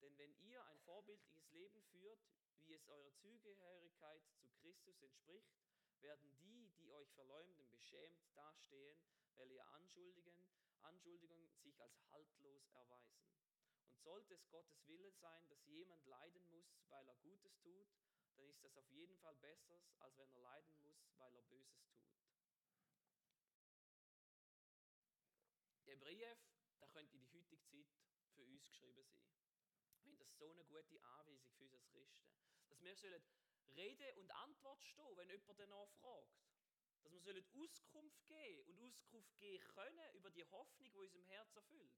Denn 0.00 0.16
wenn 0.18 0.34
ihr 0.38 0.64
ein 0.66 0.78
vorbildliches 0.80 1.50
Leben 1.50 1.82
führt, 1.90 2.20
wie 2.64 2.74
es 2.74 2.86
eurer 2.88 3.14
Zugehörigkeit 3.14 4.22
zu 4.40 4.48
Christus 4.60 5.00
entspricht, 5.02 5.54
werden 6.00 6.36
die, 6.38 6.72
die 6.78 6.90
euch 6.90 7.10
verleumden, 7.12 7.68
beschämt 7.70 8.20
dastehen, 8.34 8.98
weil 9.36 9.50
ihr 9.50 9.66
Anschuldigen, 9.68 10.44
Anschuldigungen 10.82 11.54
sich 11.62 11.80
als 11.80 11.96
haltlos 12.10 12.68
erweisen. 12.70 13.26
Und 13.88 14.02
sollte 14.02 14.34
es 14.34 14.48
Gottes 14.50 14.86
Wille 14.86 15.12
sein, 15.12 15.48
dass 15.48 15.64
jemand 15.66 16.04
leiden 16.06 16.46
muss, 16.48 16.66
weil 16.88 17.06
er 17.08 17.16
Gutes 17.16 17.56
tut, 17.58 17.88
dann 18.36 18.48
ist 18.48 18.62
das 18.62 18.76
auf 18.76 18.88
jeden 18.90 19.16
Fall 19.18 19.36
besser, 19.36 19.80
als 19.98 20.16
wenn 20.18 20.30
er 20.30 20.40
leiden 20.40 20.76
muss, 20.78 21.08
weil 21.16 21.34
er 21.34 21.42
Böses 21.42 21.86
tut. 21.88 22.06
Der 25.86 25.96
Brief, 25.96 26.38
der 26.80 26.88
könnte 26.88 27.16
in 27.16 27.20
die 27.20 27.30
heutige 27.30 27.88
Zeit 27.94 28.26
für 28.34 28.44
uns 28.44 28.62
geschrieben 28.64 29.06
sein. 29.06 29.45
Ich 30.06 30.10
finde 30.10 30.24
das 30.24 30.38
so 30.38 30.48
eine 30.52 30.64
gute 30.66 31.02
Anweisung 31.02 31.50
für 31.50 31.64
uns 31.64 31.74
als 31.74 31.88
Christen. 31.88 32.30
Dass 32.68 32.80
wir 32.80 32.94
sollen 32.94 33.24
Rede 33.74 34.14
und 34.14 34.30
Antwort 34.30 34.84
stehen, 34.84 35.16
wenn 35.16 35.28
jemand 35.28 35.58
danach 35.58 35.90
fragt. 36.00 36.46
Dass 37.02 37.12
wir 37.12 37.20
sollen 37.20 37.44
Auskunft 37.52 38.24
geben 38.28 38.68
und 38.68 38.78
Auskunft 38.86 39.36
geben 39.38 39.64
können 39.66 40.14
über 40.14 40.30
die 40.30 40.44
Hoffnung, 40.44 40.92
die 40.92 40.96
unserem 40.96 41.24
Herz 41.24 41.56
erfüllt. 41.56 41.92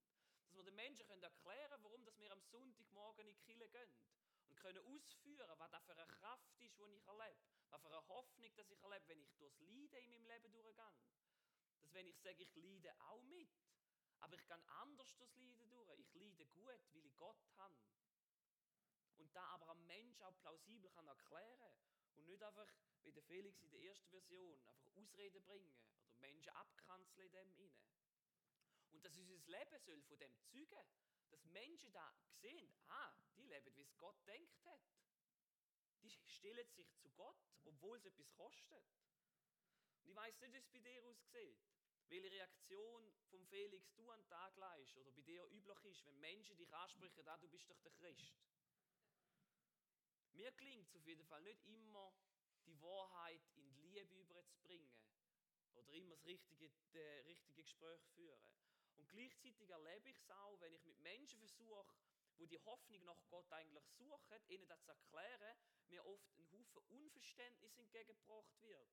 Dass 0.47 0.57
wir 0.57 0.63
den 0.63 0.77
Menschen 0.77 1.07
können 1.07 1.23
erklären 1.23 1.83
warum 1.83 2.03
dass 2.07 2.19
wir 2.19 2.33
am 2.33 2.41
Sonntagmorgen 2.41 3.29
in 3.29 3.35
die 3.35 3.43
Kirche 3.43 3.69
gehen. 3.69 3.93
Und 4.49 4.57
können 4.57 4.83
ausführen, 4.87 5.59
was 5.59 5.71
das 5.71 5.85
für 5.85 5.93
eine 5.93 6.07
Kraft 6.07 6.49
ist, 6.61 6.79
die 6.79 6.85
ich 6.97 7.07
erlebe. 7.07 7.37
Was 7.69 7.83
für 7.83 7.89
eine 7.89 8.09
Hoffnung, 8.09 8.57
dass 8.57 8.71
ich 8.71 8.83
erlebe, 8.83 9.09
wenn 9.09 9.21
ich 9.21 9.37
durchs 9.37 9.61
Leiden 9.61 9.99
in 9.99 10.11
meinem 10.11 10.25
Leben 10.25 10.51
durchgehe. 10.51 10.93
Dass 11.83 11.93
wenn 11.93 12.07
ich 12.07 12.19
sage, 12.21 12.43
ich 12.43 12.57
leide 12.57 12.99
auch 13.01 13.21
mit, 13.25 13.51
aber 14.21 14.35
ich 14.35 14.47
gehe 14.47 14.57
anders 14.81 15.15
durchs 15.17 15.37
Leiden 15.37 15.69
durch. 15.69 15.99
Ich 15.99 16.15
leide 16.15 16.47
gut, 16.47 16.67
weil 16.67 17.05
ich 17.05 17.17
Gott 17.17 17.37
habe. 17.59 17.75
Und 19.19 19.35
da 19.35 19.43
aber 19.55 19.71
ein 19.71 19.87
Mensch 19.87 20.21
auch 20.23 20.37
plausibel 20.41 20.91
kann 20.91 21.07
erklären 21.07 21.73
und 22.15 22.27
nicht 22.27 22.43
einfach, 22.43 22.69
wie 23.03 23.13
der 23.13 23.23
Felix 23.23 23.63
in 23.63 23.71
der 23.71 23.83
ersten 23.83 24.09
Version, 24.11 24.61
einfach 24.67 24.87
Ausreden 24.97 25.43
bringen 25.45 25.75
oder 26.07 26.17
Menschen 26.19 26.51
abkanzeln 26.51 27.27
in 27.27 27.33
dem 27.33 27.53
inne. 27.55 27.87
Und 28.91 29.05
dass 29.05 29.17
unser 29.17 29.37
Leben 29.47 29.81
soll 29.81 30.03
von 30.03 30.19
dem 30.19 30.35
zeugen, 30.41 30.85
dass 31.31 31.45
Menschen 31.47 31.93
da 31.93 32.13
sehen, 32.41 32.75
ah, 32.89 33.13
die 33.37 33.45
leben, 33.45 33.75
wie 33.77 33.83
es 33.83 33.97
Gott 33.99 34.17
denkt 34.27 34.65
hat. 34.65 34.81
Die 36.03 36.11
stellen 36.27 36.69
sich 36.71 36.91
zu 36.97 37.11
Gott, 37.11 37.37
obwohl 37.65 37.99
es 37.99 38.05
etwas 38.05 38.33
kostet. 38.33 38.85
Und 40.03 40.11
ich 40.11 40.17
weiß 40.17 40.41
nicht, 40.41 40.53
wie 40.55 40.59
es 40.59 40.69
bei 40.69 40.79
dir 40.79 41.05
aussieht 41.05 41.59
welche 42.09 42.31
Reaktion 42.31 43.13
vom 43.31 43.45
Felix 43.47 43.93
du 43.95 44.11
an 44.11 44.19
den 44.19 44.29
Tag 44.29 44.57
leist 44.57 44.97
oder 44.97 45.13
bei 45.13 45.23
dir 45.23 45.45
üblich 45.45 45.85
ist, 45.85 46.05
wenn 46.07 46.19
Menschen 46.21 46.57
dich 46.57 46.73
ansprechen, 46.75 47.29
ah, 47.29 47.37
du 47.37 47.49
bist 47.49 47.69
doch 47.69 47.81
der 47.81 47.93
Christ. 47.93 48.35
Mir 50.39 50.53
gelingt 50.53 50.87
es 50.87 50.95
auf 50.95 51.05
jeden 51.05 51.25
Fall 51.25 51.43
nicht 51.43 51.67
immer, 51.67 52.15
die 52.65 52.81
Wahrheit 52.81 53.43
in 53.57 53.69
die 53.73 53.81
Liebe 53.89 54.15
überzubringen 54.15 54.95
oder 55.75 55.93
immer 55.95 56.15
das 56.15 56.25
richtige, 56.27 56.69
das 56.69 57.27
richtige 57.27 57.65
Gespräch 57.65 58.01
führen. 58.15 58.41
Und 58.95 59.09
gleichzeitig 59.09 59.69
erlebe 59.69 60.09
ich 60.09 60.17
es 60.17 60.31
auch, 60.31 60.61
wenn 60.61 60.73
ich 60.75 60.85
mit 60.85 60.97
Menschen 61.01 61.41
versuche, 61.41 61.85
wo 62.37 62.47
die 62.47 62.59
Hoffnung 62.61 63.05
nach 63.05 63.21
Gott 63.31 63.51
eigentlich 63.53 63.85
suchen, 63.97 64.41
ihnen 64.47 64.69
das 64.69 64.81
zu 64.85 64.93
erklären, 64.93 65.57
mir 65.89 66.07
oft 66.07 66.33
ein 66.37 66.49
Haufen 66.53 66.85
Unverständnis 66.87 67.77
entgegengebracht 67.77 68.63
wird. 68.63 68.89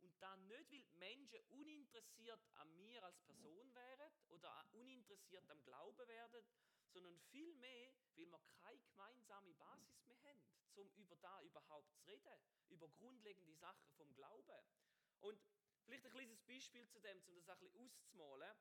Und 0.00 0.20
dann 0.20 0.46
nicht, 0.48 0.70
weil 0.70 0.98
Menschen 0.98 1.40
uninteressiert 1.48 2.40
an 2.56 2.76
mir 2.76 3.02
als 3.04 3.18
Person 3.22 3.74
wären 3.74 4.12
oder 4.28 4.66
uninteressiert 4.72 5.48
am 5.48 5.62
Glauben 5.62 6.06
werden, 6.08 6.44
sondern 6.92 7.18
vielmehr, 7.30 7.90
weil 8.16 8.30
wir 8.30 8.40
keine 8.62 8.80
gemeinsame 8.80 9.54
Basis 9.54 10.04
mehr 10.04 10.22
haben, 10.24 10.59
um 10.76 10.90
über 10.94 11.16
da 11.16 11.42
überhaupt 11.42 11.92
zu 11.92 12.02
reden, 12.02 12.40
über 12.68 12.88
grundlegende 12.88 13.54
Sachen 13.54 13.90
vom 13.92 14.12
Glauben. 14.14 14.64
Und 15.20 15.40
vielleicht 15.84 16.04
ein 16.06 16.12
kleines 16.12 16.42
Beispiel 16.42 16.86
zu 16.88 17.00
dem, 17.00 17.22
um 17.24 17.34
das 17.34 17.48
ein 17.48 17.58
bisschen 17.58 17.80
auszumalen. 17.80 18.56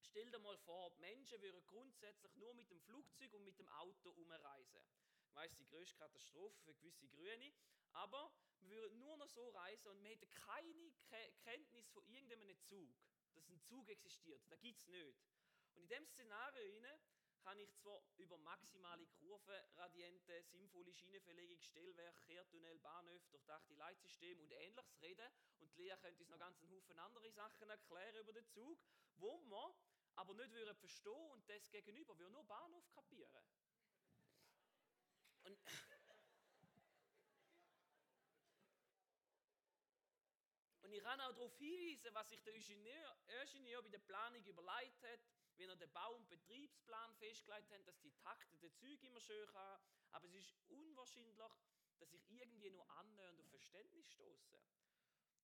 Stell 0.00 0.30
dir 0.30 0.38
mal 0.38 0.58
vor, 0.58 0.90
Menschen 0.98 1.40
würden 1.40 1.64
grundsätzlich 1.66 2.34
nur 2.36 2.54
mit 2.54 2.70
dem 2.70 2.80
Flugzeug 2.80 3.32
und 3.34 3.44
mit 3.44 3.58
dem 3.58 3.68
Auto 3.68 4.10
umreisen. 4.10 4.82
Ich 5.24 5.34
weiss, 5.34 5.54
die 5.56 5.64
größte 5.64 5.96
Katastrophe 5.96 6.58
für 6.64 6.74
gewisse 6.74 7.08
Grüne, 7.08 7.52
aber 7.92 8.32
wir 8.60 8.76
würden 8.76 8.98
nur 8.98 9.16
noch 9.16 9.28
so 9.28 9.48
reisen 9.50 9.88
und 9.88 10.02
wir 10.02 10.10
hätten 10.10 10.28
keine 10.30 10.92
Kenntnis 11.42 11.88
von 11.90 12.06
irgendeinem 12.06 12.58
Zug, 12.62 12.94
dass 13.34 13.48
ein 13.48 13.60
Zug 13.62 13.88
existiert. 13.88 14.42
Das 14.50 14.60
gibt 14.60 14.80
es 14.80 14.88
nicht. 14.88 15.22
Und 15.74 15.82
in 15.82 15.88
diesem 15.88 16.06
Szenario 16.06 16.80
kann 17.42 17.58
ich 17.58 17.74
zwar 17.76 18.00
über 18.16 18.38
maximale 18.38 19.06
Kurvenradiente, 19.18 20.42
sinnvolle 20.44 20.92
Schienenverlegung, 20.92 21.60
Stellwerk, 21.60 22.20
Kehrtunnel, 22.22 22.78
Bahnhöfe, 22.78 23.28
durchdachte 23.30 23.74
Leitsystem 23.74 24.40
und 24.40 24.52
Ähnliches 24.52 25.02
reden 25.02 25.30
und 25.58 25.76
die 25.76 25.82
Lea 25.82 25.96
könnte 26.00 26.20
uns 26.20 26.30
noch 26.30 26.38
ganz 26.38 26.60
einen 26.60 26.70
Haufen 26.72 26.98
andere 26.98 27.30
Sachen 27.30 27.68
erklären 27.68 28.16
über 28.16 28.32
den 28.32 28.46
Zug, 28.46 28.78
wo 29.16 29.38
wir 29.44 29.74
aber 30.14 30.34
nicht 30.34 30.52
würden 30.52 30.76
verstehen 30.76 31.30
und 31.30 31.48
das 31.48 31.70
Gegenüber 31.70 32.16
würde 32.18 32.32
nur 32.32 32.44
Bahnhof 32.44 32.88
kapieren. 32.90 33.44
Und 35.44 35.58
Und 40.92 40.96
ich 40.98 41.04
kann 41.04 41.18
auch 41.22 41.32
darauf 41.32 41.56
hinweisen, 41.56 42.14
was 42.14 42.28
sich 42.28 42.42
der 42.42 42.52
Ingenieur, 42.52 43.16
Ingenieur 43.40 43.82
bei 43.82 43.88
der 43.88 43.98
Planung 44.00 44.44
überlegt 44.44 45.02
hat, 45.02 45.20
wenn 45.62 45.70
er 45.70 45.76
den 45.76 45.92
Bau- 45.92 46.16
und 46.16 46.28
Betriebsplan 46.28 47.14
festgelegt 47.14 47.70
hat, 47.70 47.86
dass 47.86 48.00
die 48.00 48.10
Takte 48.16 48.58
der 48.58 48.74
Züge 48.74 49.06
immer 49.06 49.20
schön 49.20 49.48
haben. 49.52 49.80
Aber 50.10 50.26
es 50.26 50.34
ist 50.34 50.52
unwahrscheinlich, 50.68 51.38
dass 52.00 52.12
ich 52.12 52.28
irgendwie 52.30 52.68
nur 52.70 52.90
annähernd 52.90 53.38
auf 53.38 53.48
Verständnis 53.48 54.08
stoße. 54.10 54.60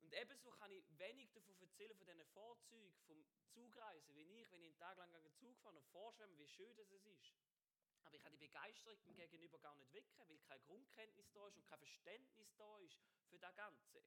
Und 0.00 0.12
ebenso 0.12 0.50
kann 0.50 0.72
ich 0.72 0.98
wenig 0.98 1.30
davon 1.30 1.56
erzählen, 1.60 1.96
von 1.96 2.06
diesen 2.08 2.26
Vorzügen, 2.26 2.98
vom 3.06 3.24
Zugreisen, 3.46 4.12
wie 4.16 4.40
ich, 4.40 4.50
wenn 4.50 4.60
ich 4.60 4.70
einen 4.70 4.78
Tag 4.78 4.98
lang 4.98 5.14
einen 5.14 5.32
Zug 5.36 5.56
fahre 5.60 5.76
und 5.76 5.86
vorschwemme, 5.86 6.36
wie 6.36 6.48
schön 6.48 6.74
das 6.74 6.90
ist. 6.90 7.36
Aber 8.02 8.16
ich 8.16 8.22
kann 8.22 8.32
die 8.32 8.38
Begeisterung 8.38 8.98
gegenüber 9.14 9.60
gar 9.60 9.76
nicht 9.76 9.92
wecken, 9.92 10.28
weil 10.28 10.38
keine 10.40 10.62
Grundkenntnis 10.62 11.30
da 11.30 11.46
ist 11.46 11.56
und 11.58 11.66
kein 11.66 11.78
Verständnis 11.78 12.56
da 12.56 12.78
ist 12.78 12.98
für 13.28 13.38
das 13.38 13.54
Ganze. 13.54 14.02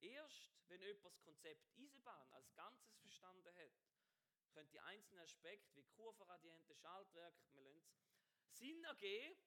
Erst 0.00 0.52
wenn 0.68 0.82
jemand 0.82 1.06
das 1.06 1.22
Konzept 1.22 1.66
Eisenbahn 1.74 2.32
als 2.32 2.54
Ganzes 2.54 2.98
verstanden 2.98 3.54
hat, 3.56 3.72
können 4.48 4.70
die 4.70 4.80
einzelnen 4.80 5.20
Aspekte 5.20 5.74
wie 5.76 5.84
Kurvenradiente, 5.84 6.74
Schaltwerk, 6.74 7.34
Sinn 8.50 8.82
ergeben 8.84 9.38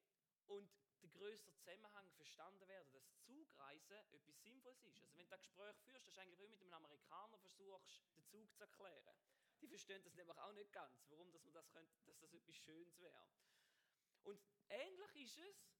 und 0.47 0.71
der 1.01 1.09
größere 1.09 1.53
Zusammenhang 1.53 2.11
verstanden 2.11 2.67
werden, 2.67 2.91
dass 2.91 3.11
Zugreisen 3.25 3.97
etwas 4.11 4.41
Sinnvolles 4.41 4.83
ist. 4.83 4.99
Also 4.99 5.17
wenn 5.17 5.27
du 5.27 5.33
ein 5.33 5.39
Gespräch 5.39 5.75
führst, 5.77 6.05
das 6.05 6.13
ist 6.13 6.19
eigentlich 6.19 6.39
wie 6.39 6.47
mit 6.47 6.61
einem 6.61 6.73
Amerikaner 6.73 7.37
versuchst, 7.39 8.03
den 8.15 8.25
Zug 8.27 8.53
zu 8.55 8.63
erklären. 8.63 9.17
Die 9.61 9.67
verstehen 9.67 10.03
das 10.03 10.15
nämlich 10.15 10.37
auch 10.37 10.53
nicht 10.53 10.71
ganz, 10.71 11.05
warum 11.09 11.31
dass 11.31 11.43
man 11.43 11.53
das 11.53 11.69
könnte, 11.69 11.93
dass 12.05 12.19
das 12.19 12.33
etwas 12.33 12.55
Schönes 12.55 12.99
wäre. 12.99 13.27
Und 14.23 14.41
ähnlich 14.69 15.15
ist 15.15 15.37
es, 15.37 15.71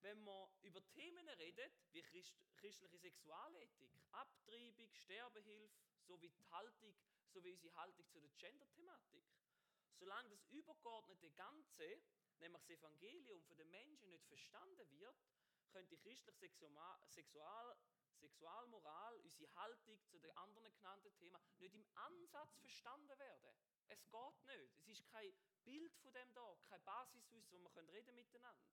wenn 0.00 0.22
man 0.22 0.48
über 0.62 0.82
Themen 0.88 1.28
redet, 1.28 1.72
wie 1.92 2.02
christliche 2.02 2.98
Sexualethik, 2.98 3.90
Abtreibung, 4.12 4.90
Sterbehilfe, 4.94 5.74
sowie 6.00 6.30
die 6.30 6.46
Haltung, 6.46 6.96
sowie 7.32 7.52
unsere 7.52 7.74
Haltung 7.76 8.08
zu 8.08 8.20
der 8.20 8.30
Gender-Thematik. 8.38 9.24
Solange 9.98 10.30
das 10.30 10.44
übergeordnete 10.46 11.30
Ganze, 11.32 12.00
nämlich 12.38 12.62
das 12.62 12.70
Evangelium 12.70 13.42
von 13.42 13.56
den 13.56 13.70
Menschen 13.70 14.08
nicht 14.08 14.26
verstanden 14.26 14.90
wird, 14.90 15.16
könnte 15.70 15.96
die 15.96 16.02
christliche 16.02 16.32
Sexual 17.06 17.76
Sexualmoral, 18.20 19.16
unsere 19.20 19.54
Haltung 19.54 19.98
zu 20.04 20.18
den 20.18 20.30
anderen 20.36 20.70
genannten 20.74 21.12
Themen 21.14 21.40
nicht 21.58 21.74
im 21.74 21.86
Ansatz 21.94 22.54
verstanden 22.58 23.18
werden. 23.18 23.56
Es 23.88 24.04
geht 24.10 24.44
nicht. 24.44 24.76
Es 24.76 24.88
ist 24.88 25.06
kein 25.06 25.32
Bild 25.64 25.94
von 25.96 26.12
dem 26.12 26.34
da, 26.34 26.58
kein 26.68 26.82
Basiswissen, 26.84 27.64
wo 27.64 27.74
wir 27.74 27.88
reden 27.88 28.14
miteinander. 28.14 28.70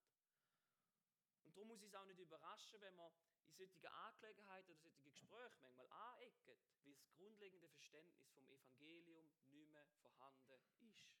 Und 1.44 1.56
darum 1.56 1.68
muss 1.68 1.82
es 1.82 1.94
auch 1.94 2.04
nicht 2.04 2.20
überraschen, 2.20 2.80
wenn 2.80 2.94
man 2.96 3.10
in 3.48 3.56
solchen 3.56 3.86
Angelegenheiten 3.86 4.70
oder 4.70 4.80
solchen 4.80 5.10
Gesprächen 5.10 5.60
manchmal 5.60 5.88
anecken, 5.88 6.58
weil 6.82 6.92
das 6.92 7.10
grundlegende 7.16 7.68
Verständnis 7.68 8.28
vom 8.32 8.48
Evangelium 8.48 9.30
nicht 9.50 9.70
mehr 9.70 9.86
vorhanden 10.02 10.60
ist. 10.90 11.16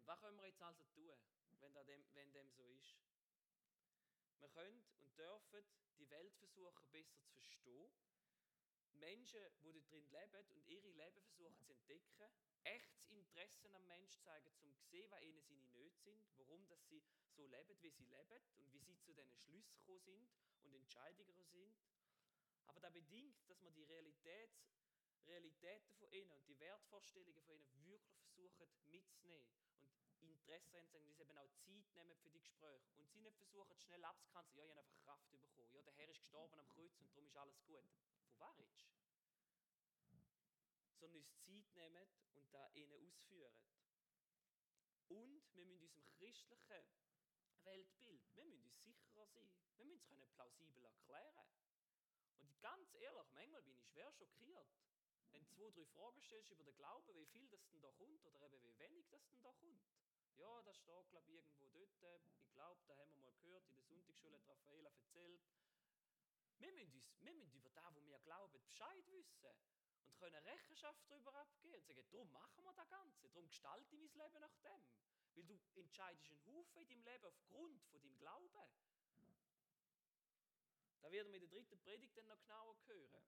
Und 0.00 0.06
was 0.06 0.20
können 0.20 0.36
wir 0.38 0.46
jetzt 0.46 0.62
also 0.62 0.82
tun, 0.84 1.16
wenn 1.60 1.72
dem, 1.86 2.04
wenn 2.14 2.32
dem 2.32 2.50
so 2.50 2.64
ist? 2.64 2.96
Wir 4.38 4.48
können 4.50 4.84
und 5.00 5.18
dürfen 5.18 5.64
die 5.98 6.08
Welt 6.10 6.34
versuchen 6.36 6.90
besser 6.90 7.18
zu 7.20 7.40
verstehen. 7.40 7.92
Menschen, 8.98 9.40
die 9.62 9.82
drin 9.82 10.08
leben 10.10 10.46
und 10.50 10.66
ihre 10.66 10.90
Leben 10.90 11.22
versuchen 11.22 11.58
zu 11.62 11.72
entdecken, 11.72 12.30
echtes 12.64 13.10
Interesse 13.10 13.72
am 13.74 13.86
Mensch 13.86 14.18
zeigen, 14.18 14.50
um 14.62 14.74
zu 14.74 14.84
sehen, 14.86 15.10
was 15.10 15.22
ihnen 15.22 15.42
seine 15.42 15.66
Nöte 15.68 15.98
sind, 16.00 16.24
warum 16.36 16.66
dass 16.68 16.86
sie 16.88 17.02
so 17.34 17.46
leben, 17.46 17.80
wie 17.82 17.90
sie 17.90 18.04
leben 18.04 18.42
und 18.56 18.72
wie 18.72 18.80
sie 18.80 18.98
zu 18.98 19.12
diesen 19.12 19.32
Schlüssen 19.32 19.84
gekommen 19.84 20.00
sind 20.00 20.28
und 20.62 20.74
Entscheidungen 20.74 21.44
sind. 21.44 21.76
Aber 22.66 22.80
das 22.80 22.92
bedingt, 22.92 23.48
dass 23.48 23.62
man 23.62 23.72
die 23.74 23.84
Realitäts, 23.84 24.68
Realitäten 25.26 25.94
von 25.94 26.10
ihnen 26.12 26.30
und 26.32 26.46
die 26.46 26.58
Wertvorstellungen 26.58 27.42
von 27.42 27.56
ihnen 27.56 27.86
wirklich 27.86 28.16
versuchen 28.20 28.90
mitzunehmen 28.90 29.48
und 30.20 30.30
Interesse 30.30 30.76
haben, 30.76 30.90
dass 30.92 31.04
sie 31.04 31.20
eben 31.20 31.30
auch 31.30 31.54
Zeit 31.62 31.92
nehmen 31.94 32.16
für 32.16 32.30
die 32.30 32.40
Gespräche 32.40 32.96
und 32.96 33.08
sie 33.10 33.20
nicht 33.20 33.36
versuchen, 33.36 33.78
schnell 33.78 34.04
abzukanzeln, 34.04 34.58
ja, 34.58 34.64
ich 34.64 34.70
habe 34.70 34.80
einfach 34.80 34.98
Kraft 35.04 35.30
bekommen, 35.30 35.72
ja, 35.72 35.82
der 35.82 35.94
Herr 35.94 36.08
ist 36.08 36.20
gestorben 36.20 36.58
am 36.58 36.68
Kreuz 36.68 36.96
und 36.98 37.08
darum 37.10 37.26
ist 37.26 37.36
alles 37.36 37.62
gut. 37.62 37.84
Wahrheit 38.38 38.88
sondern 40.98 41.20
uns 41.20 41.38
Zeit 41.44 41.74
nehmen 41.74 42.08
und 42.34 42.52
da 42.52 42.68
ihnen 42.74 43.06
ausführen. 43.06 43.54
Und 45.08 45.54
wir 45.54 45.64
müssen 45.64 45.80
unserem 45.80 46.12
christlichen 46.12 46.84
Weltbild, 47.64 48.22
wir 48.34 48.44
müssen 48.44 48.66
uns 48.66 48.82
sicherer 48.82 49.26
sein. 49.26 49.50
Wir 49.76 49.84
müssen 49.84 50.12
es 50.18 50.28
plausibel 50.30 50.84
erklären. 50.84 51.48
Und 52.40 52.60
ganz 52.60 52.94
ehrlich, 52.94 53.30
manchmal 53.32 53.62
bin 53.62 53.74
ich 53.74 53.84
schwer 53.86 54.10
schockiert, 54.12 54.68
wenn 55.30 55.42
du 55.44 55.48
zwei, 55.50 55.70
drei 55.70 55.84
Fragen 55.86 56.20
stellst 56.22 56.50
über 56.50 56.64
den 56.64 56.76
Glauben, 56.76 57.14
wie 57.14 57.26
viel 57.26 57.48
das 57.48 57.66
denn 57.68 57.80
da 57.80 57.92
kommt 57.92 58.24
oder 58.26 58.50
eben 58.50 58.62
wie 58.64 58.78
wenig 58.78 59.08
das 59.08 59.26
denn 59.28 59.42
da 59.42 59.52
kommt. 59.52 59.82
Ja, 60.36 60.62
das 60.62 60.76
steht, 60.78 61.10
glaube 61.10 61.26
ich, 61.28 61.34
irgendwo 61.34 61.86
dort. 62.00 62.22
Ich 62.38 62.52
glaube, 62.52 62.80
da 62.86 62.96
haben 62.96 63.10
wir 63.12 63.18
mal 63.18 63.32
gehört, 63.34 63.66
in 63.68 63.74
der 63.74 63.84
Sonntagsschule 63.84 64.36
hat 64.36 64.48
Raffaella 64.48 64.90
erzählt. 64.90 65.42
Wir 66.58 66.72
müssen, 66.72 66.96
uns, 66.96 67.06
wir 67.20 67.32
müssen 67.34 67.58
über 67.58 67.70
das, 67.70 67.94
was 67.94 68.06
wir 68.08 68.18
glauben, 68.20 68.60
Bescheid 68.64 69.04
wissen 69.10 69.54
und 70.06 70.16
können 70.18 70.42
Rechenschaft 70.44 71.00
darüber 71.08 71.34
abgeben 71.34 71.76
und 71.76 71.86
sagen, 71.86 72.02
darum 72.10 72.32
machen 72.32 72.64
wir 72.64 72.72
das 72.72 72.88
Ganze, 72.88 73.28
darum 73.28 73.46
gestalte 73.46 73.96
ich 73.96 74.14
mein 74.14 74.26
Leben 74.26 74.40
nach 74.40 74.56
dem. 74.58 74.82
Weil 75.34 75.44
du 75.44 75.80
entscheidest 75.80 76.26
einen 76.30 76.44
Haufen 76.46 76.82
in 76.82 76.88
deinem 76.88 77.04
Leben 77.04 77.26
aufgrund 77.26 77.84
von 77.86 78.02
deinem 78.02 78.18
Glauben. 78.18 78.68
Da 81.00 81.12
werden 81.12 81.32
wir 81.32 81.40
in 81.40 81.48
der 81.48 81.58
dritten 81.58 81.78
Predigt 81.78 82.16
dann 82.16 82.26
noch 82.26 82.40
genauer 82.42 82.76
hören. 82.86 83.24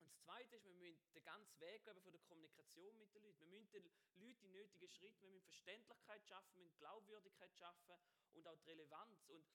Und 0.00 0.10
das 0.10 0.20
Zweite 0.20 0.56
ist, 0.56 0.64
wir 0.64 0.74
müssen 0.74 1.12
den 1.12 1.24
ganzen 1.24 1.60
Weg 1.60 1.82
von 1.84 2.12
der 2.12 2.20
Kommunikation 2.22 2.98
mit 2.98 3.14
den 3.14 3.22
Leuten. 3.22 3.40
Wir 3.40 3.58
müssen 3.58 3.72
den 3.72 3.84
Leuten 4.16 4.42
die 4.42 4.48
nötigen 4.48 4.88
Schritte, 4.88 5.22
wir 5.22 5.28
müssen 5.30 5.44
Verständlichkeit 5.44 6.26
schaffen, 6.26 6.54
wir 6.56 6.64
müssen 6.64 6.78
Glaubwürdigkeit 6.78 7.54
schaffen 7.54 7.96
und 8.34 8.46
auch 8.48 8.56
die 8.56 8.70
Relevanz. 8.70 9.28
Und 9.28 9.46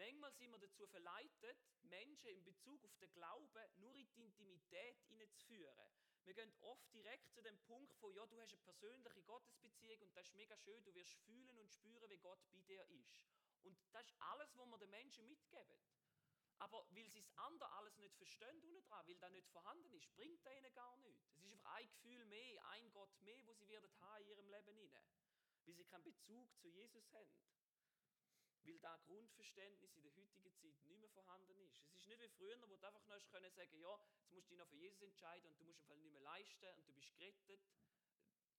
manchmal 0.00 0.32
sind 0.32 0.50
wir 0.50 0.58
dazu 0.58 0.86
verleitet, 0.86 1.58
Menschen 1.82 2.30
in 2.30 2.42
Bezug 2.42 2.82
auf 2.84 2.96
den 2.96 3.12
Glauben 3.12 3.70
nur 3.76 3.94
in 3.94 4.08
die 4.08 4.24
Intimität 4.24 4.96
hineinzuführen. 5.08 5.92
Wir 6.24 6.34
gehen 6.34 6.52
oft 6.60 6.90
direkt 6.92 7.30
zu 7.32 7.42
dem 7.42 7.58
Punkt 7.60 7.92
von, 7.94 8.14
ja, 8.14 8.26
du 8.26 8.40
hast 8.40 8.54
eine 8.54 8.62
persönliche 8.62 9.22
Gottesbeziehung 9.22 10.00
und 10.00 10.16
das 10.16 10.28
ist 10.28 10.34
mega 10.34 10.56
schön, 10.56 10.82
du 10.84 10.94
wirst 10.94 11.14
fühlen 11.24 11.58
und 11.58 11.70
spüren, 11.70 12.08
wie 12.08 12.18
Gott 12.18 12.40
bei 12.50 12.60
dir 12.62 12.82
ist. 12.86 13.26
Und 13.62 13.78
das 13.92 14.06
ist 14.06 14.14
alles, 14.20 14.56
was 14.56 14.66
wir 14.66 14.78
den 14.78 14.90
Menschen 14.90 15.26
mitgeben. 15.28 15.78
Aber 16.58 16.86
weil 16.90 17.10
sie 17.10 17.22
das 17.22 17.36
andere 17.36 17.70
alles 17.72 17.96
nicht 17.98 18.16
verstehen, 18.16 18.60
dran, 18.60 19.06
weil 19.06 19.16
das 19.16 19.30
nicht 19.32 19.48
vorhanden 19.48 19.92
ist, 19.92 20.14
bringt 20.14 20.44
das 20.44 20.56
ihnen 20.56 20.72
gar 20.74 20.96
nichts. 20.98 21.26
Es 21.36 21.44
ist 21.44 21.52
einfach 21.52 21.74
ein 21.74 21.88
Gefühl 21.88 22.24
mehr, 22.24 22.66
ein 22.68 22.90
Gott 22.92 23.18
mehr, 23.20 23.46
wo 23.46 23.54
sie 23.54 23.76
haben 24.00 24.22
in 24.22 24.28
ihrem 24.28 24.48
Leben 24.48 24.76
hinein, 24.76 25.14
weil 25.64 25.74
sie 25.74 25.84
keinen 25.84 26.04
Bezug 26.04 26.54
zu 26.58 26.68
Jesus 26.68 27.12
haben. 27.12 27.30
Weil 28.62 28.78
da 28.78 28.96
Grundverständnis 29.06 29.96
in 29.96 30.02
der 30.02 30.14
heutigen 30.14 30.52
Zeit 30.54 30.84
nicht 30.84 31.00
mehr 31.00 31.08
vorhanden 31.10 31.58
ist. 31.58 31.82
Es 31.94 32.02
ist 32.02 32.08
nicht 32.08 32.20
wie 32.20 32.28
früher, 32.28 32.60
wo 32.60 32.66
du 32.66 32.74
einfach 32.86 33.06
noch 33.06 33.30
können 33.30 33.50
sagen 33.50 33.78
ja, 33.78 33.98
jetzt 34.20 34.32
musst 34.32 34.46
du 34.46 34.50
dich 34.50 34.58
noch 34.58 34.68
für 34.68 34.76
Jesus 34.76 35.02
entscheiden 35.02 35.46
und 35.50 35.58
du 35.58 35.64
musst 35.64 35.80
im 35.80 35.86
Fall 35.86 35.98
nicht 35.98 36.12
mehr 36.12 36.22
leisten 36.22 36.68
und 36.76 36.86
du 36.86 36.92
bist 36.92 37.10
gerettet. 37.16 37.60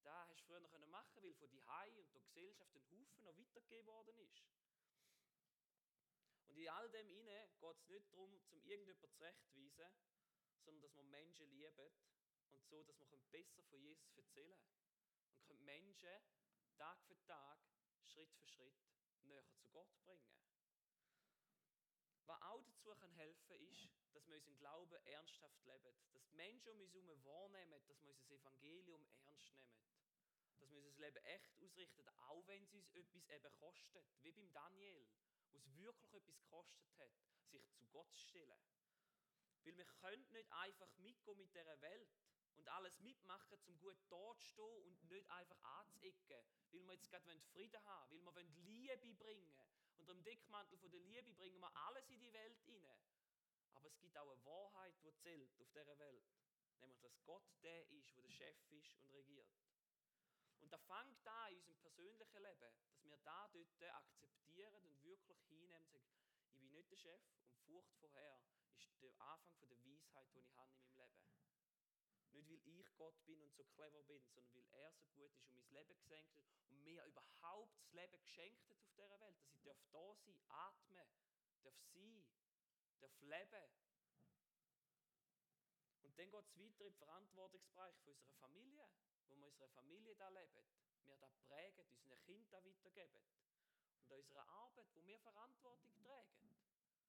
Da 0.04 0.28
hast 0.28 0.42
du 0.42 0.46
früher 0.46 0.60
noch 0.60 0.88
machen, 0.88 1.22
weil 1.22 1.34
von 1.36 1.52
die 1.52 1.62
und 2.00 2.14
der 2.14 2.22
Gesellschaft 2.22 2.76
ein 2.76 2.82
Haufen 2.92 3.24
noch 3.24 3.38
weitergegeben 3.38 3.86
worden 3.86 4.18
ist. 4.18 4.44
Und 6.48 6.58
in 6.58 6.68
all 6.70 6.90
dem 6.90 7.08
inne 7.10 7.50
geht 7.60 7.78
es 7.78 7.88
nicht 7.88 8.12
darum, 8.12 8.42
zum 8.46 8.62
irgendjemand 8.64 9.14
zurechtzuweisen, 9.14 9.88
sondern 10.66 10.82
dass 10.82 10.96
wir 10.96 11.04
Menschen 11.04 11.50
lieben 11.52 11.92
und 12.52 12.66
so, 12.66 12.84
dass 12.84 13.00
wir 13.00 13.08
besser 13.32 13.64
von 13.64 13.80
Jesus 13.82 14.18
erzählen 14.18 14.60
können. 14.60 14.82
Und 15.38 15.48
können 15.48 15.66
Menschen 15.66 16.10
Tag 16.76 17.02
für 17.06 17.22
Tag, 17.24 17.60
Schritt 18.04 18.34
für 18.34 18.48
Schritt 18.48 18.91
näher 19.26 19.46
zu 19.48 19.62
Gott 19.72 19.94
bringen. 20.04 20.32
Was 22.26 22.42
auch 22.44 22.64
dazu 22.64 22.96
kann 22.96 23.12
helfen 23.14 23.52
ist, 23.70 23.90
dass 24.14 24.28
wir 24.28 24.36
unseren 24.36 24.58
Glauben 24.58 25.06
ernsthaft 25.06 25.66
leben. 25.66 25.96
Dass 26.14 26.24
die 26.28 26.36
Menschen 26.36 26.70
um 26.70 26.80
uns 26.80 26.94
herum 26.94 27.26
wahrnehmen, 27.26 27.84
dass 27.88 28.02
wir 28.02 28.12
unser 28.12 28.32
Evangelium 28.32 29.06
ernst 29.26 29.58
nehmen. 29.58 29.84
Dass 30.60 30.72
wir 30.72 30.80
unser 30.80 31.00
Leben 31.00 31.18
echt 31.26 31.58
ausrichten, 31.60 32.08
auch 32.28 32.46
wenn 32.48 32.64
es 32.64 32.74
uns 32.74 32.90
etwas 32.94 33.28
eben 33.28 33.54
kostet. 33.56 34.06
Wie 34.22 34.32
beim 34.32 34.52
Daniel, 34.54 35.08
wo 35.52 35.58
es 35.58 35.76
wirklich 35.78 36.14
etwas 36.14 36.40
gekostet 36.40 36.98
hat, 36.98 37.12
sich 37.50 37.70
zu 37.74 37.86
Gott 37.88 38.12
zu 38.14 38.20
stellen. 38.20 38.62
Weil 39.64 39.78
wir 39.78 39.86
können 39.86 40.32
nicht 40.32 40.52
einfach 40.54 40.96
mitgehen 40.98 41.38
mit 41.38 41.54
dieser 41.54 41.82
Welt 41.82 42.10
und 42.62 42.70
alles 42.70 43.00
mitmachen, 43.00 43.58
um 43.66 43.80
gut 43.80 43.98
dort 44.10 44.40
zu 44.40 44.48
stehen 44.50 44.84
und 44.86 45.10
nicht 45.10 45.30
einfach 45.32 45.58
anzuecken, 45.64 46.44
weil 46.72 46.82
wir 46.82 46.94
jetzt 46.94 47.10
gerade 47.10 47.26
Frieden 47.54 47.84
haben 47.86 48.26
weil 48.26 48.36
wir 48.36 48.44
Liebe 48.64 49.16
bringen 49.16 49.52
Unter 49.98 50.14
dem 50.14 50.24
Deckmantel 50.24 50.78
der 50.78 51.00
Liebe 51.00 51.34
bringen 51.34 51.60
wir 51.60 51.76
alles 51.76 52.08
in 52.10 52.22
die 52.22 52.32
Welt 52.34 52.60
hinein. 52.66 53.04
Aber 53.74 53.88
es 53.88 54.00
gibt 54.00 54.16
auch 54.18 54.30
eine 54.30 54.46
Wahrheit, 54.46 54.94
die 55.04 55.14
zählt 55.16 55.60
auf 55.60 55.72
dieser 55.72 55.98
Welt. 55.98 56.24
Nämlich, 56.82 57.00
dass 57.00 57.24
Gott 57.24 57.44
der 57.64 57.88
ist, 57.90 58.16
der 58.16 58.24
der 58.24 58.32
Chef 58.32 58.58
ist 58.70 58.96
und 58.96 59.12
regiert. 59.12 59.50
Und 60.60 60.72
da 60.72 60.78
fängt 60.78 61.28
an 61.28 61.52
in 61.52 61.58
unserem 61.58 61.80
persönlichen 61.80 62.42
Leben, 62.44 62.60
dass 62.60 63.04
wir 63.04 63.18
da 63.24 63.48
dort 63.50 63.84
akzeptieren 63.96 64.86
und 64.86 65.04
wirklich 65.04 65.40
hinnehmen 65.48 65.84
und 65.84 65.92
sagen, 65.92 66.06
ich 66.44 66.54
bin 66.54 66.72
nicht 66.72 66.92
der 66.92 66.98
Chef 66.98 67.22
und 67.44 67.56
Furcht 67.66 67.94
vorher 68.00 68.40
ist 68.76 69.02
der 69.02 69.20
Anfang 69.20 69.68
der 69.68 69.84
Weisheit, 69.84 70.28
die 70.34 70.40
ich 70.40 70.56
habe 70.56 70.72
in 70.76 70.96
meinem 70.96 71.16
Leben. 71.18 71.41
Gott 73.02 73.26
bin 73.26 73.42
und 73.42 73.56
so 73.56 73.64
clever 73.64 74.04
bin, 74.04 74.22
sondern 74.30 74.54
weil 74.72 74.84
er 74.84 74.92
so 74.92 75.08
gut 75.16 75.34
ist 75.34 75.50
und 75.50 75.56
mein 75.56 75.72
Leben 75.72 75.98
gesenkt 75.98 76.38
hat 76.38 76.46
und 76.68 76.84
mir 76.84 77.04
überhaupt 77.06 77.76
das 77.80 77.92
Leben 77.94 78.22
geschenkt 78.22 78.64
hat 78.70 78.78
auf 78.78 78.94
dieser 78.96 79.20
Welt. 79.20 79.40
Dass 79.42 79.54
ich 79.56 79.64
darf 79.64 79.82
da 79.92 80.14
sein, 80.14 80.40
atmen, 80.50 81.08
darf 81.64 81.82
sein, 81.96 82.24
darf 83.00 83.22
leben. 83.22 83.72
Und 86.04 86.16
dann 86.16 86.30
geht 86.30 86.46
es 86.46 86.60
weiter 86.60 86.86
im 86.86 86.94
Verantwortungsbereich 86.94 87.98
von 88.02 88.14
unserer 88.14 88.34
Familie, 88.34 88.88
wo 89.30 89.36
wir 89.36 89.48
unsere 89.48 89.70
Familie 89.70 90.16
da 90.16 90.30
leben. 90.30 90.64
Wir 91.06 91.18
da 91.18 91.30
prägen, 91.48 91.88
unseren 91.90 92.22
Kindern 92.22 92.64
weitergeben. 92.64 93.26
Und 93.98 94.12
an 94.12 94.20
unserer 94.20 94.48
Arbeit, 94.48 94.88
wo 94.94 95.04
wir 95.08 95.18
Verantwortung 95.18 95.92
tragen. 96.04 96.56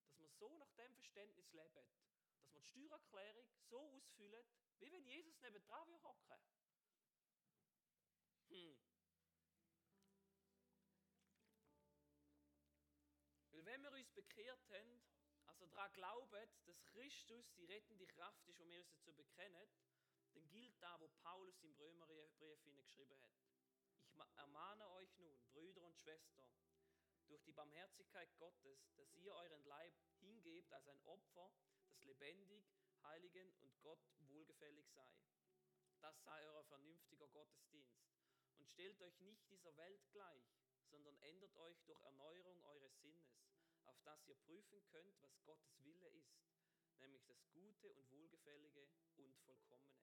Dass 0.01 0.19
wir 0.19 0.31
so 0.31 0.57
nach 0.57 0.73
dem 0.73 0.95
Verständnis 0.95 1.53
leben, 1.53 1.87
dass 2.31 2.55
wir 2.55 2.61
die 2.63 2.67
Steuererklärung 2.67 3.47
so 3.69 3.79
ausfüllen, 3.79 4.47
wie 4.81 4.91
wenn 4.93 5.05
Jesus 5.05 5.41
neben 5.41 5.63
dran 5.65 6.03
hocken 6.03 6.39
Hm. 8.49 8.77
Weil 13.51 13.65
wenn 13.65 13.83
wir 13.83 13.93
uns 13.93 14.11
bekehrt 14.11 14.69
haben, 14.69 15.03
also 15.47 15.67
daran 15.67 15.93
glauben, 15.95 16.51
dass 16.67 16.85
Christus 16.85 17.51
die 17.55 17.65
rettende 17.65 18.07
Kraft 18.07 18.47
ist, 18.47 18.59
die 18.59 18.69
wir 18.69 18.79
uns 18.79 18.91
dazu 18.91 19.15
bekennen, 19.15 19.71
dann 20.35 20.49
gilt 20.51 20.83
da, 20.83 21.01
wo 21.01 21.09
Paulus 21.09 21.63
im 21.63 21.75
Römerbrief 21.75 22.37
geschrieben 22.77 23.21
hat. 23.23 23.33
Ich 24.15 24.37
ermahne 24.37 24.89
euch 24.91 25.17
nun, 25.19 25.43
Brüder 25.53 25.83
und 25.85 25.97
Schwestern, 25.97 26.53
durch 27.29 27.43
die 27.45 27.53
Barmherzigkeit 27.53 28.29
Gottes, 28.37 28.93
dass 28.97 29.15
ihr 29.15 29.33
euren 29.33 29.65
Leib 29.65 29.95
hingebt 30.21 30.73
als 30.73 30.87
ein 30.89 31.01
Opfer, 31.05 31.51
das 31.89 32.03
lebendig, 32.05 32.65
heiligen 33.03 33.53
und 33.61 33.81
Gott 33.81 34.01
wohlgefällig 34.29 34.89
sei. 34.91 35.09
Das 36.01 36.23
sei 36.25 36.49
euer 36.49 36.65
vernünftiger 36.65 37.29
Gottesdienst. 37.29 38.03
Und 38.59 38.69
stellt 38.69 39.01
euch 39.03 39.19
nicht 39.21 39.49
dieser 39.49 39.77
Welt 39.77 40.03
gleich, 40.13 40.45
sondern 40.91 41.17
ändert 41.19 41.55
euch 41.57 41.83
durch 41.85 42.01
Erneuerung 42.03 42.63
eures 42.65 43.01
Sinnes, 43.01 43.41
auf 43.87 44.01
dass 44.03 44.25
ihr 44.27 44.37
prüfen 44.37 44.85
könnt, 44.87 45.21
was 45.23 45.43
Gottes 45.45 45.83
Wille 45.85 46.09
ist, 46.09 46.37
nämlich 46.99 47.25
das 47.25 47.45
Gute 47.51 47.93
und 47.93 48.11
Wohlgefällige 48.11 48.89
und 49.17 49.37
Vollkommene. 49.39 49.99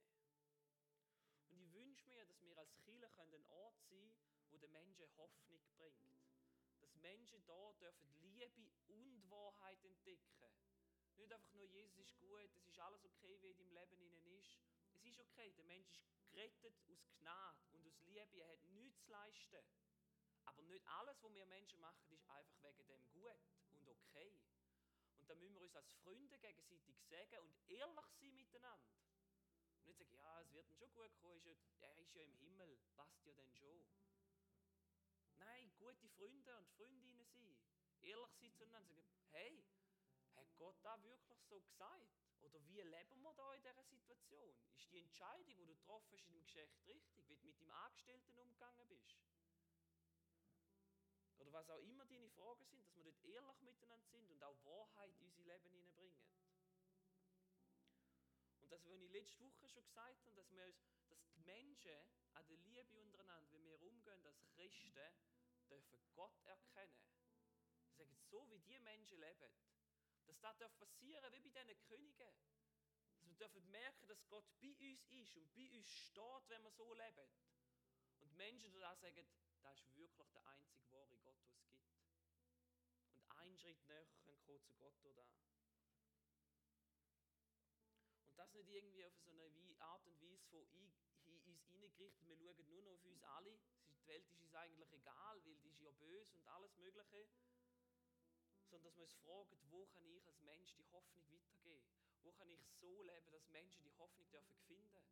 Und 1.50 1.62
ich 1.62 1.74
wünsche 1.74 2.08
mir, 2.08 2.26
dass 2.26 2.42
wir 2.42 2.58
als 2.58 2.76
Kirche 2.80 3.34
ein 3.34 3.46
Ort 3.48 3.80
sein 3.84 4.12
wo 4.52 4.58
den 4.58 4.72
Menschen 4.72 5.08
Hoffnung 5.18 5.62
bringt. 5.78 6.18
Dass 6.82 6.96
Menschen 6.96 7.46
da 7.46 7.74
dürfen 7.80 8.10
Liebe 8.22 8.50
und 8.88 9.30
Wahrheit 9.30 9.84
entdecken 9.84 10.34
nicht 11.20 11.34
einfach 11.34 11.54
nur, 11.54 11.66
Jesus 11.68 11.98
ist 12.00 12.18
gut, 12.20 12.50
es 12.56 12.68
ist 12.68 12.80
alles 12.80 13.04
okay, 13.04 13.38
wie 13.42 13.50
in 13.50 13.58
deinem 13.58 13.74
Leben 13.74 14.00
innen 14.00 14.26
ist. 14.40 14.58
Es 14.96 15.06
ist 15.06 15.20
okay, 15.20 15.52
der 15.54 15.66
Mensch 15.66 15.88
ist 15.88 16.10
gerettet 16.32 16.76
aus 16.88 17.06
Gnade 17.20 17.58
und 17.72 17.86
aus 17.86 18.02
Liebe, 18.02 18.38
er 18.38 18.48
hat 18.48 18.64
nichts 18.70 19.04
zu 19.04 19.12
leisten. 19.12 19.66
Aber 20.46 20.62
nicht 20.64 20.88
alles, 20.88 21.22
was 21.22 21.34
wir 21.34 21.46
Menschen 21.46 21.80
machen, 21.80 22.10
ist 22.12 22.28
einfach 22.30 22.64
wegen 22.64 22.88
dem 22.88 23.08
gut 23.12 23.40
und 23.72 23.88
okay. 23.88 24.42
Und 25.20 25.30
da 25.30 25.36
müssen 25.36 25.56
wir 25.56 25.62
uns 25.62 25.76
als 25.76 25.92
Freunde 26.04 26.38
gegenseitig 26.40 26.98
sagen 27.10 27.40
und 27.40 27.70
ehrlich 27.70 28.06
sein 28.20 28.36
miteinander. 28.36 28.98
Und 29.76 29.86
nicht 29.86 29.98
sagen, 30.00 30.16
ja, 30.16 30.42
es 30.42 30.52
wird 30.54 30.70
dann 30.70 30.78
schon 30.78 30.94
gut 30.94 31.16
kommen, 31.18 31.42
er 31.82 31.98
ist 31.98 32.16
ja 32.16 32.24
im 32.24 32.34
Himmel, 32.36 32.78
passt 32.96 33.26
ja 33.26 33.34
dann 33.34 33.54
schon. 33.54 33.86
Nein, 35.38 35.72
gute 35.78 36.08
Freunde 36.10 36.58
und 36.58 36.70
Freundinnen 36.70 37.26
sein. 37.26 37.58
Ehrlich 38.02 38.38
sein 38.40 38.54
zueinander, 38.54 38.94
sagen, 38.96 39.26
hey, 39.32 39.64
Gott 40.60 40.76
da 40.84 41.02
wirklich 41.04 41.42
so 41.48 41.62
gesagt? 41.62 42.06
Oder 42.42 42.60
wie 42.68 42.82
leben 42.82 43.22
wir 43.22 43.34
da 43.34 43.54
in 43.54 43.64
dieser 43.64 43.84
Situation? 43.84 44.56
Ist 44.76 44.92
die 44.92 45.00
Entscheidung, 45.00 45.48
die 45.48 45.56
du 45.56 45.66
getroffen 45.66 46.12
hast 46.12 46.28
in 46.28 46.34
dem 46.34 46.44
Geschäft 46.44 46.76
richtig, 46.86 47.28
wie 47.30 47.36
du 47.38 47.48
mit 47.48 47.60
dem 47.62 47.72
Angestellten 47.72 48.38
umgegangen 48.38 48.88
bist? 48.88 49.18
Oder 51.38 51.54
was 51.54 51.70
auch 51.70 51.80
immer 51.80 52.06
deine 52.06 52.30
Fragen 52.30 52.66
sind, 52.66 52.84
dass 52.84 52.96
wir 52.96 53.04
dort 53.04 53.24
ehrlich 53.24 53.62
miteinander 53.62 54.08
sind 54.08 54.30
und 54.30 54.44
auch 54.44 54.58
Wahrheit 54.66 55.16
in 55.16 55.26
unser 55.26 55.44
Leben 55.44 55.72
hineinbringen. 55.72 56.20
Und 58.60 58.72
das, 58.72 58.86
was 58.86 59.00
ich 59.00 59.10
letzte 59.12 59.40
Woche 59.40 59.68
schon 59.70 59.84
gesagt 59.86 60.26
habe, 60.26 60.36
dass, 60.36 60.52
wir 60.52 60.74
dass 61.08 61.26
die 61.30 61.40
Menschen 61.40 61.96
an 62.34 62.46
der 62.48 62.58
Liebe 62.58 63.00
untereinander, 63.00 63.52
wenn 63.54 63.66
wir 63.66 63.82
umgehen 63.82 64.26
als 64.26 64.46
Christen, 64.54 65.00
dürfen 65.70 66.00
Gott 66.14 66.38
erkennen. 66.44 67.08
Sie 67.88 67.96
sagen, 67.96 68.16
so 68.30 68.50
wie 68.50 68.60
die 68.60 68.80
Menschen 68.80 69.20
leben, 69.20 69.52
dass 70.42 70.58
das 70.58 70.74
passieren 70.78 71.34
wie 71.34 71.50
bei 71.50 71.64
diesen 71.64 71.82
Königen. 71.88 72.34
Dass 73.12 73.28
wir 73.28 73.36
dürfen 73.36 73.70
merken, 73.72 74.08
dass 74.08 74.28
Gott 74.28 74.46
bei 74.60 74.76
uns 74.80 75.06
ist 75.10 75.36
und 75.36 75.54
bei 75.54 75.70
uns 75.70 75.90
steht, 75.90 76.50
wenn 76.50 76.64
wir 76.64 76.72
so 76.72 76.94
leben. 76.94 77.30
Und 78.20 78.36
Menschen 78.38 78.72
da 78.74 78.96
sagen, 78.96 79.26
das 79.62 79.80
ist 79.80 79.96
wirklich 79.96 80.30
der 80.32 80.46
einzige 80.48 80.92
wahre 80.92 81.18
Gott, 81.20 81.38
den 81.44 81.56
es 81.58 81.72
gibt. 81.72 82.00
Und 83.14 83.32
einen 83.38 83.58
Schritt 83.58 83.84
näher 83.88 84.06
kommen 84.46 84.62
zu 84.64 84.74
Gott 84.76 84.94
da. 85.04 85.26
Und 88.24 88.38
das 88.38 88.54
nicht 88.54 88.70
irgendwie 88.70 89.06
auf 89.06 89.16
so 89.18 89.30
eine 89.30 89.82
Art 89.82 90.06
und 90.06 90.22
Weise 90.22 90.46
von 90.48 90.60
uns 90.74 90.96
hineingerichtet, 91.24 92.14
wir 92.28 92.36
schauen 92.38 92.68
nur 92.70 92.82
noch 92.84 92.94
auf 92.94 93.06
uns 93.06 93.24
alle. 93.24 93.60
Die 93.88 94.08
Welt 94.08 94.26
ist 94.28 94.42
uns 94.42 94.54
eigentlich 94.54 94.92
egal, 94.92 95.44
weil 95.46 95.56
die 95.58 95.70
ist 95.70 95.82
ja 95.82 95.92
böse 95.92 96.38
und 96.38 96.48
alles 96.48 96.76
Mögliche 96.78 97.28
sondern 98.70 98.86
dass 98.86 98.98
wir 98.98 99.04
uns 99.04 99.16
fragen, 99.16 99.58
wo 99.70 99.86
kann 99.88 100.06
ich 100.06 100.28
als 100.28 100.42
Mensch 100.42 100.74
die 100.76 100.86
Hoffnung 100.92 101.26
weitergeben? 101.32 101.90
Wo 102.24 102.32
kann 102.34 102.50
ich 102.50 102.64
so 102.80 103.02
leben, 103.04 103.32
dass 103.32 103.50
Menschen 103.50 103.84
die 103.84 103.94
Hoffnung 103.98 104.30
dürfen 104.30 104.58
finden? 104.68 105.04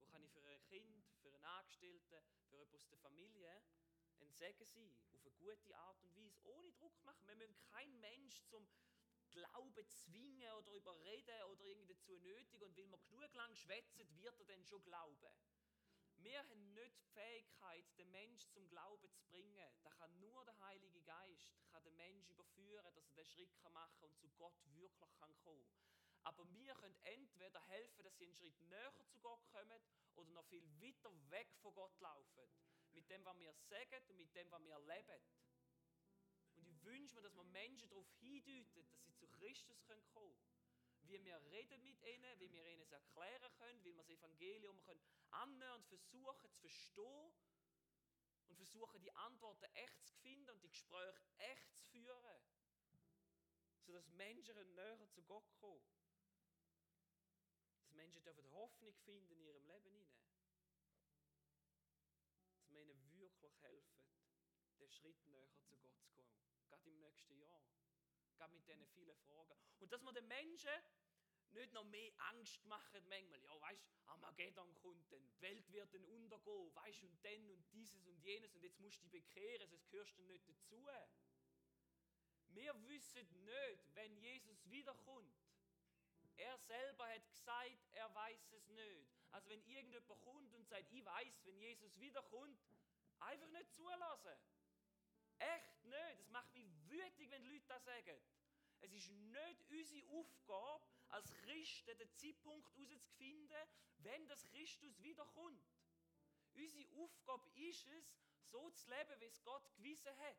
Wo 0.00 0.06
kann 0.06 0.22
ich 0.22 0.30
für 0.32 0.42
ein 0.44 0.62
Kind, 0.64 1.04
für 1.20 1.28
einen 1.34 1.44
Angestellten, 1.44 2.24
für 2.48 2.56
jemanden 2.56 2.76
aus 2.76 2.88
der 2.88 2.98
Familie 2.98 3.62
ein 4.20 4.32
Segen 4.32 4.64
sein, 4.64 4.96
auf 5.12 5.20
eine 5.20 5.32
gute 5.32 5.76
Art 5.76 6.02
und 6.02 6.16
Weise, 6.16 6.40
ohne 6.44 6.72
Druck 6.72 7.04
machen. 7.04 7.28
Wir 7.28 7.36
müssen 7.36 7.60
keinen 7.70 8.00
Mensch 8.00 8.42
zum 8.46 8.66
Glauben 9.30 9.88
zwingen 9.88 10.52
oder 10.54 10.72
überreden 10.72 11.42
oder 11.50 11.64
irgendwie 11.64 11.94
dazu 11.94 12.16
nötigen 12.16 12.64
und 12.64 12.76
weil 12.76 12.90
wir 12.90 12.98
genug 12.98 13.34
lang 13.34 13.54
schwätzen, 13.54 14.08
wird 14.16 14.38
er 14.40 14.46
dann 14.46 14.64
schon 14.64 14.82
glauben. 14.82 15.30
Wir 16.20 16.38
haben 16.38 16.74
nicht 16.74 17.00
die 17.00 17.06
Fähigkeit, 17.06 17.84
den 17.96 18.10
Menschen 18.10 18.50
zum 18.50 18.68
Glauben 18.68 19.08
zu 19.10 19.22
bringen. 19.22 19.68
Da 19.82 19.90
kann 19.90 20.18
nur 20.18 20.44
der 20.44 20.58
Heilige 20.60 21.00
Geist 21.02 21.54
kann 21.70 21.84
den 21.84 21.96
Menschen 21.96 22.32
überführen, 22.32 22.82
dass 22.84 22.96
er 22.96 23.02
den 23.14 23.24
Schritt 23.24 23.54
machen 23.70 23.72
kann 23.72 24.10
und 24.10 24.16
zu 24.18 24.28
Gott 24.36 24.54
wirklich 24.74 25.12
kann 25.18 25.36
kommen 25.38 25.66
Aber 26.24 26.50
wir 26.52 26.74
können 26.74 26.96
entweder 27.02 27.60
helfen, 27.68 28.02
dass 28.02 28.16
sie 28.18 28.24
einen 28.24 28.34
Schritt 28.34 28.60
näher 28.62 28.92
zu 29.06 29.20
Gott 29.20 29.46
kommen 29.48 29.80
oder 30.16 30.30
noch 30.30 30.44
viel 30.46 30.64
weiter 30.80 31.12
weg 31.30 31.54
von 31.62 31.74
Gott 31.74 31.98
laufen. 32.00 32.48
Mit 32.92 33.08
dem, 33.10 33.24
was 33.24 33.38
wir 33.38 33.52
sagen 33.52 34.02
und 34.08 34.16
mit 34.16 34.34
dem, 34.34 34.50
was 34.50 34.62
wir 34.64 34.78
leben. 34.80 35.22
Und 36.56 36.66
ich 36.66 36.84
wünscht 36.84 37.14
mir, 37.14 37.22
dass 37.22 37.36
wir 37.36 37.44
Menschen 37.44 37.88
darauf 37.88 38.10
hindeuten, 38.18 38.74
dass 38.74 39.04
sie 39.04 39.14
zu 39.14 39.28
Christus 39.28 39.80
kommen 39.86 40.02
können. 40.12 40.57
Wie 41.08 41.24
wir 41.24 41.42
reden 41.50 41.82
mit 41.82 42.00
ihnen, 42.02 42.40
wie 42.40 42.52
wir 42.52 42.66
ihnen 42.66 42.82
es 42.82 42.92
erklären 42.92 43.52
können, 43.56 43.82
wie 43.82 43.94
wir 43.94 44.02
das 44.02 44.10
Evangelium 44.10 44.80
können 44.82 45.02
annähernd 45.30 45.86
versuchen 45.86 46.50
zu 46.50 46.60
verstehen 46.60 47.32
und 48.48 48.56
versuchen, 48.56 49.00
die 49.00 49.12
Antworten 49.12 49.64
echt 49.74 50.04
zu 50.04 50.14
finden 50.14 50.50
und 50.50 50.62
die 50.62 50.70
Gespräche 50.70 51.24
echt 51.38 51.70
zu 51.72 51.82
führen. 51.90 52.42
Sodass 53.84 54.08
Menschen 54.10 54.74
näher 54.74 55.08
zu 55.10 55.22
Gott 55.22 55.50
kommen. 55.56 55.82
Dass 57.80 57.92
Menschen 57.92 58.22
dürfen 58.22 58.50
Hoffnung 58.52 58.94
finden 59.04 59.32
in 59.32 59.40
ihrem 59.40 59.66
Leben 59.66 59.92
hinein. 59.92 60.28
Dass 62.52 62.70
wir 62.70 62.82
ihnen 62.82 63.18
wirklich 63.18 63.62
helfen, 63.62 64.02
den 64.78 64.90
Schritt 64.90 65.24
näher 65.26 65.48
zu 65.64 65.76
Gott 65.78 65.98
zu 65.98 66.08
kommen. 66.08 66.34
Gerade 66.68 66.90
im 66.90 67.00
nächsten 67.00 67.38
Jahr. 67.38 67.62
Gerade 68.38 68.54
mit 68.54 68.66
diesen 68.66 68.86
vielen 68.86 69.16
Fragen. 69.16 69.58
Und 69.80 69.92
dass 69.92 70.02
wir 70.02 70.12
den 70.12 70.28
Menschen 70.28 70.70
nicht 71.52 71.72
noch 71.72 71.84
mehr 71.84 72.12
Angst 72.30 72.64
machen 72.66 73.02
manchmal. 73.08 73.42
Ja, 73.42 73.60
weißt 73.60 73.84
du, 73.84 74.10
Armageddon 74.10 74.74
kommt 74.74 75.10
dann, 75.10 75.26
die 75.26 75.40
Welt 75.40 75.70
wird 75.72 75.92
dann 75.92 76.04
untergehen, 76.04 76.74
weißt 76.74 77.02
und 77.02 77.24
dann 77.24 77.50
und 77.50 77.72
dieses 77.72 78.06
und 78.06 78.20
jenes 78.22 78.54
und 78.54 78.62
jetzt 78.62 78.78
musst 78.80 79.02
du 79.02 79.08
dich 79.08 79.24
bekehren, 79.24 79.68
sonst 79.68 79.90
gehörst 79.90 80.16
du 80.16 80.22
nicht 80.22 80.48
dazu. 80.48 80.86
Wir 82.48 82.74
wissen 82.86 83.44
nicht, 83.44 83.94
wenn 83.94 84.16
Jesus 84.16 84.70
wiederkommt. 84.70 85.34
Er 86.36 86.56
selber 86.58 87.08
hat 87.08 87.28
gesagt, 87.32 87.78
er 87.92 88.14
weiß 88.14 88.52
es 88.52 88.68
nicht. 88.68 89.08
Also 89.32 89.48
wenn 89.48 89.62
irgendjemand 89.64 90.20
kommt 90.20 90.54
und 90.54 90.66
sagt, 90.68 90.90
ich 90.92 91.04
weiß, 91.04 91.44
wenn 91.44 91.58
Jesus 91.58 91.98
wiederkommt, 91.98 92.58
einfach 93.18 93.48
nicht 93.48 93.72
zulassen. 93.72 94.38
Das 96.28 96.44
macht 96.44 96.54
mich 96.54 96.68
wütig, 96.90 97.30
wenn 97.30 97.42
Leute 97.44 97.66
das 97.68 97.82
sagen. 97.86 98.20
Es 98.80 98.92
ist 98.92 99.08
nicht 99.08 99.64
unsere 99.70 100.06
Aufgabe, 100.08 100.84
als 101.08 101.32
Christen 101.32 101.96
den 101.96 102.14
Zeitpunkt 102.16 102.68
herauszufinden, 102.76 103.56
wenn 104.00 104.28
das 104.28 104.44
Christus 104.44 105.02
wiederkommt. 105.02 105.64
Unsere 106.52 106.86
Aufgabe 106.96 107.48
ist 107.54 107.86
es, 107.86 108.14
so 108.42 108.68
zu 108.72 108.90
leben, 108.90 109.18
wie 109.20 109.24
es 109.24 109.42
Gott 109.42 109.74
gewiesen 109.76 110.14
hat. 110.18 110.36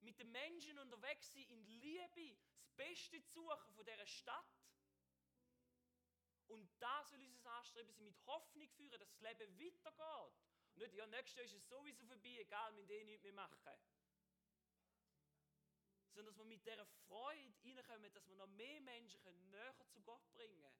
Mit 0.00 0.18
den 0.18 0.32
Menschen 0.32 0.76
unterwegs 0.80 1.32
sein, 1.32 1.46
in 1.48 1.64
Liebe, 1.64 2.36
das 2.58 2.72
Beste 2.72 3.22
zu 3.22 3.34
suchen 3.34 3.74
von 3.76 3.86
dieser 3.86 4.06
Stadt. 4.06 4.64
Und 6.48 6.68
da 6.80 7.04
soll 7.04 7.20
unser 7.20 7.52
Anstreben 7.52 7.92
sein, 7.92 8.04
mit 8.04 8.26
Hoffnung 8.26 8.68
führen, 8.70 8.98
dass 8.98 9.12
das 9.12 9.20
Leben 9.20 9.60
weitergeht. 9.60 10.34
Und 10.74 10.82
nicht, 10.82 10.94
ja, 10.94 11.06
nächstes 11.06 11.36
Jahr 11.36 11.44
ist 11.44 11.54
es 11.54 11.68
sowieso 11.68 12.04
vorbei, 12.04 12.38
egal, 12.40 12.72
mit 12.72 12.90
denen 12.90 13.06
nichts 13.06 13.22
mehr 13.22 13.32
machen 13.34 13.78
sondern 16.14 16.34
dass 16.34 16.38
wir 16.38 16.44
mit 16.44 16.64
dieser 16.66 16.86
Freude 17.08 17.54
reinkommen, 17.64 18.12
dass 18.12 18.28
wir 18.28 18.36
noch 18.36 18.48
mehr 18.48 18.80
Menschen 18.80 19.20
näher 19.50 19.74
zu 19.88 20.00
Gott 20.02 20.22
bringen 20.32 20.60
können. 20.60 20.76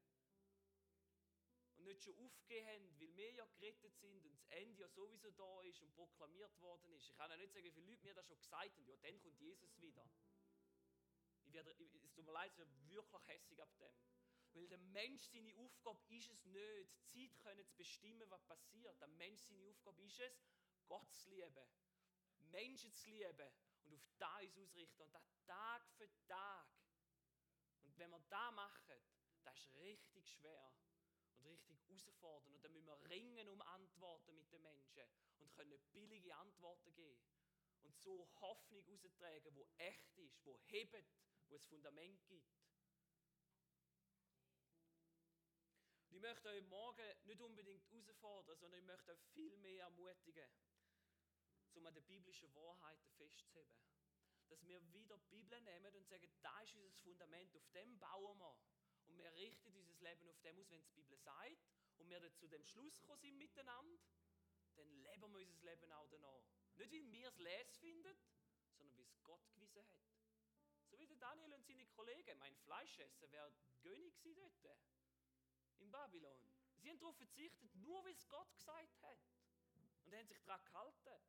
Und 1.77 1.85
nicht 1.85 2.03
schon 2.03 2.17
aufgegeben 2.19 2.67
haben, 2.67 3.01
weil 3.01 3.17
wir 3.17 3.33
ja 3.33 3.47
gerettet 3.59 3.97
sind 3.97 4.25
und 4.25 4.33
das 4.33 4.45
Ende 4.51 4.83
ja 4.83 4.89
sowieso 4.89 5.31
da 5.31 5.63
ist 5.63 5.81
und 5.81 5.93
proklamiert 5.95 6.61
worden 6.61 6.93
ist. 6.93 7.09
Ich 7.09 7.17
kann 7.17 7.31
ja 7.31 7.37
nicht 7.37 7.53
sagen, 7.53 7.65
wie 7.65 7.71
viele 7.71 7.87
Leute 7.87 8.05
mir 8.05 8.15
das 8.15 8.27
schon 8.27 8.39
gesagt 8.39 8.77
haben, 8.77 8.87
ja, 8.87 8.97
dann 8.97 9.21
kommt 9.21 9.41
Jesus 9.41 9.81
wieder. 9.81 10.09
Ich 11.45 11.53
werde, 11.53 11.71
es 11.71 12.13
tut 12.13 12.25
mir 12.25 12.33
leid, 12.33 12.53
ich 12.53 12.59
werde 12.59 12.89
wirklich 12.89 13.27
hässig 13.27 13.61
ab 13.61 13.75
dem. 13.79 13.93
Weil 14.55 14.69
der 14.69 14.79
Mensch 14.79 15.23
seine 15.23 15.57
Aufgabe 15.57 15.99
ist 16.09 16.29
es 16.29 16.45
nicht, 16.45 16.91
Zeit 17.07 17.39
können 17.43 17.67
zu 17.67 17.75
bestimmen, 17.75 18.31
was 18.31 18.45
passiert. 18.45 19.01
Der 19.01 19.09
Mensch 19.09 19.41
seine 19.41 19.67
Aufgabe 19.67 20.03
ist 20.03 20.21
es, 20.21 20.33
Gott 20.87 21.11
zu 21.15 21.31
lieben, 21.31 21.67
Menschen 22.51 22.93
zu 22.93 23.09
lieben 23.09 23.51
und 23.93 24.03
auf 24.03 24.15
da 24.19 24.41
uns 24.41 24.57
ausrichten 24.57 25.03
und 25.03 25.13
das 25.15 25.45
Tag 25.45 25.83
für 25.97 26.09
Tag. 26.27 26.67
Und 27.83 27.99
wenn 27.99 28.11
wir 28.11 28.21
das 28.29 28.55
machen, 28.55 28.97
das 29.45 29.59
ist 29.59 29.75
richtig 29.75 30.31
schwer 30.31 30.73
und 31.35 31.45
richtig 31.45 31.79
herausfordernd. 31.89 32.55
Und 32.57 32.65
dann 32.65 32.73
müssen 32.73 32.87
wir 32.87 33.11
ringen 33.11 33.49
um 33.49 33.61
Antworten 33.61 34.35
mit 34.35 34.51
den 34.51 34.63
Menschen 34.63 35.05
und 35.39 35.53
können 35.53 35.79
billige 35.93 36.35
Antworten 36.37 36.95
geben. 36.95 37.23
Und 37.83 37.97
so 37.97 38.29
Hoffnung 38.41 38.87
austragen, 38.89 39.55
wo 39.55 39.67
echt 39.77 40.17
ist, 40.19 40.45
wo 40.47 40.59
hebt, 40.67 41.05
wo 41.49 41.57
es 41.57 41.67
Fundament 41.67 42.25
gibt. 42.27 42.57
Und 46.09 46.17
ich 46.17 46.21
möchte 46.21 46.49
euch 46.49 46.63
morgen 46.65 47.05
nicht 47.25 47.41
unbedingt 47.41 47.91
herausfordern, 47.91 48.57
sondern 48.59 48.81
ich 48.81 48.87
möchte 48.87 49.11
euch 49.11 49.23
viel 49.33 49.57
mehr 49.57 49.85
ermutigen 49.85 50.49
um 51.77 51.87
an 51.87 51.95
den 51.95 52.05
biblischen 52.05 52.55
Wahrheiten 52.55 53.11
festzuheben. 53.13 53.77
Dass 54.49 54.67
wir 54.67 54.81
wieder 54.93 55.17
die 55.19 55.37
Bibel 55.37 55.61
nehmen 55.63 55.95
und 55.95 56.07
sagen, 56.07 56.29
da 56.43 56.61
ist 56.63 56.75
unser 56.75 56.99
Fundament, 57.03 57.57
auf 57.57 57.67
dem 57.71 57.99
bauen 57.99 58.39
wir. 58.39 58.57
Und 59.07 59.19
wir 59.19 59.33
richten 59.35 59.75
unser 59.75 59.95
Leben 60.01 60.29
auf 60.29 60.41
dem 60.41 60.59
aus, 60.59 60.71
wenn 60.71 60.81
es 60.81 60.89
die 60.89 61.01
Bibel 61.01 61.19
sagt 61.19 61.59
und 61.99 62.09
wir 62.09 62.21
dann 62.21 62.35
zu 62.35 62.49
dem 62.49 62.65
Schluss 62.65 63.01
gekommen 63.01 63.21
sind 63.21 63.37
miteinander, 63.37 63.99
dann 64.77 64.89
leben 65.03 65.33
wir 65.33 65.41
unser 65.41 65.65
Leben 65.65 65.93
auch 65.93 66.09
danach. 66.09 66.43
Nicht, 66.77 66.93
wie 66.93 67.13
wir 67.13 67.29
es 67.29 67.39
les 67.39 67.77
finden, 67.77 68.17
sondern 68.77 68.97
wie 68.97 69.03
es 69.03 69.23
Gott 69.23 69.47
gewiesen 69.53 69.87
hat. 69.87 70.03
So 70.89 70.99
wie 70.99 71.07
der 71.07 71.17
Daniel 71.17 71.53
und 71.53 71.65
seine 71.65 71.87
Kollegen. 71.87 72.39
Mein 72.39 72.57
Fleischessen 72.57 73.31
wäre 73.31 73.53
König 73.81 74.15
dort. 74.23 74.81
In 75.79 75.91
Babylon. 75.91 76.49
Sie 76.79 76.91
haben 76.91 76.99
darauf 76.99 77.17
verzichtet, 77.17 77.75
nur 77.77 78.05
wie 78.07 78.13
es 78.13 78.29
Gott 78.29 78.53
gesagt 78.55 79.01
hat. 79.03 79.19
Und 80.05 80.15
haben 80.15 80.27
sich 80.27 80.43
daran 80.43 80.65
gehalten. 80.65 81.23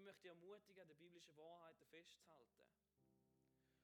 Darum 0.00 0.06
möchte 0.06 0.28
ich 0.28 0.30
ermutigen, 0.30 0.88
den 0.88 0.96
biblischen 0.96 1.36
Wahrheiten 1.36 1.86
festzuhalten. 1.86 2.64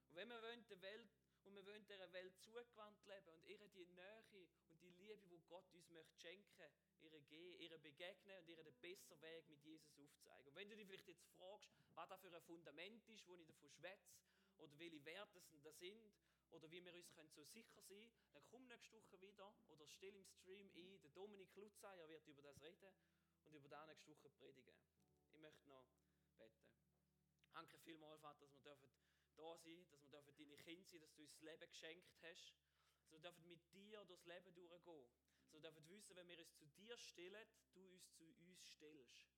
Und 0.09 0.17
wenn 0.17 0.29
wir 0.29 0.41
wollen, 0.41 0.67
der 0.69 0.81
Welt 0.81 1.11
und 1.45 1.55
wir 1.55 1.67
wollen 1.67 1.87
dieser 1.87 2.12
Welt 2.12 2.35
zugewandt 2.41 3.05
leben 3.05 3.29
und 3.29 3.45
ihr 3.45 3.59
die 3.59 3.87
Nähe 3.87 4.25
und 4.69 4.83
die 4.83 4.91
Liebe, 4.91 5.29
die 5.29 5.43
Gott 5.47 5.71
uns 5.73 5.91
möchte 5.91 6.17
schenken, 6.17 6.73
ihre 7.01 7.21
gehen, 7.23 7.61
ihre 7.61 7.79
begegnen 7.79 8.39
und 8.39 8.49
ihr 8.49 8.57
den 8.57 8.75
besseren 8.81 9.21
Weg 9.21 9.49
mit 9.49 9.62
Jesus 9.62 9.93
aufzeigen. 9.99 10.49
Und 10.49 10.57
wenn 10.57 10.71
du 10.71 10.77
dich 10.77 10.87
vielleicht 10.87 11.07
jetzt 11.07 11.29
fragst, 11.37 11.71
was 11.95 12.09
das 12.09 12.21
für 12.23 12.35
ein 12.35 12.43
Fundament 12.43 13.07
ist, 13.09 13.27
wo 13.29 13.37
ich 13.37 13.47
davon 13.47 13.71
schwätze, 13.71 14.17
oder 14.57 14.79
welche 14.79 15.05
Werte 15.05 15.43
das 15.62 15.79
sind, 15.79 16.14
oder 16.51 16.71
wie 16.71 16.83
wir 16.83 16.95
uns 16.95 17.12
können 17.12 17.29
so 17.29 17.45
sicher 17.45 17.83
sein 17.83 17.99
können, 17.99 18.33
dann 18.33 18.47
komm 18.47 18.67
nächste 18.69 18.93
Woche 18.95 19.21
wieder 19.21 19.53
oder 19.69 19.87
stell 19.87 20.14
im 20.14 20.25
Stream 20.25 20.71
ein. 20.75 21.01
Der 21.03 21.11
Dominik 21.11 21.55
Lutzeier 21.55 22.09
wird 22.09 22.27
über 22.27 22.41
das 22.41 22.62
reden 22.62 22.97
und 23.45 23.55
über 23.55 23.69
das 23.69 23.87
nächste 23.87 24.09
Woche 24.09 24.31
predigen. 24.31 24.75
Ich 25.37 25.39
möchte 25.39 25.69
noch 25.69 25.85
beten. 26.37 26.66
Danke 27.53 27.78
vielmals, 27.78 28.20
Vater, 28.20 28.41
dass 28.41 28.55
wir 28.55 28.62
dürfen 28.62 28.91
da 29.37 29.57
sein 29.59 29.87
dass 29.91 30.03
wir 30.03 30.09
dürfen 30.09 30.11
deine 30.11 30.32
Kinder 30.32 30.57
sein 30.57 31.01
dass 31.01 31.14
du 31.14 31.22
uns 31.22 31.32
das 31.32 31.43
Leben 31.43 31.68
geschenkt 31.68 32.11
hast. 32.22 32.55
Dass 33.03 33.12
wir 33.12 33.20
dürfen 33.20 33.47
mit 33.47 33.72
dir 33.72 34.05
durchs 34.05 34.26
Leben 34.26 34.55
durchgehen. 34.55 35.09
Dass 35.45 35.53
wir 35.53 35.61
dürfen 35.61 35.89
wissen, 35.89 36.16
wenn 36.16 36.28
wir 36.28 36.39
uns 36.39 36.55
zu 36.57 36.66
dir 36.66 36.97
stellen, 36.97 37.49
du 37.74 37.89
uns 37.93 38.11
zu 38.14 38.24
uns 38.39 38.64
stellst. 38.72 39.28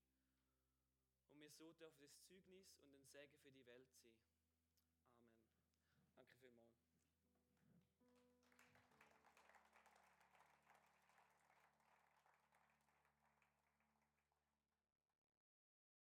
Und 1.30 1.40
wir 1.40 1.51
so 1.51 1.72
dürfen 1.74 2.01
das 2.01 2.20
Zeugnis 2.22 2.76
und 2.82 2.94
ein 2.94 3.07
Segen 3.07 3.36
für 3.38 3.53
die 3.53 3.66
Welt 3.66 3.90
sein. 3.92 4.38